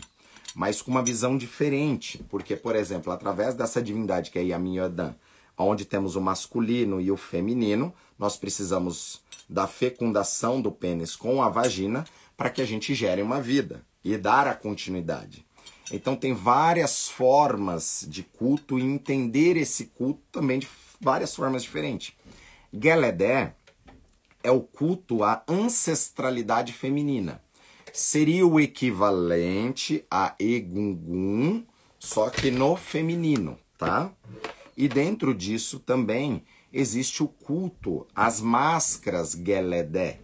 mas 0.54 0.82
com 0.82 0.90
uma 0.90 1.02
visão 1.02 1.38
diferente, 1.38 2.22
porque, 2.28 2.54
por 2.54 2.76
exemplo, 2.76 3.10
através 3.10 3.54
dessa 3.54 3.82
divindade 3.82 4.30
que 4.30 4.38
é 4.38 4.42
Yamiedan, 4.42 5.14
onde 5.56 5.86
temos 5.86 6.16
o 6.16 6.20
masculino 6.20 7.00
e 7.00 7.10
o 7.10 7.16
feminino, 7.16 7.94
nós 8.18 8.36
precisamos 8.36 9.22
da 9.48 9.66
fecundação 9.66 10.60
do 10.60 10.70
pênis 10.70 11.16
com 11.16 11.42
a 11.42 11.48
vagina 11.48 12.04
para 12.36 12.50
que 12.50 12.60
a 12.60 12.66
gente 12.66 12.94
gere 12.94 13.22
uma 13.22 13.40
vida 13.40 13.82
e 14.04 14.18
dar 14.18 14.46
a 14.46 14.54
continuidade. 14.54 15.46
Então 15.92 16.14
tem 16.14 16.32
várias 16.32 17.08
formas 17.08 18.04
de 18.08 18.22
culto 18.22 18.78
e 18.78 18.82
entender 18.82 19.56
esse 19.56 19.86
culto 19.86 20.20
também 20.30 20.58
de 20.58 20.68
várias 21.00 21.34
formas 21.34 21.62
diferentes. 21.62 22.14
Geledé 22.72 23.54
é 24.42 24.50
o 24.50 24.60
culto 24.60 25.24
à 25.24 25.42
ancestralidade 25.48 26.72
feminina. 26.72 27.42
Seria 27.92 28.46
o 28.46 28.60
equivalente 28.60 30.04
a 30.10 30.34
Egungun, 30.38 31.64
só 31.98 32.30
que 32.30 32.50
no 32.50 32.76
feminino, 32.76 33.58
tá? 33.76 34.12
E 34.76 34.88
dentro 34.88 35.34
disso 35.34 35.80
também 35.80 36.44
existe 36.72 37.22
o 37.22 37.28
culto 37.28 38.06
às 38.14 38.40
máscaras 38.40 39.32
Geledé, 39.32 40.20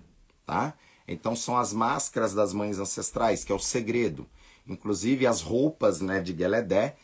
tá? 0.46 0.74
Então 1.08 1.34
são 1.34 1.56
as 1.56 1.72
máscaras 1.72 2.32
das 2.32 2.52
mães 2.52 2.78
ancestrais, 2.78 3.44
que 3.44 3.52
é 3.52 3.54
o 3.54 3.58
segredo. 3.58 4.26
Inclusive 4.66 5.26
as 5.26 5.40
roupas 5.40 6.00
né, 6.00 6.20
de 6.20 6.36
Geledé 6.36 6.96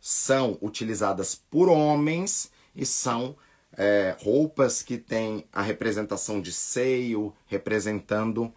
são 0.00 0.58
utilizadas 0.60 1.34
por 1.34 1.68
homens 1.68 2.50
e 2.74 2.84
são 2.84 3.36
é, 3.72 4.16
roupas 4.20 4.82
que 4.82 4.98
têm 4.98 5.44
a 5.52 5.62
representação 5.62 6.40
de 6.40 6.52
seio, 6.52 7.34
representando 7.46 8.52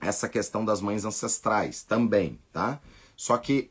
essa 0.00 0.28
questão 0.28 0.64
das 0.64 0.80
mães 0.80 1.04
ancestrais 1.04 1.82
também, 1.82 2.38
tá? 2.52 2.80
Só 3.16 3.36
que 3.38 3.70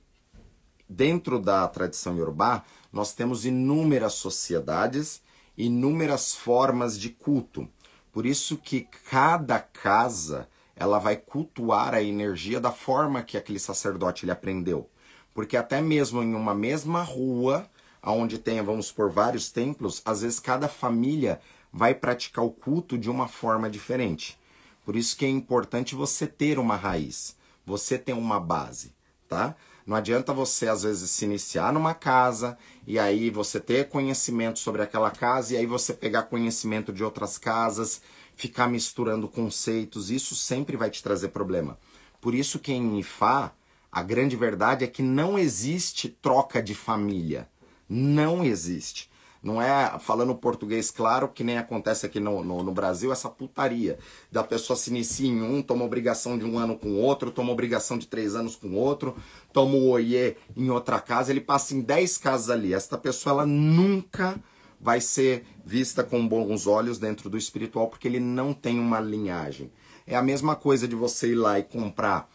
dentro 0.90 1.40
da 1.40 1.68
tradição 1.68 2.18
iorubá, 2.18 2.64
nós 2.92 3.14
temos 3.14 3.46
inúmeras 3.46 4.14
sociedades 4.14 5.22
inúmeras 5.58 6.34
formas 6.36 7.00
de 7.00 7.10
culto. 7.10 7.68
Por 8.12 8.26
isso 8.26 8.58
que 8.58 8.88
cada 9.10 9.60
casa 9.60 10.48
ela 10.76 11.00
vai 11.00 11.16
cultuar 11.16 11.94
a 11.94 12.02
energia 12.02 12.60
da 12.60 12.72
forma 12.72 13.24
que 13.24 13.38
aquele 13.38 13.60
sacerdote 13.60 14.26
ele 14.26 14.32
aprendeu. 14.32 14.90
Porque 15.34 15.58
até 15.58 15.82
mesmo 15.82 16.22
em 16.22 16.34
uma 16.34 16.54
mesma 16.54 17.02
rua, 17.02 17.70
onde 18.04 18.38
tenha, 18.38 18.64
vamos 18.64 18.92
por 18.92 19.10
vários 19.10 19.52
templos, 19.52 20.02
às 20.06 20.22
vezes 20.22 20.40
cada 20.40 20.68
família 20.68 21.40
vai 21.72 21.94
praticar 21.94 22.44
o 22.44 22.52
culto 22.52 22.98
de 22.98 23.10
uma 23.10 23.28
forma 23.28 23.70
diferente. 23.70 24.40
Por 24.86 24.96
isso 24.96 25.18
que 25.18 25.26
é 25.26 25.30
importante 25.30 25.96
você 25.96 26.28
ter 26.28 26.60
uma 26.60 26.76
raiz, 26.76 27.36
você 27.66 27.98
ter 27.98 28.14
uma 28.14 28.40
base, 28.40 28.94
tá? 29.28 29.56
Não 29.86 29.96
adianta 29.96 30.34
você, 30.34 30.68
às 30.68 30.82
vezes, 30.84 31.12
se 31.12 31.26
iniciar 31.26 31.72
numa 31.72 31.94
casa 31.94 32.58
e 32.88 32.98
aí 32.98 33.30
você 33.30 33.60
ter 33.60 33.88
conhecimento 33.90 34.58
sobre 34.58 34.82
aquela 34.82 35.12
casa 35.12 35.54
e 35.54 35.58
aí 35.58 35.66
você 35.66 35.94
pegar 35.94 36.24
conhecimento 36.24 36.92
de 36.92 37.04
outras 37.04 37.38
casas, 37.38 38.02
ficar 38.36 38.68
misturando 38.68 39.28
conceitos. 39.28 40.12
Isso 40.12 40.36
sempre 40.36 40.78
vai 40.78 40.90
te 40.90 41.02
trazer 41.02 41.30
problema. 41.30 41.78
Por 42.22 42.34
isso 42.34 42.60
que 42.60 42.72
em 42.72 43.00
Ifá, 43.00 43.54
a 43.92 44.04
grande 44.04 44.36
verdade 44.36 44.84
é 44.84 44.88
que 44.88 45.02
não 45.02 45.38
existe 45.38 46.10
troca 46.10 46.62
de 46.62 46.76
família. 46.76 47.48
Não 47.88 48.44
existe. 48.44 49.10
Não 49.46 49.62
é 49.62 50.00
falando 50.00 50.34
português 50.34 50.90
claro, 50.90 51.28
que 51.28 51.44
nem 51.44 51.60
acontece 51.60 52.04
aqui 52.04 52.20
no, 52.20 52.44
no, 52.44 52.64
no, 52.64 52.72
Brasil, 52.72 53.12
essa 53.12 53.30
putaria. 53.30 54.00
Da 54.32 54.44
pessoa 54.44 54.76
se 54.76 54.90
inicia 54.90 55.30
em 55.30 55.40
um, 55.40 55.62
toma 55.62 55.86
obrigação 55.86 56.36
de 56.36 56.44
um 56.44 56.58
ano 56.58 56.76
com 56.76 56.96
outro, 56.96 57.30
toma 57.30 57.52
obrigação 57.52 57.96
de 57.96 58.08
três 58.08 58.36
anos 58.36 58.56
com 58.56 58.74
outro, 58.74 59.16
toma 59.54 59.76
o 59.76 59.90
oiê 59.90 60.36
em 60.58 60.72
outra 60.72 61.00
casa, 61.00 61.32
ele 61.32 61.42
passa 61.42 61.76
em 61.76 61.82
dez 61.82 62.18
casas 62.18 62.50
ali. 62.50 62.74
Esta 62.74 62.98
pessoa, 62.98 63.34
ela 63.34 63.46
nunca 63.46 64.42
vai 64.86 65.02
ser 65.02 65.44
vista 65.66 66.04
com 66.04 66.28
bons 66.28 66.68
olhos 66.68 67.00
dentro 67.00 67.28
do 67.28 67.40
espiritual, 67.40 67.88
porque 67.88 68.08
ele 68.08 68.20
não 68.20 68.54
tem 68.54 68.80
uma 68.80 69.00
linhagem. 69.00 69.72
É 70.06 70.16
a 70.16 70.22
mesma 70.22 70.56
coisa 70.56 70.88
de 70.88 70.96
você 70.96 71.32
ir 71.32 71.36
lá 71.36 71.58
e 71.58 71.64
comprar 71.64 72.30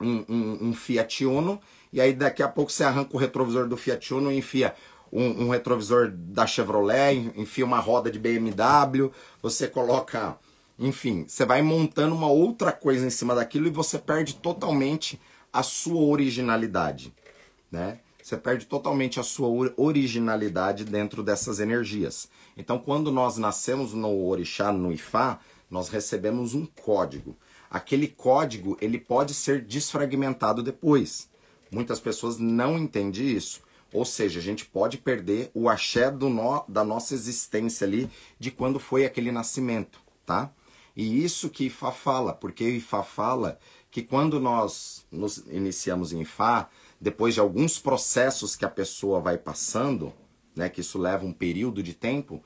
um, 0.00 0.24
um, 0.26 0.68
um 0.68 0.72
Fiat 0.72 1.26
Uno, 1.26 1.60
e 1.92 2.00
aí 2.00 2.14
daqui 2.14 2.42
a 2.42 2.48
pouco 2.48 2.72
você 2.72 2.84
arranca 2.84 3.14
o 3.14 3.20
retrovisor 3.20 3.68
do 3.68 3.76
Fiat 3.76 4.14
Uno 4.14 4.32
e 4.32 4.38
enfia 4.38 4.74
um, 5.12 5.44
um, 5.44 5.48
retrovisor 5.50 6.10
da 6.10 6.46
Chevrolet, 6.46 7.32
enfia 7.36 7.66
uma 7.66 7.80
roda 7.80 8.10
de 8.10 8.18
BMW, 8.18 9.12
você 9.42 9.68
coloca, 9.68 10.38
enfim, 10.78 11.26
você 11.28 11.44
vai 11.44 11.60
montando 11.60 12.14
uma 12.14 12.28
outra 12.28 12.72
coisa 12.72 13.06
em 13.06 13.10
cima 13.10 13.34
daquilo 13.34 13.66
e 13.66 13.70
você 13.70 13.98
perde 13.98 14.36
totalmente 14.36 15.20
a 15.52 15.62
sua 15.62 16.00
originalidade, 16.00 17.12
né? 17.70 18.00
Você 18.28 18.36
perde 18.36 18.66
totalmente 18.66 19.18
a 19.18 19.22
sua 19.22 19.48
originalidade 19.74 20.84
dentro 20.84 21.22
dessas 21.22 21.60
energias. 21.60 22.28
Então, 22.58 22.78
quando 22.78 23.10
nós 23.10 23.38
nascemos 23.38 23.94
no 23.94 24.26
orixá, 24.26 24.70
no 24.70 24.92
ifá, 24.92 25.40
nós 25.70 25.88
recebemos 25.88 26.52
um 26.52 26.66
código. 26.66 27.34
Aquele 27.70 28.06
código, 28.06 28.76
ele 28.82 28.98
pode 28.98 29.32
ser 29.32 29.64
desfragmentado 29.64 30.62
depois. 30.62 31.30
Muitas 31.72 32.00
pessoas 32.00 32.36
não 32.36 32.76
entendem 32.76 33.28
isso. 33.28 33.62
Ou 33.94 34.04
seja, 34.04 34.40
a 34.40 34.42
gente 34.42 34.66
pode 34.66 34.98
perder 34.98 35.50
o 35.54 35.66
axé 35.66 36.10
do 36.10 36.28
no, 36.28 36.62
da 36.68 36.84
nossa 36.84 37.14
existência 37.14 37.86
ali 37.86 38.10
de 38.38 38.50
quando 38.50 38.78
foi 38.78 39.06
aquele 39.06 39.32
nascimento, 39.32 40.02
tá? 40.26 40.52
E 40.94 41.24
isso 41.24 41.48
que 41.48 41.64
Ifá 41.64 41.92
fala, 41.92 42.34
porque 42.34 42.68
Ifá 42.68 43.02
fala 43.02 43.58
que 43.90 44.02
quando 44.02 44.38
nós 44.38 45.06
nos 45.10 45.38
iniciamos 45.46 46.12
em 46.12 46.20
Ifá, 46.20 46.68
depois 47.00 47.34
de 47.34 47.40
alguns 47.40 47.78
processos 47.78 48.56
que 48.56 48.64
a 48.64 48.70
pessoa 48.70 49.20
vai 49.20 49.38
passando, 49.38 50.12
né, 50.54 50.68
que 50.68 50.80
isso 50.80 50.98
leva 50.98 51.24
um 51.24 51.32
período 51.32 51.82
de 51.82 51.94
tempo, 51.94 52.42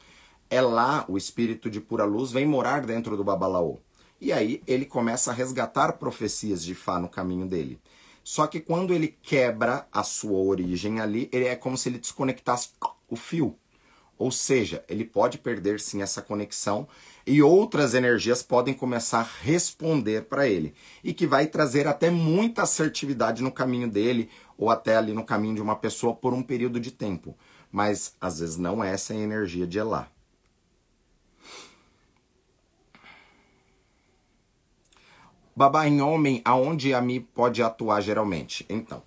é 0.51 0.61
lá 0.61 1.05
o 1.09 1.17
espírito 1.17 1.71
de 1.71 1.81
pura 1.81 2.05
luz 2.05 2.31
vem 2.31 2.47
morar 2.47 2.85
dentro 2.85 3.17
do 3.17 3.25
Babalaô. 3.25 3.79
E 4.21 4.33
aí 4.33 4.63
ele 4.67 4.85
começa 4.85 5.31
a 5.31 5.35
resgatar 5.35 5.95
profecias 5.95 6.63
de 6.63 6.73
Ifá 6.73 7.01
no 7.01 7.09
caminho 7.09 7.47
dele. 7.47 7.81
Só 8.23 8.47
que 8.47 8.61
quando 8.61 8.95
ele 8.95 9.17
quebra 9.23 9.87
a 9.91 10.05
sua 10.05 10.39
origem 10.39 11.01
ali, 11.01 11.29
ele 11.33 11.47
é 11.47 11.57
como 11.57 11.77
se 11.77 11.89
ele 11.89 11.99
desconectasse 11.99 12.69
o 13.09 13.17
fio. 13.17 13.57
Ou 14.17 14.31
seja, 14.31 14.85
ele 14.89 15.05
pode 15.05 15.39
perder 15.39 15.81
sim 15.81 16.03
essa 16.03 16.23
conexão 16.23 16.87
e 17.27 17.43
outras 17.43 17.95
energias 17.95 18.41
podem 18.41 18.73
começar 18.73 19.21
a 19.21 19.29
responder 19.43 20.23
para 20.27 20.47
ele. 20.47 20.75
E 21.03 21.13
que 21.13 21.27
vai 21.27 21.47
trazer 21.49 21.89
até 21.89 22.09
muita 22.09 22.63
assertividade 22.63 23.43
no 23.43 23.51
caminho 23.51 23.91
dele 23.91 24.31
ou 24.57 24.71
até 24.71 24.97
ali 24.97 25.13
no 25.13 25.25
caminho 25.25 25.55
de 25.55 25.63
uma 25.63 25.77
pessoa 25.77 26.15
por 26.15 26.33
um 26.33 26.43
período 26.43 26.81
de 26.81 26.91
tempo. 26.91 27.37
Mas 27.71 28.17
às 28.21 28.41
vezes 28.41 28.57
não 28.57 28.83
é 28.83 28.93
essa 28.93 29.13
a 29.13 29.17
energia 29.17 29.67
de 29.67 29.79
Elá. 29.79 30.09
Babá, 35.55 35.87
em 35.87 36.01
homem, 36.01 36.41
aonde 36.45 36.95
a 36.95 37.01
Mi 37.01 37.21
pode 37.21 37.63
atuar 37.63 38.01
geralmente? 38.01 38.65
Então, 38.71 39.03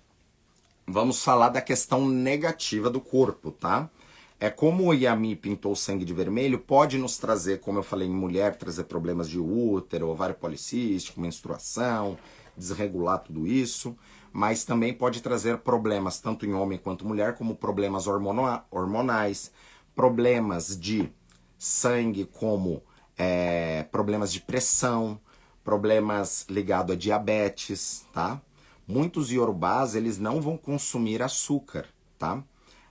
vamos 0.86 1.22
falar 1.22 1.48
da 1.48 1.60
questão 1.60 2.08
negativa 2.08 2.88
do 2.88 3.00
corpo, 3.00 3.50
tá? 3.50 3.90
É 4.38 4.50
como 4.50 4.84
o 4.84 4.94
Yami 4.94 5.34
pintou 5.34 5.74
sangue 5.74 6.04
de 6.04 6.12
vermelho, 6.12 6.58
pode 6.58 6.98
nos 6.98 7.16
trazer, 7.16 7.58
como 7.60 7.78
eu 7.78 7.82
falei, 7.82 8.06
em 8.06 8.12
mulher, 8.12 8.54
trazer 8.54 8.84
problemas 8.84 9.28
de 9.28 9.40
útero, 9.40 10.08
ovário 10.08 10.34
policístico, 10.34 11.20
menstruação, 11.20 12.18
desregular 12.56 13.18
tudo 13.18 13.46
isso, 13.46 13.96
mas 14.36 14.64
também 14.64 14.92
pode 14.92 15.22
trazer 15.22 15.56
problemas, 15.56 16.20
tanto 16.20 16.44
em 16.44 16.52
homem 16.52 16.76
quanto 16.76 17.06
mulher, 17.06 17.38
como 17.38 17.56
problemas 17.56 18.06
hormonais, 18.06 19.50
problemas 19.94 20.78
de 20.78 21.10
sangue, 21.56 22.26
como 22.26 22.82
é, 23.16 23.84
problemas 23.84 24.30
de 24.30 24.42
pressão, 24.42 25.18
problemas 25.64 26.44
ligados 26.50 26.94
a 26.94 26.98
diabetes, 26.98 28.04
tá? 28.12 28.38
Muitos 28.86 29.32
iorubás, 29.32 29.94
eles 29.94 30.18
não 30.18 30.38
vão 30.42 30.58
consumir 30.58 31.22
açúcar, 31.22 31.86
tá? 32.18 32.44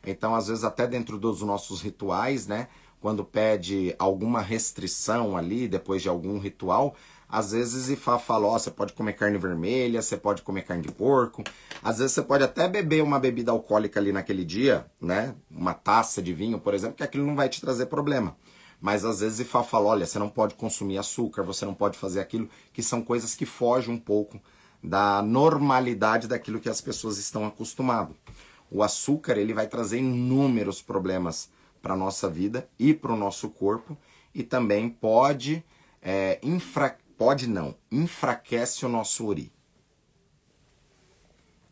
Então, 0.04 0.34
às 0.34 0.48
vezes, 0.48 0.64
até 0.64 0.88
dentro 0.88 1.16
dos 1.16 1.44
nossos 1.44 1.80
rituais, 1.80 2.48
né? 2.48 2.70
Quando 3.00 3.24
pede 3.24 3.94
alguma 4.00 4.42
restrição 4.42 5.38
ali, 5.38 5.68
depois 5.68 6.02
de 6.02 6.10
algum 6.10 6.40
ritual, 6.40 6.96
às 7.28 7.52
vezes 7.52 7.90
Ifá 7.90 8.20
fala, 8.20 8.48
ó, 8.48 8.58
você 8.58 8.72
pode 8.72 8.94
comer 8.94 9.14
carne 9.14 9.38
vermelha, 9.38 10.02
você 10.02 10.16
pode 10.16 10.42
comer 10.42 10.64
carne 10.64 10.84
de 10.84 10.92
porco. 10.92 11.44
Às 11.84 11.98
vezes 11.98 12.14
você 12.14 12.22
pode 12.22 12.44
até 12.44 12.68
beber 12.68 13.04
uma 13.04 13.20
bebida 13.20 13.52
alcoólica 13.52 14.00
ali 14.00 14.12
naquele 14.12 14.46
dia, 14.46 14.86
né? 15.02 15.36
Uma 15.50 15.74
taça 15.74 16.22
de 16.22 16.34
vinho, 16.34 16.60
por 16.60 16.74
exemplo, 16.74 16.96
que 16.96 17.04
aquilo 17.04 17.26
não 17.26 17.36
vai 17.36 17.50
te 17.50 17.60
trazer 17.60 17.88
problema. 17.88 18.36
Mas 18.80 19.04
às 19.04 19.22
vezes 19.22 19.40
Ifá 19.40 19.64
fala, 19.64 19.88
olha, 19.88 20.06
você 20.06 20.20
não 20.20 20.30
pode 20.30 20.56
consumir 20.56 20.98
açúcar, 20.98 21.44
você 21.44 21.66
não 21.66 21.74
pode 21.74 21.98
fazer 21.98 22.20
aquilo, 22.20 22.50
que 22.72 22.84
são 22.84 23.02
coisas 23.02 23.34
que 23.34 23.46
fogem 23.46 23.94
um 23.94 24.00
pouco 24.00 24.40
da 24.84 25.22
normalidade 25.22 26.28
daquilo 26.28 26.60
que 26.60 26.70
as 26.70 26.82
pessoas 26.82 27.18
estão 27.18 27.46
acostumadas. 27.46 28.16
O 28.70 28.84
açúcar 28.84 29.38
ele 29.38 29.54
vai 29.54 29.68
trazer 29.68 29.98
inúmeros 29.98 30.82
problemas 30.82 31.50
para 31.82 31.94
a 31.94 31.98
nossa 31.98 32.30
vida 32.30 32.68
e 32.78 32.94
para 32.94 33.14
o 33.14 33.18
nosso 33.18 33.50
corpo 33.50 33.98
e 34.34 34.44
também 34.44 34.90
pode, 34.90 35.64
é, 36.02 36.40
infra... 36.44 36.98
pode 37.18 37.48
não, 37.48 37.76
enfraquece 37.92 38.86
o 38.86 38.90
nosso 38.90 39.26
uri. 39.26 39.52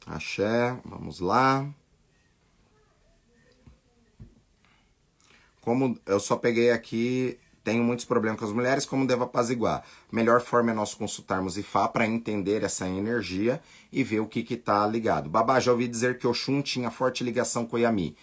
Axé, 0.06 0.78
vamos 0.84 1.20
lá. 1.20 1.68
Como 5.62 5.98
eu 6.06 6.20
só 6.20 6.36
peguei 6.36 6.72
aqui, 6.72 7.39
tenho 7.64 7.82
muitos 7.84 8.04
problemas 8.04 8.38
com 8.38 8.46
as 8.46 8.52
mulheres, 8.52 8.86
como 8.86 9.08
devo 9.08 9.24
apaziguar? 9.24 9.84
Melhor 10.12 10.41
forma 10.41 10.72
é 10.72 10.74
nós 10.74 10.94
consultarmos 10.94 11.58
Ifá 11.58 11.88
para 11.88 12.06
entender 12.06 12.64
essa 12.64 12.88
energia 12.88 13.62
e 13.89 14.04
ver 14.04 14.20
o 14.20 14.28
que 14.28 14.46
está 14.54 14.86
ligado. 14.86 15.30
Babá, 15.30 15.62
já 15.62 15.72
ouvi 15.72 15.88
dizer 15.88 16.18
que 16.18 16.28
Oxum 16.28 16.62
tinha 16.62 16.91
forte 16.91 17.24
ligação 17.24 17.66
com 17.66 17.78
Yami. 17.78 18.18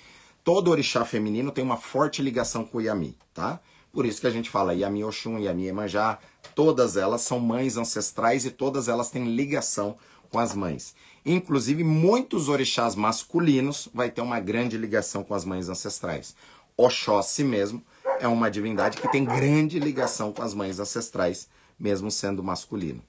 Todo 0.44 0.70
orixá 0.70 1.04
feminino 1.06 1.50
tem 1.50 1.64
uma 1.64 1.78
forte 1.78 2.20
ligação 2.20 2.64
com 2.64 2.80
Yami, 2.80 3.16
tá? 3.32 3.60
Por 3.90 4.04
isso 4.04 4.20
que 4.20 4.26
a 4.26 4.30
gente 4.30 4.50
fala 4.50 4.74
Yami 4.74 5.02
Oxum, 5.04 5.38
Yami 5.38 5.68
Emanjá, 5.68 6.18
todas 6.60 6.98
elas 6.98 7.22
são 7.22 7.40
mães 7.40 7.78
ancestrais 7.78 8.44
e 8.44 8.50
todas 8.50 8.86
elas 8.86 9.08
têm 9.08 9.34
ligação 9.34 9.96
com 10.28 10.38
as 10.38 10.54
mães. 10.54 10.94
Inclusive, 11.24 11.82
muitos 11.82 12.50
orixás 12.50 12.94
masculinos 12.94 13.88
vai 13.94 14.10
ter 14.10 14.20
uma 14.20 14.38
grande 14.38 14.76
ligação 14.76 15.24
com 15.24 15.32
as 15.32 15.42
mães 15.42 15.70
ancestrais. 15.70 16.36
Oxóssi 16.76 17.44
mesmo 17.44 17.82
é 18.20 18.28
uma 18.28 18.50
divindade 18.50 18.98
que 18.98 19.10
tem 19.10 19.24
grande 19.24 19.78
ligação 19.78 20.34
com 20.34 20.42
as 20.42 20.52
mães 20.52 20.78
ancestrais, 20.78 21.48
mesmo 21.78 22.10
sendo 22.10 22.42
masculino. 22.44 23.02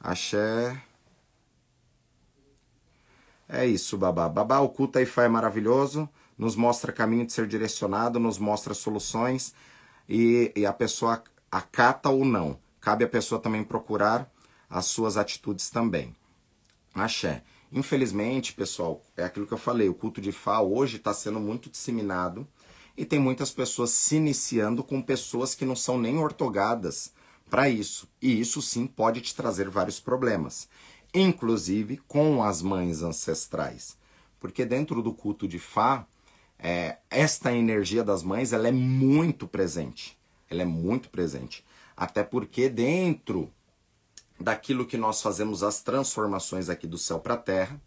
Axé. 0.00 0.82
É 3.46 3.66
isso, 3.66 3.98
babá. 3.98 4.26
Babá, 4.26 4.58
o 4.60 4.70
culto 4.70 4.98
Ifá 4.98 5.24
é 5.24 5.28
maravilhoso, 5.28 6.08
nos 6.38 6.56
mostra 6.56 6.90
caminho 6.90 7.26
de 7.26 7.32
ser 7.34 7.46
direcionado, 7.46 8.18
nos 8.18 8.38
mostra 8.38 8.72
soluções 8.72 9.52
e, 10.08 10.52
e 10.54 10.66
a 10.66 10.72
pessoa 10.72 11.22
acata 11.50 12.08
ou 12.08 12.24
não. 12.24 12.58
Cabe 12.80 13.04
a 13.04 13.08
pessoa 13.08 13.40
também 13.40 13.62
procurar 13.62 14.30
as 14.68 14.86
suas 14.86 15.16
atitudes 15.16 15.70
também. 15.70 16.14
Axé. 16.94 17.42
Infelizmente, 17.70 18.52
pessoal, 18.52 19.02
é 19.16 19.24
aquilo 19.24 19.46
que 19.46 19.54
eu 19.54 19.58
falei, 19.58 19.88
o 19.88 19.94
culto 19.94 20.20
de 20.20 20.30
Fá 20.30 20.60
hoje 20.60 20.96
está 20.96 21.14
sendo 21.14 21.40
muito 21.40 21.70
disseminado 21.70 22.46
e 22.96 23.04
tem 23.04 23.18
muitas 23.18 23.50
pessoas 23.50 23.90
se 23.90 24.16
iniciando 24.16 24.84
com 24.84 25.00
pessoas 25.00 25.54
que 25.54 25.64
não 25.64 25.74
são 25.74 25.98
nem 25.98 26.18
ortogadas 26.18 27.12
para 27.48 27.68
isso. 27.68 28.08
E 28.20 28.40
isso 28.40 28.60
sim 28.60 28.86
pode 28.86 29.20
te 29.22 29.34
trazer 29.34 29.70
vários 29.70 30.00
problemas, 30.00 30.68
inclusive 31.14 31.98
com 32.06 32.42
as 32.42 32.60
mães 32.60 33.02
ancestrais. 33.02 33.96
Porque 34.38 34.66
dentro 34.66 35.02
do 35.02 35.14
culto 35.14 35.48
de 35.48 35.58
Fá, 35.58 36.06
é, 36.62 36.98
esta 37.10 37.52
energia 37.52 38.04
das 38.04 38.22
mães 38.22 38.52
ela 38.52 38.68
é 38.68 38.72
muito 38.72 39.48
presente. 39.48 40.16
Ela 40.48 40.62
é 40.62 40.66
muito 40.66 41.10
presente. 41.10 41.64
Até 41.96 42.22
porque 42.22 42.68
dentro 42.68 43.52
daquilo 44.42 44.86
que 44.86 44.96
nós 44.96 45.22
fazemos 45.22 45.62
as 45.62 45.82
transformações 45.82 46.68
aqui 46.68 46.86
do 46.86 46.98
céu 46.98 47.18
para 47.18 47.34
a 47.34 47.38
terra. 47.38 47.80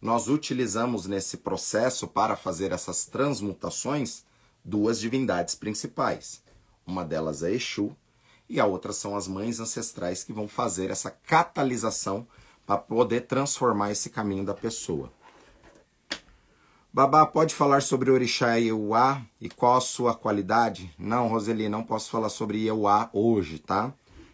Nós 0.00 0.28
utilizamos 0.28 1.06
nesse 1.06 1.38
processo 1.38 2.06
para 2.06 2.36
fazer 2.36 2.72
essas 2.72 3.04
transmutações 3.06 4.24
duas 4.64 5.00
divindades 5.00 5.54
principais. 5.54 6.42
Uma 6.86 7.04
delas 7.04 7.42
é 7.42 7.52
Exu 7.52 7.96
e 8.48 8.60
a 8.60 8.66
outra 8.66 8.92
são 8.92 9.16
as 9.16 9.28
mães 9.28 9.60
ancestrais 9.60 10.24
que 10.24 10.32
vão 10.32 10.48
fazer 10.48 10.90
essa 10.90 11.10
catalisação 11.10 12.26
para 12.64 12.78
poder 12.78 13.22
transformar 13.22 13.90
esse 13.90 14.10
caminho 14.10 14.44
da 14.44 14.54
pessoa. 14.54 15.12
Babá, 16.90 17.26
pode 17.26 17.54
falar 17.54 17.82
sobre 17.82 18.10
Orixá 18.10 18.54
Ieuá 18.54 19.22
e 19.38 19.48
qual 19.50 19.76
a 19.76 19.80
sua 19.80 20.14
qualidade? 20.14 20.90
Não, 20.98 21.28
Roseli, 21.28 21.68
não 21.68 21.84
posso 21.84 22.10
falar 22.10 22.30
sobre 22.30 22.64
Ieuá 22.64 23.10
hoje, 23.12 23.58
tá? 23.58 23.92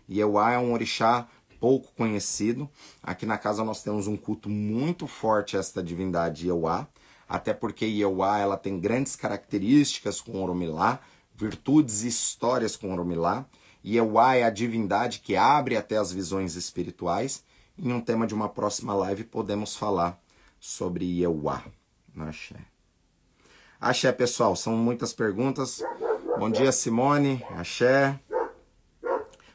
Ieuá 0.09 0.53
é 0.53 0.59
um 0.59 0.73
orixá 0.73 1.27
pouco 1.59 1.93
conhecido. 1.97 2.71
Aqui 3.03 3.27
na 3.27 3.37
casa 3.37 3.65
nós 3.65 3.83
temos 3.83 4.07
um 4.07 4.17
culto 4.17 4.49
muito 4.49 5.09
forte 5.09 5.57
a 5.57 5.61
esta 5.61 5.83
divindade 5.83 6.47
Ieuá, 6.47 6.87
até 7.29 7.53
porque 7.53 7.87
Ieuá 7.87 8.39
ela 8.39 8.57
tem 8.57 8.79
grandes 8.79 9.17
características 9.17 10.21
com 10.21 10.41
Oromilá, 10.41 11.01
virtudes 11.35 12.05
e 12.05 12.09
histórias 12.09 12.77
com 12.77 12.93
Oromilá. 12.93 13.45
Ieuá 13.85 14.37
é 14.37 14.45
a 14.45 14.51
divindade 14.51 15.19
que 15.19 15.35
abre 15.35 15.77
até 15.77 15.97
as 15.97 16.13
visões 16.13 16.55
espirituais. 16.55 17.43
Em 17.77 17.93
um 17.93 18.01
tema 18.01 18.29
de 18.29 18.33
uma 18.33 18.49
próxima 18.49 18.95
live 18.95 19.25
podemos 19.25 19.75
falar 19.75 20.23
sobre 20.61 21.05
Ieuá 21.05 21.65
no 22.15 22.29
Axé. 22.29 22.57
Axé, 23.81 24.13
pessoal, 24.13 24.55
são 24.57 24.77
muitas 24.77 25.13
perguntas. 25.13 25.83
Bom 26.39 26.51
dia, 26.51 26.73
Simone. 26.73 27.45
Axé. 27.51 28.19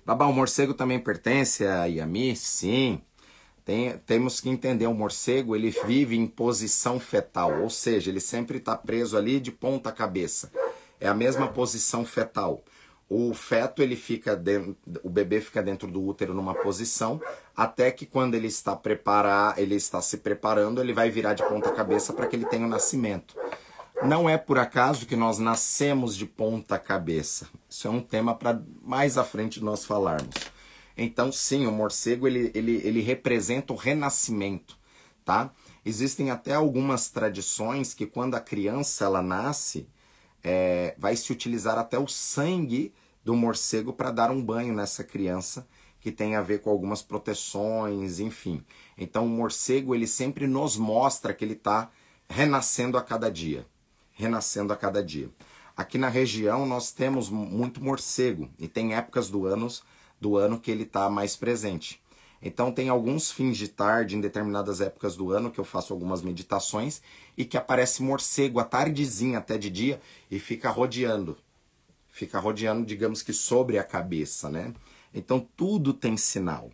Babá, 0.05 0.25
o 0.25 0.33
morcego 0.33 0.73
também 0.73 0.99
pertence 0.99 1.65
a 1.65 1.85
Yami? 1.85 2.35
Sim. 2.35 3.01
Tem, 3.63 3.97
temos 3.99 4.41
que 4.41 4.49
entender, 4.49 4.87
o 4.87 4.93
morcego 4.93 5.55
ele 5.55 5.69
vive 5.85 6.17
em 6.17 6.25
posição 6.25 6.99
fetal, 6.99 7.61
ou 7.61 7.69
seja, 7.69 8.09
ele 8.09 8.19
sempre 8.19 8.57
está 8.57 8.75
preso 8.75 9.15
ali 9.15 9.39
de 9.39 9.51
ponta 9.51 9.91
cabeça. 9.91 10.51
É 10.99 11.07
a 11.07 11.13
mesma 11.13 11.47
posição 11.47 12.03
fetal. 12.03 12.63
O 13.09 13.33
feto 13.33 13.81
ele 13.81 13.95
fica 13.95 14.35
dentro, 14.35 14.77
o 15.03 15.09
bebê 15.09 15.41
fica 15.41 15.63
dentro 15.63 15.87
do 15.87 16.05
útero 16.05 16.31
numa 16.31 16.53
posição 16.53 17.19
até 17.57 17.91
que 17.91 18.05
quando 18.05 18.35
ele 18.35 18.47
está 18.47 18.75
preparar, 18.75 19.57
ele 19.57 19.73
está 19.73 19.99
se 19.99 20.17
preparando, 20.17 20.79
ele 20.79 20.93
vai 20.93 21.09
virar 21.09 21.33
de 21.33 21.43
ponta 21.43 21.71
cabeça 21.71 22.13
para 22.13 22.27
que 22.27 22.35
ele 22.35 22.45
tenha 22.45 22.67
o 22.67 22.69
nascimento. 22.69 23.35
Não 24.03 24.29
é 24.29 24.37
por 24.37 24.59
acaso 24.59 25.07
que 25.07 25.15
nós 25.15 25.39
nascemos 25.39 26.15
de 26.15 26.25
ponta 26.25 26.77
cabeça. 26.77 27.49
Isso 27.67 27.87
é 27.87 27.91
um 27.91 27.99
tema 27.99 28.35
para 28.35 28.61
mais 28.81 29.17
à 29.17 29.23
frente 29.23 29.61
nós 29.61 29.83
falarmos. 29.83 30.35
Então, 30.95 31.31
sim, 31.31 31.65
o 31.65 31.71
morcego 31.71 32.27
ele, 32.27 32.51
ele, 32.53 32.81
ele 32.83 33.01
representa 33.01 33.73
o 33.73 33.75
renascimento, 33.75 34.77
tá? 35.25 35.51
Existem 35.83 36.29
até 36.29 36.53
algumas 36.53 37.09
tradições 37.09 37.93
que 37.93 38.05
quando 38.05 38.35
a 38.35 38.39
criança 38.39 39.05
ela 39.05 39.21
nasce, 39.21 39.87
é, 40.43 40.95
vai 40.97 41.15
se 41.15 41.31
utilizar 41.31 41.77
até 41.77 41.97
o 41.97 42.07
sangue 42.07 42.93
do 43.23 43.35
morcego 43.35 43.93
para 43.93 44.11
dar 44.11 44.31
um 44.31 44.43
banho 44.43 44.73
nessa 44.73 45.03
criança 45.03 45.67
que 45.99 46.11
tem 46.11 46.35
a 46.35 46.41
ver 46.41 46.61
com 46.61 46.69
algumas 46.69 47.01
proteções, 47.01 48.19
enfim. 48.19 48.63
Então 48.97 49.25
o 49.25 49.29
morcego 49.29 49.93
ele 49.93 50.07
sempre 50.07 50.47
nos 50.47 50.77
mostra 50.77 51.33
que 51.33 51.43
ele 51.43 51.53
está 51.53 51.91
renascendo 52.27 52.97
a 52.97 53.01
cada 53.01 53.29
dia, 53.29 53.65
renascendo 54.11 54.71
a 54.71 54.77
cada 54.77 55.03
dia. 55.03 55.29
Aqui 55.75 55.97
na 55.97 56.09
região 56.09 56.65
nós 56.65 56.91
temos 56.91 57.29
muito 57.29 57.83
morcego 57.83 58.49
e 58.57 58.67
tem 58.67 58.95
épocas 58.95 59.29
do 59.29 59.45
ano 59.45 59.67
do 60.19 60.35
ano 60.35 60.59
que 60.59 60.69
ele 60.69 60.83
está 60.83 61.09
mais 61.09 61.35
presente. 61.35 62.01
Então 62.41 62.71
tem 62.71 62.87
alguns 62.87 63.31
fins 63.31 63.57
de 63.57 63.67
tarde 63.67 64.15
em 64.15 64.21
determinadas 64.21 64.79
épocas 64.79 65.15
do 65.15 65.31
ano 65.31 65.51
que 65.51 65.59
eu 65.59 65.65
faço 65.65 65.93
algumas 65.93 66.21
meditações 66.21 67.01
e 67.37 67.43
que 67.43 67.57
aparece 67.57 68.01
morcego 68.01 68.59
à 68.59 68.63
tardezinha 68.63 69.39
até 69.39 69.57
de 69.57 69.69
dia 69.69 70.01
e 70.31 70.39
fica 70.39 70.69
rodeando. 70.69 71.37
Fica 72.07 72.39
rodeando, 72.39 72.85
digamos 72.85 73.21
que 73.21 73.33
sobre 73.33 73.77
a 73.77 73.83
cabeça, 73.83 74.49
né? 74.49 74.73
Então 75.13 75.45
tudo 75.55 75.93
tem 75.93 76.15
sinal. 76.15 76.69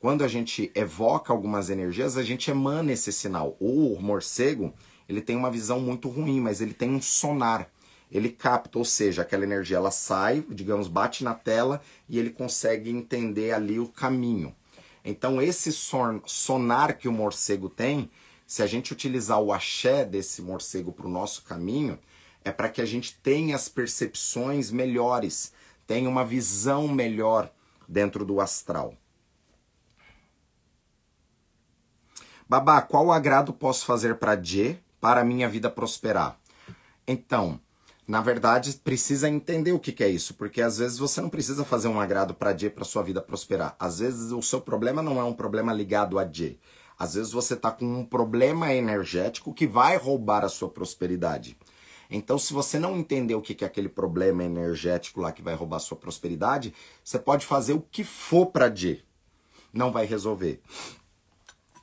Quando 0.00 0.22
a 0.22 0.28
gente 0.28 0.70
evoca 0.74 1.32
algumas 1.32 1.70
energias, 1.70 2.16
a 2.16 2.22
gente 2.22 2.50
emana 2.50 2.92
esse 2.92 3.12
sinal. 3.12 3.56
O 3.58 3.98
morcego, 4.00 4.72
ele 5.08 5.20
tem 5.20 5.34
uma 5.36 5.50
visão 5.50 5.80
muito 5.80 6.08
ruim, 6.08 6.40
mas 6.40 6.60
ele 6.60 6.72
tem 6.72 6.90
um 6.90 7.02
sonar. 7.02 7.68
Ele 8.10 8.30
capta, 8.30 8.78
ou 8.78 8.84
seja, 8.84 9.22
aquela 9.22 9.44
energia 9.44 9.76
ela 9.76 9.90
sai, 9.90 10.44
digamos, 10.48 10.86
bate 10.86 11.24
na 11.24 11.34
tela 11.34 11.82
e 12.08 12.18
ele 12.18 12.30
consegue 12.30 12.90
entender 12.90 13.52
ali 13.52 13.80
o 13.80 13.88
caminho. 13.88 14.54
Então, 15.10 15.40
esse 15.40 15.72
son 15.72 16.20
sonar 16.26 16.98
que 16.98 17.08
o 17.08 17.12
morcego 17.12 17.70
tem, 17.70 18.10
se 18.46 18.62
a 18.62 18.66
gente 18.66 18.92
utilizar 18.92 19.40
o 19.40 19.54
axé 19.54 20.04
desse 20.04 20.42
morcego 20.42 20.92
para 20.92 21.06
o 21.06 21.10
nosso 21.10 21.44
caminho, 21.44 21.98
é 22.44 22.52
para 22.52 22.68
que 22.68 22.82
a 22.82 22.84
gente 22.84 23.16
tenha 23.22 23.56
as 23.56 23.70
percepções 23.70 24.70
melhores, 24.70 25.54
tenha 25.86 26.10
uma 26.10 26.26
visão 26.26 26.86
melhor 26.86 27.50
dentro 27.88 28.22
do 28.22 28.38
astral. 28.38 28.92
Babá, 32.46 32.82
qual 32.82 33.10
agrado 33.10 33.50
posso 33.54 33.86
fazer 33.86 34.16
para 34.16 34.34
Dje 34.34 34.78
para 35.00 35.24
minha 35.24 35.48
vida 35.48 35.70
prosperar? 35.70 36.38
Então, 37.06 37.58
na 38.08 38.22
verdade, 38.22 38.72
precisa 38.82 39.28
entender 39.28 39.72
o 39.72 39.78
que, 39.78 39.92
que 39.92 40.02
é 40.02 40.08
isso, 40.08 40.32
porque 40.32 40.62
às 40.62 40.78
vezes 40.78 40.96
você 40.96 41.20
não 41.20 41.28
precisa 41.28 41.62
fazer 41.62 41.88
um 41.88 42.00
agrado 42.00 42.32
para 42.32 42.54
Dje 42.54 42.70
para 42.70 42.82
sua 42.82 43.02
vida 43.02 43.20
prosperar. 43.20 43.76
Às 43.78 43.98
vezes 43.98 44.32
o 44.32 44.40
seu 44.40 44.62
problema 44.62 45.02
não 45.02 45.20
é 45.20 45.24
um 45.24 45.34
problema 45.34 45.74
ligado 45.74 46.18
a 46.18 46.24
Dje. 46.24 46.58
Às 46.98 47.14
vezes 47.14 47.30
você 47.30 47.52
está 47.52 47.70
com 47.70 47.84
um 47.84 48.06
problema 48.06 48.72
energético 48.72 49.52
que 49.52 49.66
vai 49.66 49.98
roubar 49.98 50.42
a 50.42 50.48
sua 50.48 50.70
prosperidade. 50.70 51.58
Então, 52.10 52.38
se 52.38 52.54
você 52.54 52.78
não 52.78 52.96
entender 52.96 53.34
o 53.34 53.42
que 53.42 53.62
é 53.62 53.66
aquele 53.66 53.90
problema 53.90 54.42
energético 54.42 55.20
lá 55.20 55.30
que 55.30 55.42
vai 55.42 55.54
roubar 55.54 55.76
a 55.76 55.80
sua 55.80 55.98
prosperidade, 55.98 56.72
você 57.04 57.18
pode 57.18 57.44
fazer 57.44 57.74
o 57.74 57.84
que 57.92 58.02
for 58.04 58.46
para 58.46 58.70
Dje. 58.70 59.04
Não 59.70 59.92
vai 59.92 60.06
resolver. 60.06 60.62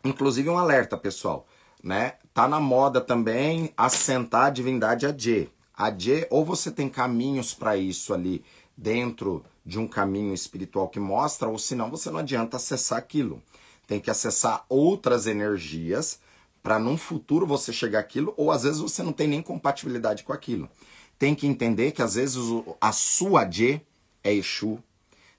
Inclusive 0.04 0.50
um 0.50 0.58
alerta, 0.58 0.98
pessoal, 0.98 1.46
né? 1.84 2.16
Tá 2.34 2.48
na 2.48 2.60
moda 2.60 3.00
também 3.00 3.72
assentar 3.78 4.46
a 4.48 4.50
divindade 4.50 5.06
a 5.06 5.12
Dje. 5.12 5.52
A 5.78 5.92
ou 6.30 6.46
você 6.46 6.72
tem 6.72 6.88
caminhos 6.88 7.54
para 7.54 7.76
isso 7.76 8.14
ali 8.14 8.44
dentro 8.78 9.44
de 9.66 9.80
um 9.80 9.88
caminho 9.88 10.34
espiritual 10.34 10.88
que 10.88 11.00
mostra, 11.00 11.48
ou 11.48 11.58
senão 11.58 11.90
você 11.90 12.10
não 12.10 12.20
adianta 12.20 12.58
acessar 12.58 13.00
aquilo. 13.00 13.42
Tem 13.88 14.00
que 14.00 14.10
acessar 14.10 14.66
outras 14.70 15.28
energias 15.28 16.20
para 16.62 16.80
num 16.80 16.98
futuro 16.98 17.46
você 17.46 17.72
chegar 17.72 18.00
aquilo, 18.00 18.34
ou 18.38 18.52
às 18.52 18.64
vezes 18.64 18.80
você 18.80 19.04
não 19.04 19.14
tem 19.14 19.28
nem 19.28 19.42
compatibilidade 19.42 20.24
com 20.24 20.34
aquilo. 20.34 20.70
Tem 21.18 21.36
que 21.36 21.48
entender 21.48 21.92
que 21.92 22.02
às 22.02 22.16
vezes 22.16 22.38
a 22.82 22.92
sua 22.92 23.44
Dje 23.44 23.82
é 24.24 24.34
Exu, 24.34 24.80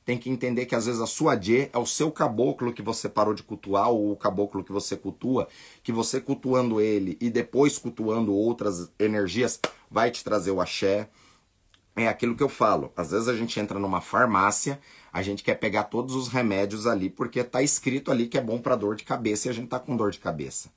tem 0.07 0.17
que 0.17 0.31
entender 0.31 0.67
que 0.67 0.75
às 0.77 0.87
vezes 0.87 1.01
a 1.01 1.07
sua 1.07 1.35
Dje 1.35 1.69
é 1.73 1.79
o 1.79 1.85
seu 1.85 2.13
caboclo 2.13 2.73
que 2.73 2.81
você 2.81 3.09
parou 3.09 3.35
de 3.35 3.43
cultuar, 3.43 3.91
ou 3.91 4.13
o 4.13 4.17
caboclo 4.17 4.63
que 4.63 4.71
você 4.71 4.97
cultua, 4.97 5.49
que 5.83 5.91
você 5.91 6.21
cultuando 6.21 6.81
ele 6.81 7.19
e 7.21 7.29
depois 7.29 7.77
cultuando 7.77 8.33
outras 8.33 8.89
energias, 9.01 9.59
vai 9.91 10.13
te 10.13 10.23
trazer 10.23 10.53
o 10.53 10.61
axé. 10.61 11.11
É 11.97 12.07
aquilo 12.07 12.37
que 12.37 12.43
eu 12.43 12.49
falo. 12.49 12.93
Às 12.97 13.11
vezes 13.11 13.27
a 13.27 13.35
gente 13.35 13.59
entra 13.59 13.81
numa 13.81 14.01
farmácia, 14.01 14.79
a 15.13 15.23
gente 15.23 15.43
quer 15.43 15.57
pegar 15.57 15.85
todos 15.85 16.15
os 16.15 16.29
remédios 16.29 16.87
ali, 16.87 17.11
porque 17.11 17.43
tá 17.43 17.61
escrito 17.61 18.13
ali 18.13 18.29
que 18.29 18.39
é 18.39 18.41
bom 18.41 18.61
para 18.61 18.77
dor 18.77 18.95
de 18.95 19.03
cabeça 19.03 19.49
e 19.49 19.51
a 19.51 19.55
gente 19.55 19.69
tá 19.69 19.81
com 19.81 19.97
dor 19.97 20.13
de 20.13 20.21
cabeça. 20.21 20.71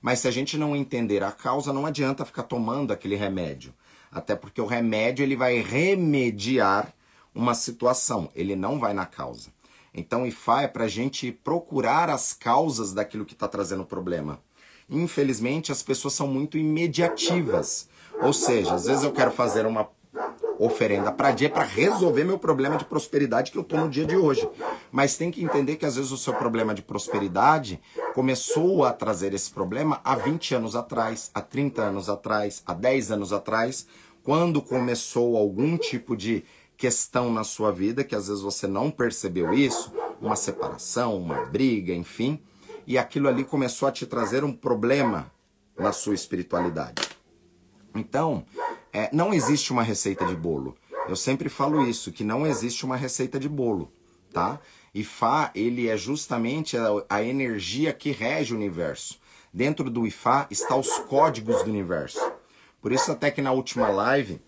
Mas 0.00 0.20
se 0.20 0.28
a 0.28 0.30
gente 0.30 0.56
não 0.56 0.76
entender 0.76 1.24
a 1.24 1.32
causa, 1.32 1.72
não 1.72 1.86
adianta 1.86 2.24
ficar 2.24 2.44
tomando 2.44 2.92
aquele 2.92 3.16
remédio. 3.16 3.74
Até 4.12 4.36
porque 4.36 4.60
o 4.60 4.66
remédio 4.66 5.24
ele 5.24 5.34
vai 5.34 5.60
remediar 5.60 6.94
uma 7.36 7.54
situação, 7.54 8.30
ele 8.34 8.56
não 8.56 8.80
vai 8.80 8.94
na 8.94 9.04
causa. 9.04 9.50
Então, 9.94 10.26
IFA 10.26 10.62
é 10.62 10.68
para 10.68 10.84
a 10.84 10.88
gente 10.88 11.30
procurar 11.30 12.10
as 12.10 12.32
causas 12.32 12.92
daquilo 12.92 13.24
que 13.24 13.34
está 13.34 13.46
trazendo 13.46 13.82
o 13.82 13.86
problema. 13.86 14.40
Infelizmente, 14.88 15.70
as 15.70 15.82
pessoas 15.82 16.14
são 16.14 16.26
muito 16.26 16.56
imediativas. 16.56 17.88
Ou 18.20 18.32
seja, 18.32 18.74
às 18.74 18.86
vezes 18.86 19.04
eu 19.04 19.12
quero 19.12 19.30
fazer 19.30 19.66
uma 19.66 19.88
oferenda 20.58 21.12
para 21.12 21.32
dia 21.32 21.50
para 21.50 21.64
resolver 21.64 22.24
meu 22.24 22.38
problema 22.38 22.76
de 22.76 22.84
prosperidade 22.86 23.50
que 23.50 23.58
eu 23.58 23.62
estou 23.62 23.78
no 23.78 23.90
dia 23.90 24.06
de 24.06 24.16
hoje. 24.16 24.48
Mas 24.90 25.16
tem 25.16 25.30
que 25.30 25.44
entender 25.44 25.76
que 25.76 25.84
às 25.84 25.96
vezes 25.96 26.10
o 26.10 26.16
seu 26.16 26.32
problema 26.32 26.74
de 26.74 26.80
prosperidade 26.80 27.80
começou 28.14 28.84
a 28.84 28.92
trazer 28.92 29.34
esse 29.34 29.50
problema 29.50 30.00
há 30.02 30.14
20 30.14 30.54
anos 30.54 30.74
atrás, 30.74 31.30
há 31.34 31.42
30 31.42 31.82
anos 31.82 32.08
atrás, 32.08 32.62
há 32.64 32.72
10 32.72 33.12
anos 33.12 33.32
atrás, 33.32 33.86
quando 34.22 34.62
começou 34.62 35.36
algum 35.36 35.76
tipo 35.76 36.16
de 36.16 36.44
questão 36.76 37.32
na 37.32 37.44
sua 37.44 37.72
vida 37.72 38.04
que 38.04 38.14
às 38.14 38.28
vezes 38.28 38.42
você 38.42 38.66
não 38.66 38.90
percebeu 38.90 39.52
isso, 39.54 39.92
uma 40.20 40.36
separação, 40.36 41.16
uma 41.16 41.44
briga, 41.46 41.94
enfim, 41.94 42.40
e 42.86 42.96
aquilo 42.98 43.28
ali 43.28 43.44
começou 43.44 43.88
a 43.88 43.92
te 43.92 44.06
trazer 44.06 44.44
um 44.44 44.52
problema 44.52 45.30
na 45.78 45.92
sua 45.92 46.14
espiritualidade. 46.14 47.02
Então, 47.94 48.44
é, 48.92 49.10
não 49.12 49.32
existe 49.32 49.72
uma 49.72 49.82
receita 49.82 50.24
de 50.26 50.36
bolo. 50.36 50.76
Eu 51.08 51.16
sempre 51.16 51.48
falo 51.48 51.86
isso, 51.86 52.12
que 52.12 52.24
não 52.24 52.46
existe 52.46 52.84
uma 52.84 52.96
receita 52.96 53.38
de 53.38 53.48
bolo, 53.48 53.90
tá? 54.32 54.60
E 54.94 55.04
Fá, 55.04 55.50
ele 55.54 55.88
é 55.88 55.96
justamente 55.96 56.76
a, 56.76 56.88
a 57.08 57.22
energia 57.22 57.92
que 57.92 58.10
rege 58.10 58.54
o 58.54 58.56
universo. 58.56 59.18
Dentro 59.52 59.90
do 59.90 60.06
Ifá 60.06 60.46
está 60.50 60.76
os 60.76 60.98
códigos 61.00 61.62
do 61.62 61.70
universo. 61.70 62.20
Por 62.80 62.92
isso 62.92 63.10
até 63.10 63.30
que 63.30 63.42
na 63.42 63.52
última 63.52 63.88
live 63.88 64.40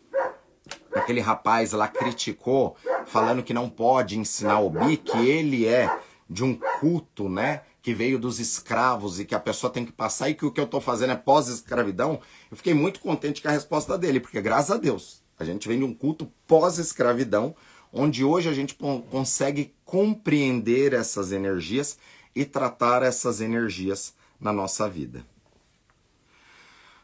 aquele 0.98 1.20
rapaz 1.20 1.72
lá 1.72 1.88
criticou, 1.88 2.76
falando 3.06 3.42
que 3.42 3.54
não 3.54 3.70
pode 3.70 4.18
ensinar 4.18 4.60
o 4.60 4.70
Bi, 4.70 4.96
que 4.96 5.18
ele 5.18 5.66
é 5.66 5.90
de 6.28 6.44
um 6.44 6.54
culto, 6.80 7.28
né? 7.28 7.62
que 7.88 7.94
veio 7.94 8.18
dos 8.18 8.38
escravos 8.38 9.18
e 9.18 9.24
que 9.24 9.34
a 9.34 9.40
pessoa 9.40 9.72
tem 9.72 9.82
que 9.82 9.92
passar 9.92 10.28
e 10.28 10.34
que 10.34 10.44
o 10.44 10.50
que 10.50 10.60
eu 10.60 10.66
estou 10.66 10.78
fazendo 10.78 11.12
é 11.12 11.16
pós-escravidão, 11.16 12.20
eu 12.50 12.56
fiquei 12.56 12.74
muito 12.74 13.00
contente 13.00 13.40
com 13.40 13.48
a 13.48 13.52
resposta 13.52 13.96
dele, 13.96 14.20
porque 14.20 14.42
graças 14.42 14.70
a 14.70 14.76
Deus, 14.76 15.22
a 15.38 15.44
gente 15.44 15.66
vem 15.66 15.78
de 15.78 15.84
um 15.84 15.94
culto 15.94 16.30
pós-escravidão, 16.46 17.56
onde 17.90 18.22
hoje 18.24 18.46
a 18.46 18.52
gente 18.52 18.76
consegue 19.10 19.74
compreender 19.86 20.92
essas 20.92 21.32
energias 21.32 21.96
e 22.34 22.44
tratar 22.44 23.02
essas 23.02 23.40
energias 23.40 24.14
na 24.38 24.52
nossa 24.52 24.86
vida. 24.86 25.24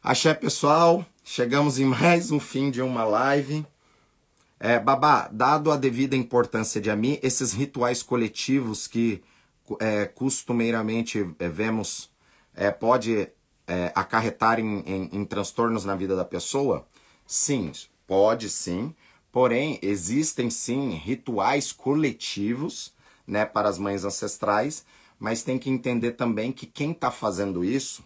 Axé, 0.02 0.34
pessoal, 0.34 1.02
chegamos 1.24 1.78
em 1.78 1.86
mais 1.86 2.30
um 2.30 2.38
fim 2.38 2.70
de 2.70 2.82
uma 2.82 3.04
live. 3.04 3.66
É, 4.66 4.78
Babá, 4.80 5.28
dado 5.30 5.70
a 5.70 5.76
devida 5.76 6.16
importância 6.16 6.80
de 6.80 6.90
a 6.90 6.96
mim, 6.96 7.18
esses 7.22 7.52
rituais 7.52 8.02
coletivos 8.02 8.86
que 8.86 9.22
é, 9.78 10.06
costumeiramente 10.06 11.18
é, 11.38 11.50
vemos 11.50 12.10
é, 12.54 12.70
pode 12.70 13.28
é, 13.66 13.92
acarretar 13.94 14.58
em, 14.58 14.78
em, 14.86 15.10
em 15.12 15.24
transtornos 15.26 15.84
na 15.84 15.94
vida 15.94 16.16
da 16.16 16.24
pessoa? 16.24 16.88
Sim, 17.26 17.72
pode 18.06 18.48
sim. 18.48 18.94
Porém, 19.30 19.78
existem 19.82 20.48
sim 20.48 20.92
rituais 20.92 21.70
coletivos 21.70 22.94
né, 23.26 23.44
para 23.44 23.68
as 23.68 23.76
mães 23.78 24.02
ancestrais, 24.02 24.86
mas 25.20 25.42
tem 25.42 25.58
que 25.58 25.68
entender 25.68 26.12
também 26.12 26.50
que 26.50 26.64
quem 26.64 26.92
está 26.92 27.10
fazendo 27.10 27.62
isso, 27.62 28.02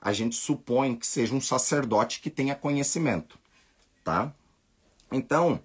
a 0.00 0.14
gente 0.14 0.34
supõe 0.34 0.96
que 0.96 1.06
seja 1.06 1.34
um 1.34 1.42
sacerdote 1.42 2.22
que 2.22 2.30
tenha 2.30 2.54
conhecimento, 2.54 3.38
tá? 4.02 4.32
Então, 5.12 5.60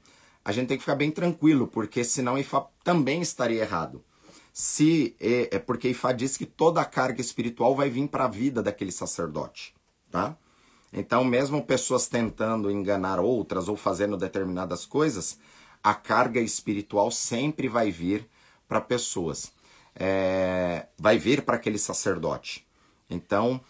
a 0.50 0.52
gente 0.52 0.68
tem 0.68 0.78
que 0.78 0.84
ficar 0.84 0.96
bem 0.96 1.12
tranquilo, 1.12 1.68
porque 1.68 2.04
senão 2.04 2.36
Ifá 2.36 2.66
também 2.84 3.22
estaria 3.22 3.62
errado. 3.62 4.04
Se 4.52 5.16
é, 5.20 5.58
é 5.58 5.60
porque 5.60 5.90
Ifá 5.90 6.12
diz 6.12 6.36
que 6.36 6.46
toda 6.46 6.82
a 6.82 6.86
carga 6.86 7.22
espiritual 7.22 7.76
vai 7.76 7.88
vir 7.88 8.08
para 8.08 8.26
a 8.26 8.28
vida 8.28 8.64
daquele 8.64 8.92
sacerdote, 8.92 9.76
tá? 10.10 10.36
Então, 10.92 11.24
mesmo 11.24 11.64
pessoas 11.64 12.08
tentando 12.08 12.72
enganar 12.72 13.20
outras 13.20 13.70
ou 13.70 13.76
fazendo 13.76 14.18
determinadas 14.18 14.88
coisas, 14.88 15.38
a 15.84 15.94
carga 15.94 16.40
espiritual 16.40 17.12
sempre 17.12 17.68
vai 17.68 17.92
vir 17.92 18.28
para 18.68 18.82
pessoas. 18.82 19.54
É, 19.96 20.88
vai 20.98 21.20
vir 21.20 21.44
para 21.44 21.58
aquele 21.58 21.78
sacerdote. 21.78 22.66
Então, 23.08 23.62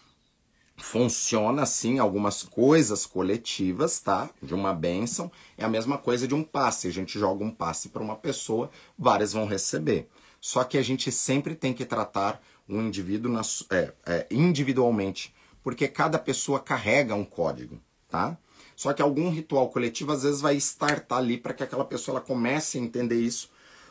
funciona 0.82 1.62
assim 1.62 1.98
algumas 1.98 2.42
coisas 2.42 3.06
coletivas, 3.06 4.00
tá? 4.00 4.30
De 4.42 4.54
uma 4.54 4.74
bênção. 4.74 5.30
É 5.56 5.64
a 5.64 5.68
mesma 5.68 5.98
coisa 5.98 6.26
de 6.26 6.34
um 6.34 6.42
passe. 6.42 6.88
A 6.88 6.92
gente 6.92 7.18
joga 7.18 7.44
um 7.44 7.50
passe 7.50 7.88
para 7.88 8.02
uma 8.02 8.16
pessoa, 8.16 8.70
várias 8.98 9.32
vão 9.32 9.46
receber. 9.46 10.08
Só 10.40 10.64
que 10.64 10.78
a 10.78 10.82
gente 10.82 11.12
sempre 11.12 11.54
tem 11.54 11.72
que 11.72 11.84
tratar 11.84 12.40
um 12.68 12.80
indivíduo 12.80 13.30
na, 13.30 13.42
é, 13.70 13.92
é, 14.06 14.26
individualmente 14.30 15.34
porque 15.62 15.86
cada 15.88 16.18
pessoa 16.18 16.58
carrega 16.58 17.14
um 17.14 17.24
código, 17.24 17.78
tá? 18.08 18.36
Só 18.74 18.92
que 18.92 19.02
algum 19.02 19.30
ritual 19.30 19.68
coletivo 19.68 20.12
às 20.12 20.22
vezes 20.22 20.40
vai 20.40 20.56
startar 20.56 21.18
ali 21.18 21.36
para 21.36 21.52
que 21.52 21.62
aquela 21.62 21.84
pessoa 21.84 22.16
ela 22.16 22.24
comece 22.24 22.78
a 22.78 22.80
entender 22.80 23.20
isso, 23.20 23.50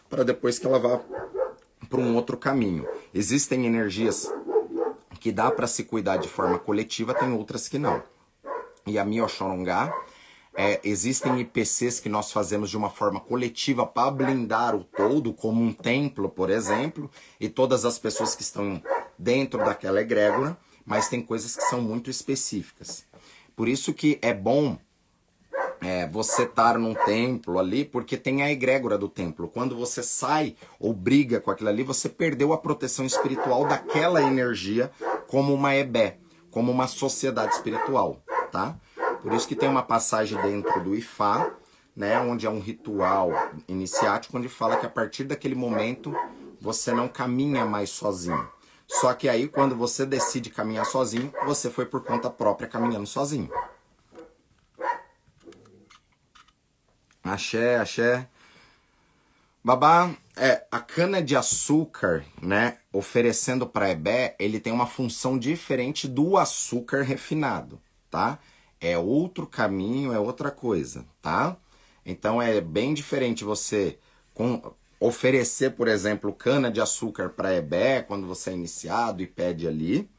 para 0.09 0.23
depois 0.23 0.57
que 0.57 0.65
ela 0.65 0.79
vá 0.79 0.99
para 1.87 1.99
um 1.99 2.15
outro 2.15 2.37
caminho. 2.37 2.87
Existem 3.13 3.65
energias 3.65 4.27
que 5.19 5.31
dá 5.31 5.51
para 5.51 5.67
se 5.67 5.83
cuidar 5.83 6.17
de 6.17 6.27
forma 6.27 6.57
coletiva, 6.57 7.13
tem 7.13 7.31
outras 7.33 7.67
que 7.67 7.77
não. 7.77 8.01
E 8.85 8.97
a 8.97 9.05
Mioshorongá, 9.05 9.93
é, 10.55 10.79
existem 10.83 11.39
IPCs 11.39 11.99
que 11.99 12.09
nós 12.09 12.31
fazemos 12.31 12.69
de 12.69 12.77
uma 12.77 12.89
forma 12.89 13.19
coletiva 13.19 13.85
para 13.85 14.11
blindar 14.11 14.75
o 14.75 14.83
todo, 14.83 15.33
como 15.33 15.61
um 15.61 15.71
templo, 15.71 16.29
por 16.29 16.49
exemplo, 16.49 17.09
e 17.39 17.47
todas 17.47 17.85
as 17.85 17.99
pessoas 17.99 18.35
que 18.35 18.41
estão 18.41 18.81
dentro 19.17 19.59
daquela 19.59 20.01
egrégora 20.01 20.57
mas 20.89 21.07
tem 21.07 21.21
coisas 21.21 21.55
que 21.55 21.61
são 21.65 21.79
muito 21.81 22.09
específicas. 22.09 23.05
Por 23.55 23.67
isso 23.67 23.93
que 23.93 24.17
é 24.23 24.33
bom 24.33 24.75
é, 25.81 26.07
você 26.07 26.43
estar 26.43 26.77
num 26.77 26.93
templo 26.93 27.57
ali, 27.57 27.85
porque 27.85 28.17
tem 28.17 28.41
a 28.41 28.51
egrégora 28.51 28.97
do 28.97 29.07
templo. 29.07 29.47
Quando 29.47 29.75
você 29.75 30.03
sai 30.03 30.55
ou 30.79 30.93
briga 30.93 31.39
com 31.39 31.51
aquilo 31.51 31.69
ali, 31.69 31.83
você 31.83 32.09
perdeu 32.09 32.51
a 32.53 32.57
proteção 32.57 33.05
espiritual 33.05 33.65
daquela 33.65 34.21
energia 34.21 34.91
como 35.27 35.53
uma 35.53 35.75
ebé, 35.75 36.17
como 36.51 36.71
uma 36.71 36.87
sociedade 36.87 37.53
espiritual, 37.53 38.21
tá? 38.51 38.75
Por 39.21 39.33
isso 39.33 39.47
que 39.47 39.55
tem 39.55 39.69
uma 39.69 39.83
passagem 39.83 40.41
dentro 40.41 40.83
do 40.83 40.95
Ifá, 40.95 41.51
né, 41.95 42.19
onde 42.19 42.45
é 42.45 42.49
um 42.49 42.59
ritual 42.59 43.31
iniciático, 43.67 44.37
onde 44.37 44.47
fala 44.47 44.77
que 44.77 44.85
a 44.85 44.89
partir 44.89 45.25
daquele 45.25 45.55
momento 45.55 46.15
você 46.61 46.93
não 46.93 47.07
caminha 47.07 47.65
mais 47.65 47.89
sozinho. 47.89 48.47
Só 48.87 49.13
que 49.13 49.29
aí, 49.29 49.47
quando 49.47 49.75
você 49.75 50.05
decide 50.05 50.49
caminhar 50.49 50.85
sozinho, 50.85 51.31
você 51.45 51.69
foi 51.69 51.85
por 51.85 52.03
conta 52.03 52.29
própria 52.29 52.67
caminhando 52.67 53.05
sozinho. 53.05 53.49
Axé, 57.33 57.77
axé. 57.77 58.27
Babá, 59.63 60.15
é, 60.35 60.65
a 60.71 60.79
cana 60.79 61.21
de 61.21 61.35
açúcar, 61.35 62.25
né, 62.41 62.77
oferecendo 62.93 63.67
para 63.67 63.89
Ebé, 63.89 64.35
ele 64.39 64.59
tem 64.59 64.71
uma 64.71 64.87
função 64.87 65.37
diferente 65.37 66.07
do 66.07 66.37
açúcar 66.37 67.03
refinado, 67.03 67.79
tá? 68.09 68.39
É 68.79 68.97
outro 68.97 69.45
caminho, 69.45 70.13
é 70.13 70.19
outra 70.19 70.49
coisa, 70.49 71.05
tá? 71.21 71.57
Então 72.05 72.41
é 72.41 72.61
bem 72.61 72.93
diferente 72.93 73.43
você 73.43 73.99
com, 74.33 74.73
oferecer, 74.99 75.71
por 75.71 75.87
exemplo, 75.87 76.33
cana 76.33 76.71
de 76.71 76.81
açúcar 76.81 77.29
para 77.29 77.53
EBE 77.53 78.05
quando 78.07 78.25
você 78.25 78.51
é 78.51 78.53
iniciado 78.53 79.21
e 79.21 79.27
pede 79.27 79.67
ali, 79.67 80.09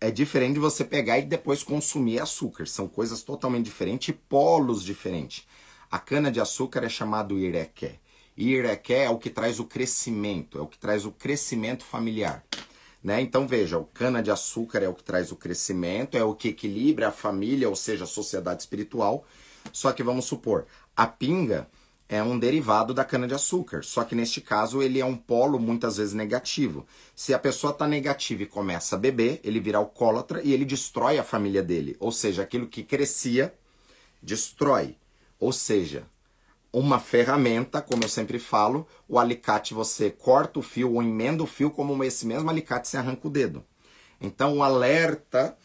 é 0.00 0.10
diferente 0.10 0.54
de 0.54 0.60
você 0.60 0.84
pegar 0.84 1.18
e 1.18 1.22
depois 1.22 1.62
consumir 1.62 2.20
açúcar. 2.20 2.66
São 2.66 2.88
coisas 2.88 3.22
totalmente 3.22 3.66
diferentes 3.66 4.08
e 4.08 4.12
polos 4.12 4.82
diferentes. 4.82 5.46
A 5.90 5.98
cana 5.98 6.30
de 6.30 6.40
açúcar 6.40 6.84
é 6.84 6.88
chamado 6.88 7.36
irequé. 7.36 7.98
Irequé 8.36 9.04
é 9.06 9.10
o 9.10 9.18
que 9.18 9.28
traz 9.28 9.58
o 9.58 9.64
crescimento, 9.64 10.56
é 10.56 10.60
o 10.60 10.66
que 10.68 10.78
traz 10.78 11.04
o 11.04 11.10
crescimento 11.10 11.84
familiar. 11.84 12.44
Né? 13.02 13.20
Então 13.20 13.48
veja, 13.48 13.76
o 13.76 13.86
cana 13.86 14.22
de 14.22 14.30
açúcar 14.30 14.84
é 14.84 14.88
o 14.88 14.94
que 14.94 15.02
traz 15.02 15.32
o 15.32 15.36
crescimento, 15.36 16.16
é 16.16 16.22
o 16.22 16.34
que 16.34 16.48
equilibra 16.50 17.08
a 17.08 17.12
família, 17.12 17.68
ou 17.68 17.74
seja, 17.74 18.04
a 18.04 18.06
sociedade 18.06 18.62
espiritual. 18.62 19.24
Só 19.72 19.92
que 19.92 20.02
vamos 20.02 20.26
supor, 20.26 20.66
a 20.96 21.08
pinga 21.08 21.68
é 22.08 22.22
um 22.22 22.38
derivado 22.38 22.94
da 22.94 23.04
cana-de-açúcar. 23.04 23.82
Só 23.82 24.04
que 24.04 24.14
neste 24.14 24.40
caso 24.40 24.80
ele 24.80 25.00
é 25.00 25.04
um 25.04 25.16
polo 25.16 25.58
muitas 25.58 25.96
vezes 25.96 26.14
negativo. 26.14 26.86
Se 27.16 27.34
a 27.34 27.38
pessoa 27.38 27.72
está 27.72 27.88
negativa 27.88 28.44
e 28.44 28.46
começa 28.46 28.94
a 28.94 28.98
beber, 28.98 29.40
ele 29.42 29.58
vira 29.58 29.78
alcoólatra 29.78 30.40
e 30.42 30.52
ele 30.52 30.64
destrói 30.64 31.18
a 31.18 31.24
família 31.24 31.64
dele. 31.64 31.96
Ou 31.98 32.12
seja, 32.12 32.42
aquilo 32.42 32.68
que 32.68 32.84
crescia, 32.84 33.52
destrói. 34.22 34.99
Ou 35.40 35.52
seja, 35.52 36.04
uma 36.72 37.00
ferramenta, 37.00 37.82
como 37.82 38.04
eu 38.04 38.08
sempre 38.08 38.38
falo, 38.38 38.86
o 39.08 39.18
alicate 39.18 39.74
você 39.74 40.10
corta 40.10 40.60
o 40.60 40.62
fio 40.62 40.92
ou 40.92 41.02
emenda 41.02 41.42
o 41.42 41.46
fio, 41.46 41.70
como 41.70 42.04
esse 42.04 42.24
mesmo 42.26 42.48
alicate 42.48 42.86
se 42.86 42.96
arranca 42.96 43.26
o 43.26 43.30
dedo. 43.30 43.64
Então 44.20 44.58
o 44.58 44.62
alerta 44.62 45.56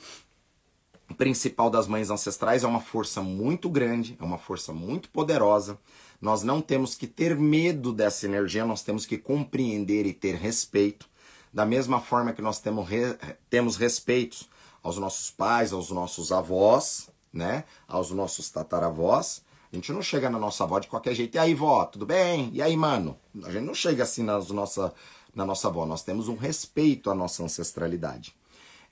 principal 1.17 1.69
das 1.69 1.85
mães 1.85 2.09
ancestrais 2.09 2.63
é 2.63 2.67
uma 2.67 2.81
força 2.81 3.21
muito 3.21 3.69
grande, 3.69 4.17
é 4.19 4.23
uma 4.23 4.39
força 4.39 4.73
muito 4.73 5.09
poderosa 5.09 5.77
nós 6.21 6.43
não 6.43 6.61
temos 6.61 6.95
que 6.95 7.07
ter 7.07 7.35
medo 7.35 7.93
dessa 7.93 8.25
energia, 8.25 8.65
nós 8.65 8.81
temos 8.81 9.05
que 9.05 9.17
compreender 9.17 10.05
e 10.05 10.13
ter 10.13 10.35
respeito. 10.35 11.07
Da 11.53 11.65
mesma 11.65 12.01
forma 12.01 12.33
que 12.33 12.41
nós 12.41 12.59
temos, 12.59 12.87
re, 12.87 13.15
temos 13.49 13.77
respeito 13.77 14.45
aos 14.81 14.97
nossos 14.97 15.31
pais, 15.31 15.71
aos 15.71 15.89
nossos 15.89 16.31
avós, 16.31 17.09
né? 17.31 17.63
Aos 17.87 18.11
nossos 18.11 18.49
tataravós. 18.49 19.43
A 19.75 19.77
gente 19.77 19.91
não 19.91 20.01
chega 20.01 20.29
na 20.29 20.39
nossa 20.39 20.63
avó 20.63 20.79
de 20.79 20.87
qualquer 20.87 21.13
jeito. 21.13 21.35
E 21.35 21.37
aí, 21.37 21.53
vó, 21.53 21.83
tudo 21.83 22.05
bem? 22.05 22.49
E 22.53 22.61
aí, 22.61 22.77
mano? 22.77 23.17
A 23.43 23.51
gente 23.51 23.65
não 23.65 23.73
chega 23.73 24.03
assim 24.03 24.23
nas 24.23 24.49
nossa, 24.49 24.93
na 25.35 25.45
nossa 25.45 25.67
avó. 25.67 25.85
Nós 25.85 26.01
temos 26.01 26.29
um 26.29 26.37
respeito 26.37 27.11
à 27.11 27.13
nossa 27.13 27.43
ancestralidade. 27.43 28.33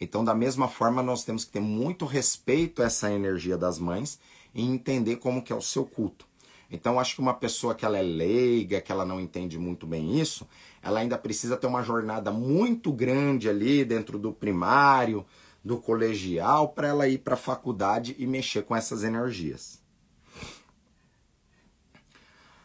Então, 0.02 0.26
da 0.26 0.36
mesma 0.36 0.68
forma, 0.68 1.02
nós 1.02 1.24
temos 1.24 1.46
que 1.46 1.52
ter 1.54 1.62
muito 1.62 2.04
respeito 2.04 2.84
a 2.84 2.88
essa 2.88 3.10
energia 3.10 3.58
das 3.58 3.80
mães 3.80 4.20
e 4.54 4.62
entender 4.62 5.16
como 5.16 5.42
que 5.42 5.54
é 5.54 5.56
o 5.56 5.62
seu 5.62 5.86
culto. 5.86 6.28
Então, 6.70 7.00
acho 7.00 7.16
que 7.16 7.22
uma 7.22 7.34
pessoa 7.34 7.74
que 7.74 7.86
ela 7.86 7.98
é 7.98 8.02
leiga, 8.02 8.82
que 8.82 8.92
ela 8.92 9.06
não 9.06 9.22
entende 9.22 9.58
muito 9.58 9.88
bem 9.88 10.20
isso, 10.20 10.46
ela 10.82 11.00
ainda 11.00 11.18
precisa 11.18 11.56
ter 11.56 11.68
uma 11.68 11.82
jornada 11.82 12.30
muito 12.30 12.92
grande 12.92 13.48
ali 13.48 13.86
dentro 13.86 14.20
do 14.20 14.34
primário, 14.34 15.26
do 15.64 15.78
colegial, 15.78 16.68
para 16.68 16.90
ela 16.90 17.08
ir 17.08 17.20
para 17.20 17.36
a 17.36 17.38
faculdade 17.38 18.18
e 18.20 18.28
mexer 18.28 18.64
com 18.64 18.76
essas 18.76 19.06
energias. 19.06 19.82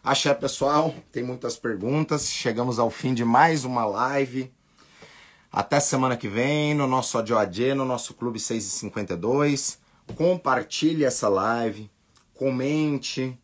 Axé, 0.08 0.32
pessoal, 0.32 0.94
tem 1.12 1.22
muitas 1.22 1.58
perguntas. 1.58 2.30
Chegamos 2.30 2.78
ao 2.78 2.88
fim 2.88 3.12
de 3.12 3.26
mais 3.26 3.66
uma 3.66 3.84
live. 3.84 4.50
Até 5.52 5.78
semana 5.80 6.16
que 6.16 6.26
vem 6.26 6.72
no 6.72 6.86
nosso 6.86 7.18
ADOAD, 7.18 7.74
no 7.74 7.84
nosso 7.84 8.14
Clube 8.14 8.40
652. 8.40 9.78
Compartilhe 10.16 11.04
essa 11.04 11.28
live, 11.28 11.90
comente, 12.32 13.38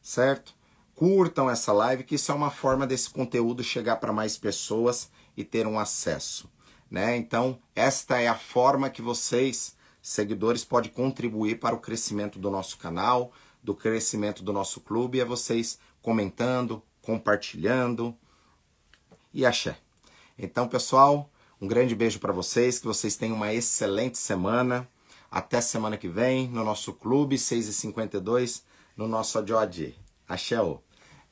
certo? 0.00 0.54
curtam 0.94 1.50
essa 1.50 1.70
live, 1.74 2.02
que 2.02 2.14
isso 2.14 2.32
é 2.32 2.34
uma 2.34 2.50
forma 2.50 2.86
desse 2.86 3.10
conteúdo 3.10 3.62
chegar 3.62 3.96
para 3.96 4.10
mais 4.10 4.38
pessoas 4.38 5.10
e 5.36 5.44
ter 5.44 5.66
um 5.66 5.78
acesso. 5.78 6.50
Né? 6.90 7.14
Então, 7.18 7.58
esta 7.74 8.18
é 8.18 8.26
a 8.26 8.34
forma 8.34 8.88
que 8.88 9.02
vocês, 9.02 9.76
seguidores, 10.00 10.64
podem 10.64 10.90
contribuir 10.90 11.60
para 11.60 11.74
o 11.74 11.80
crescimento 11.80 12.38
do 12.38 12.50
nosso 12.50 12.78
canal, 12.78 13.34
do 13.62 13.74
crescimento 13.74 14.42
do 14.42 14.52
nosso 14.52 14.80
clube, 14.80 15.20
é 15.20 15.24
vocês 15.24 15.78
comentando, 16.06 16.80
compartilhando 17.02 18.16
e 19.34 19.44
axé. 19.44 19.76
Então, 20.38 20.68
pessoal, 20.68 21.28
um 21.60 21.66
grande 21.66 21.96
beijo 21.96 22.20
para 22.20 22.32
vocês, 22.32 22.78
que 22.78 22.86
vocês 22.86 23.16
tenham 23.16 23.34
uma 23.34 23.52
excelente 23.52 24.16
semana. 24.16 24.88
Até 25.28 25.60
semana 25.60 25.96
que 25.96 26.06
vem 26.06 26.46
no 26.46 26.62
nosso 26.62 26.92
clube 26.92 27.34
6h52, 27.34 28.62
no 28.96 29.08
nosso 29.08 29.36
Adioadi. 29.36 29.98
Axéu. 30.28 30.80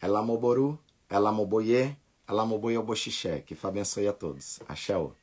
Ela 0.01 0.20
moboru, 0.22 0.77
ela 1.09 1.31
moboye, 1.31 1.97
ela 2.27 2.45
moboye 2.45 2.77
oboxixé. 2.77 3.43
Que 3.43 3.55
Fá 3.55 3.68
abençoe 3.68 4.09
a 4.09 4.12
todos. 4.12 4.59
Axéu. 4.66 5.14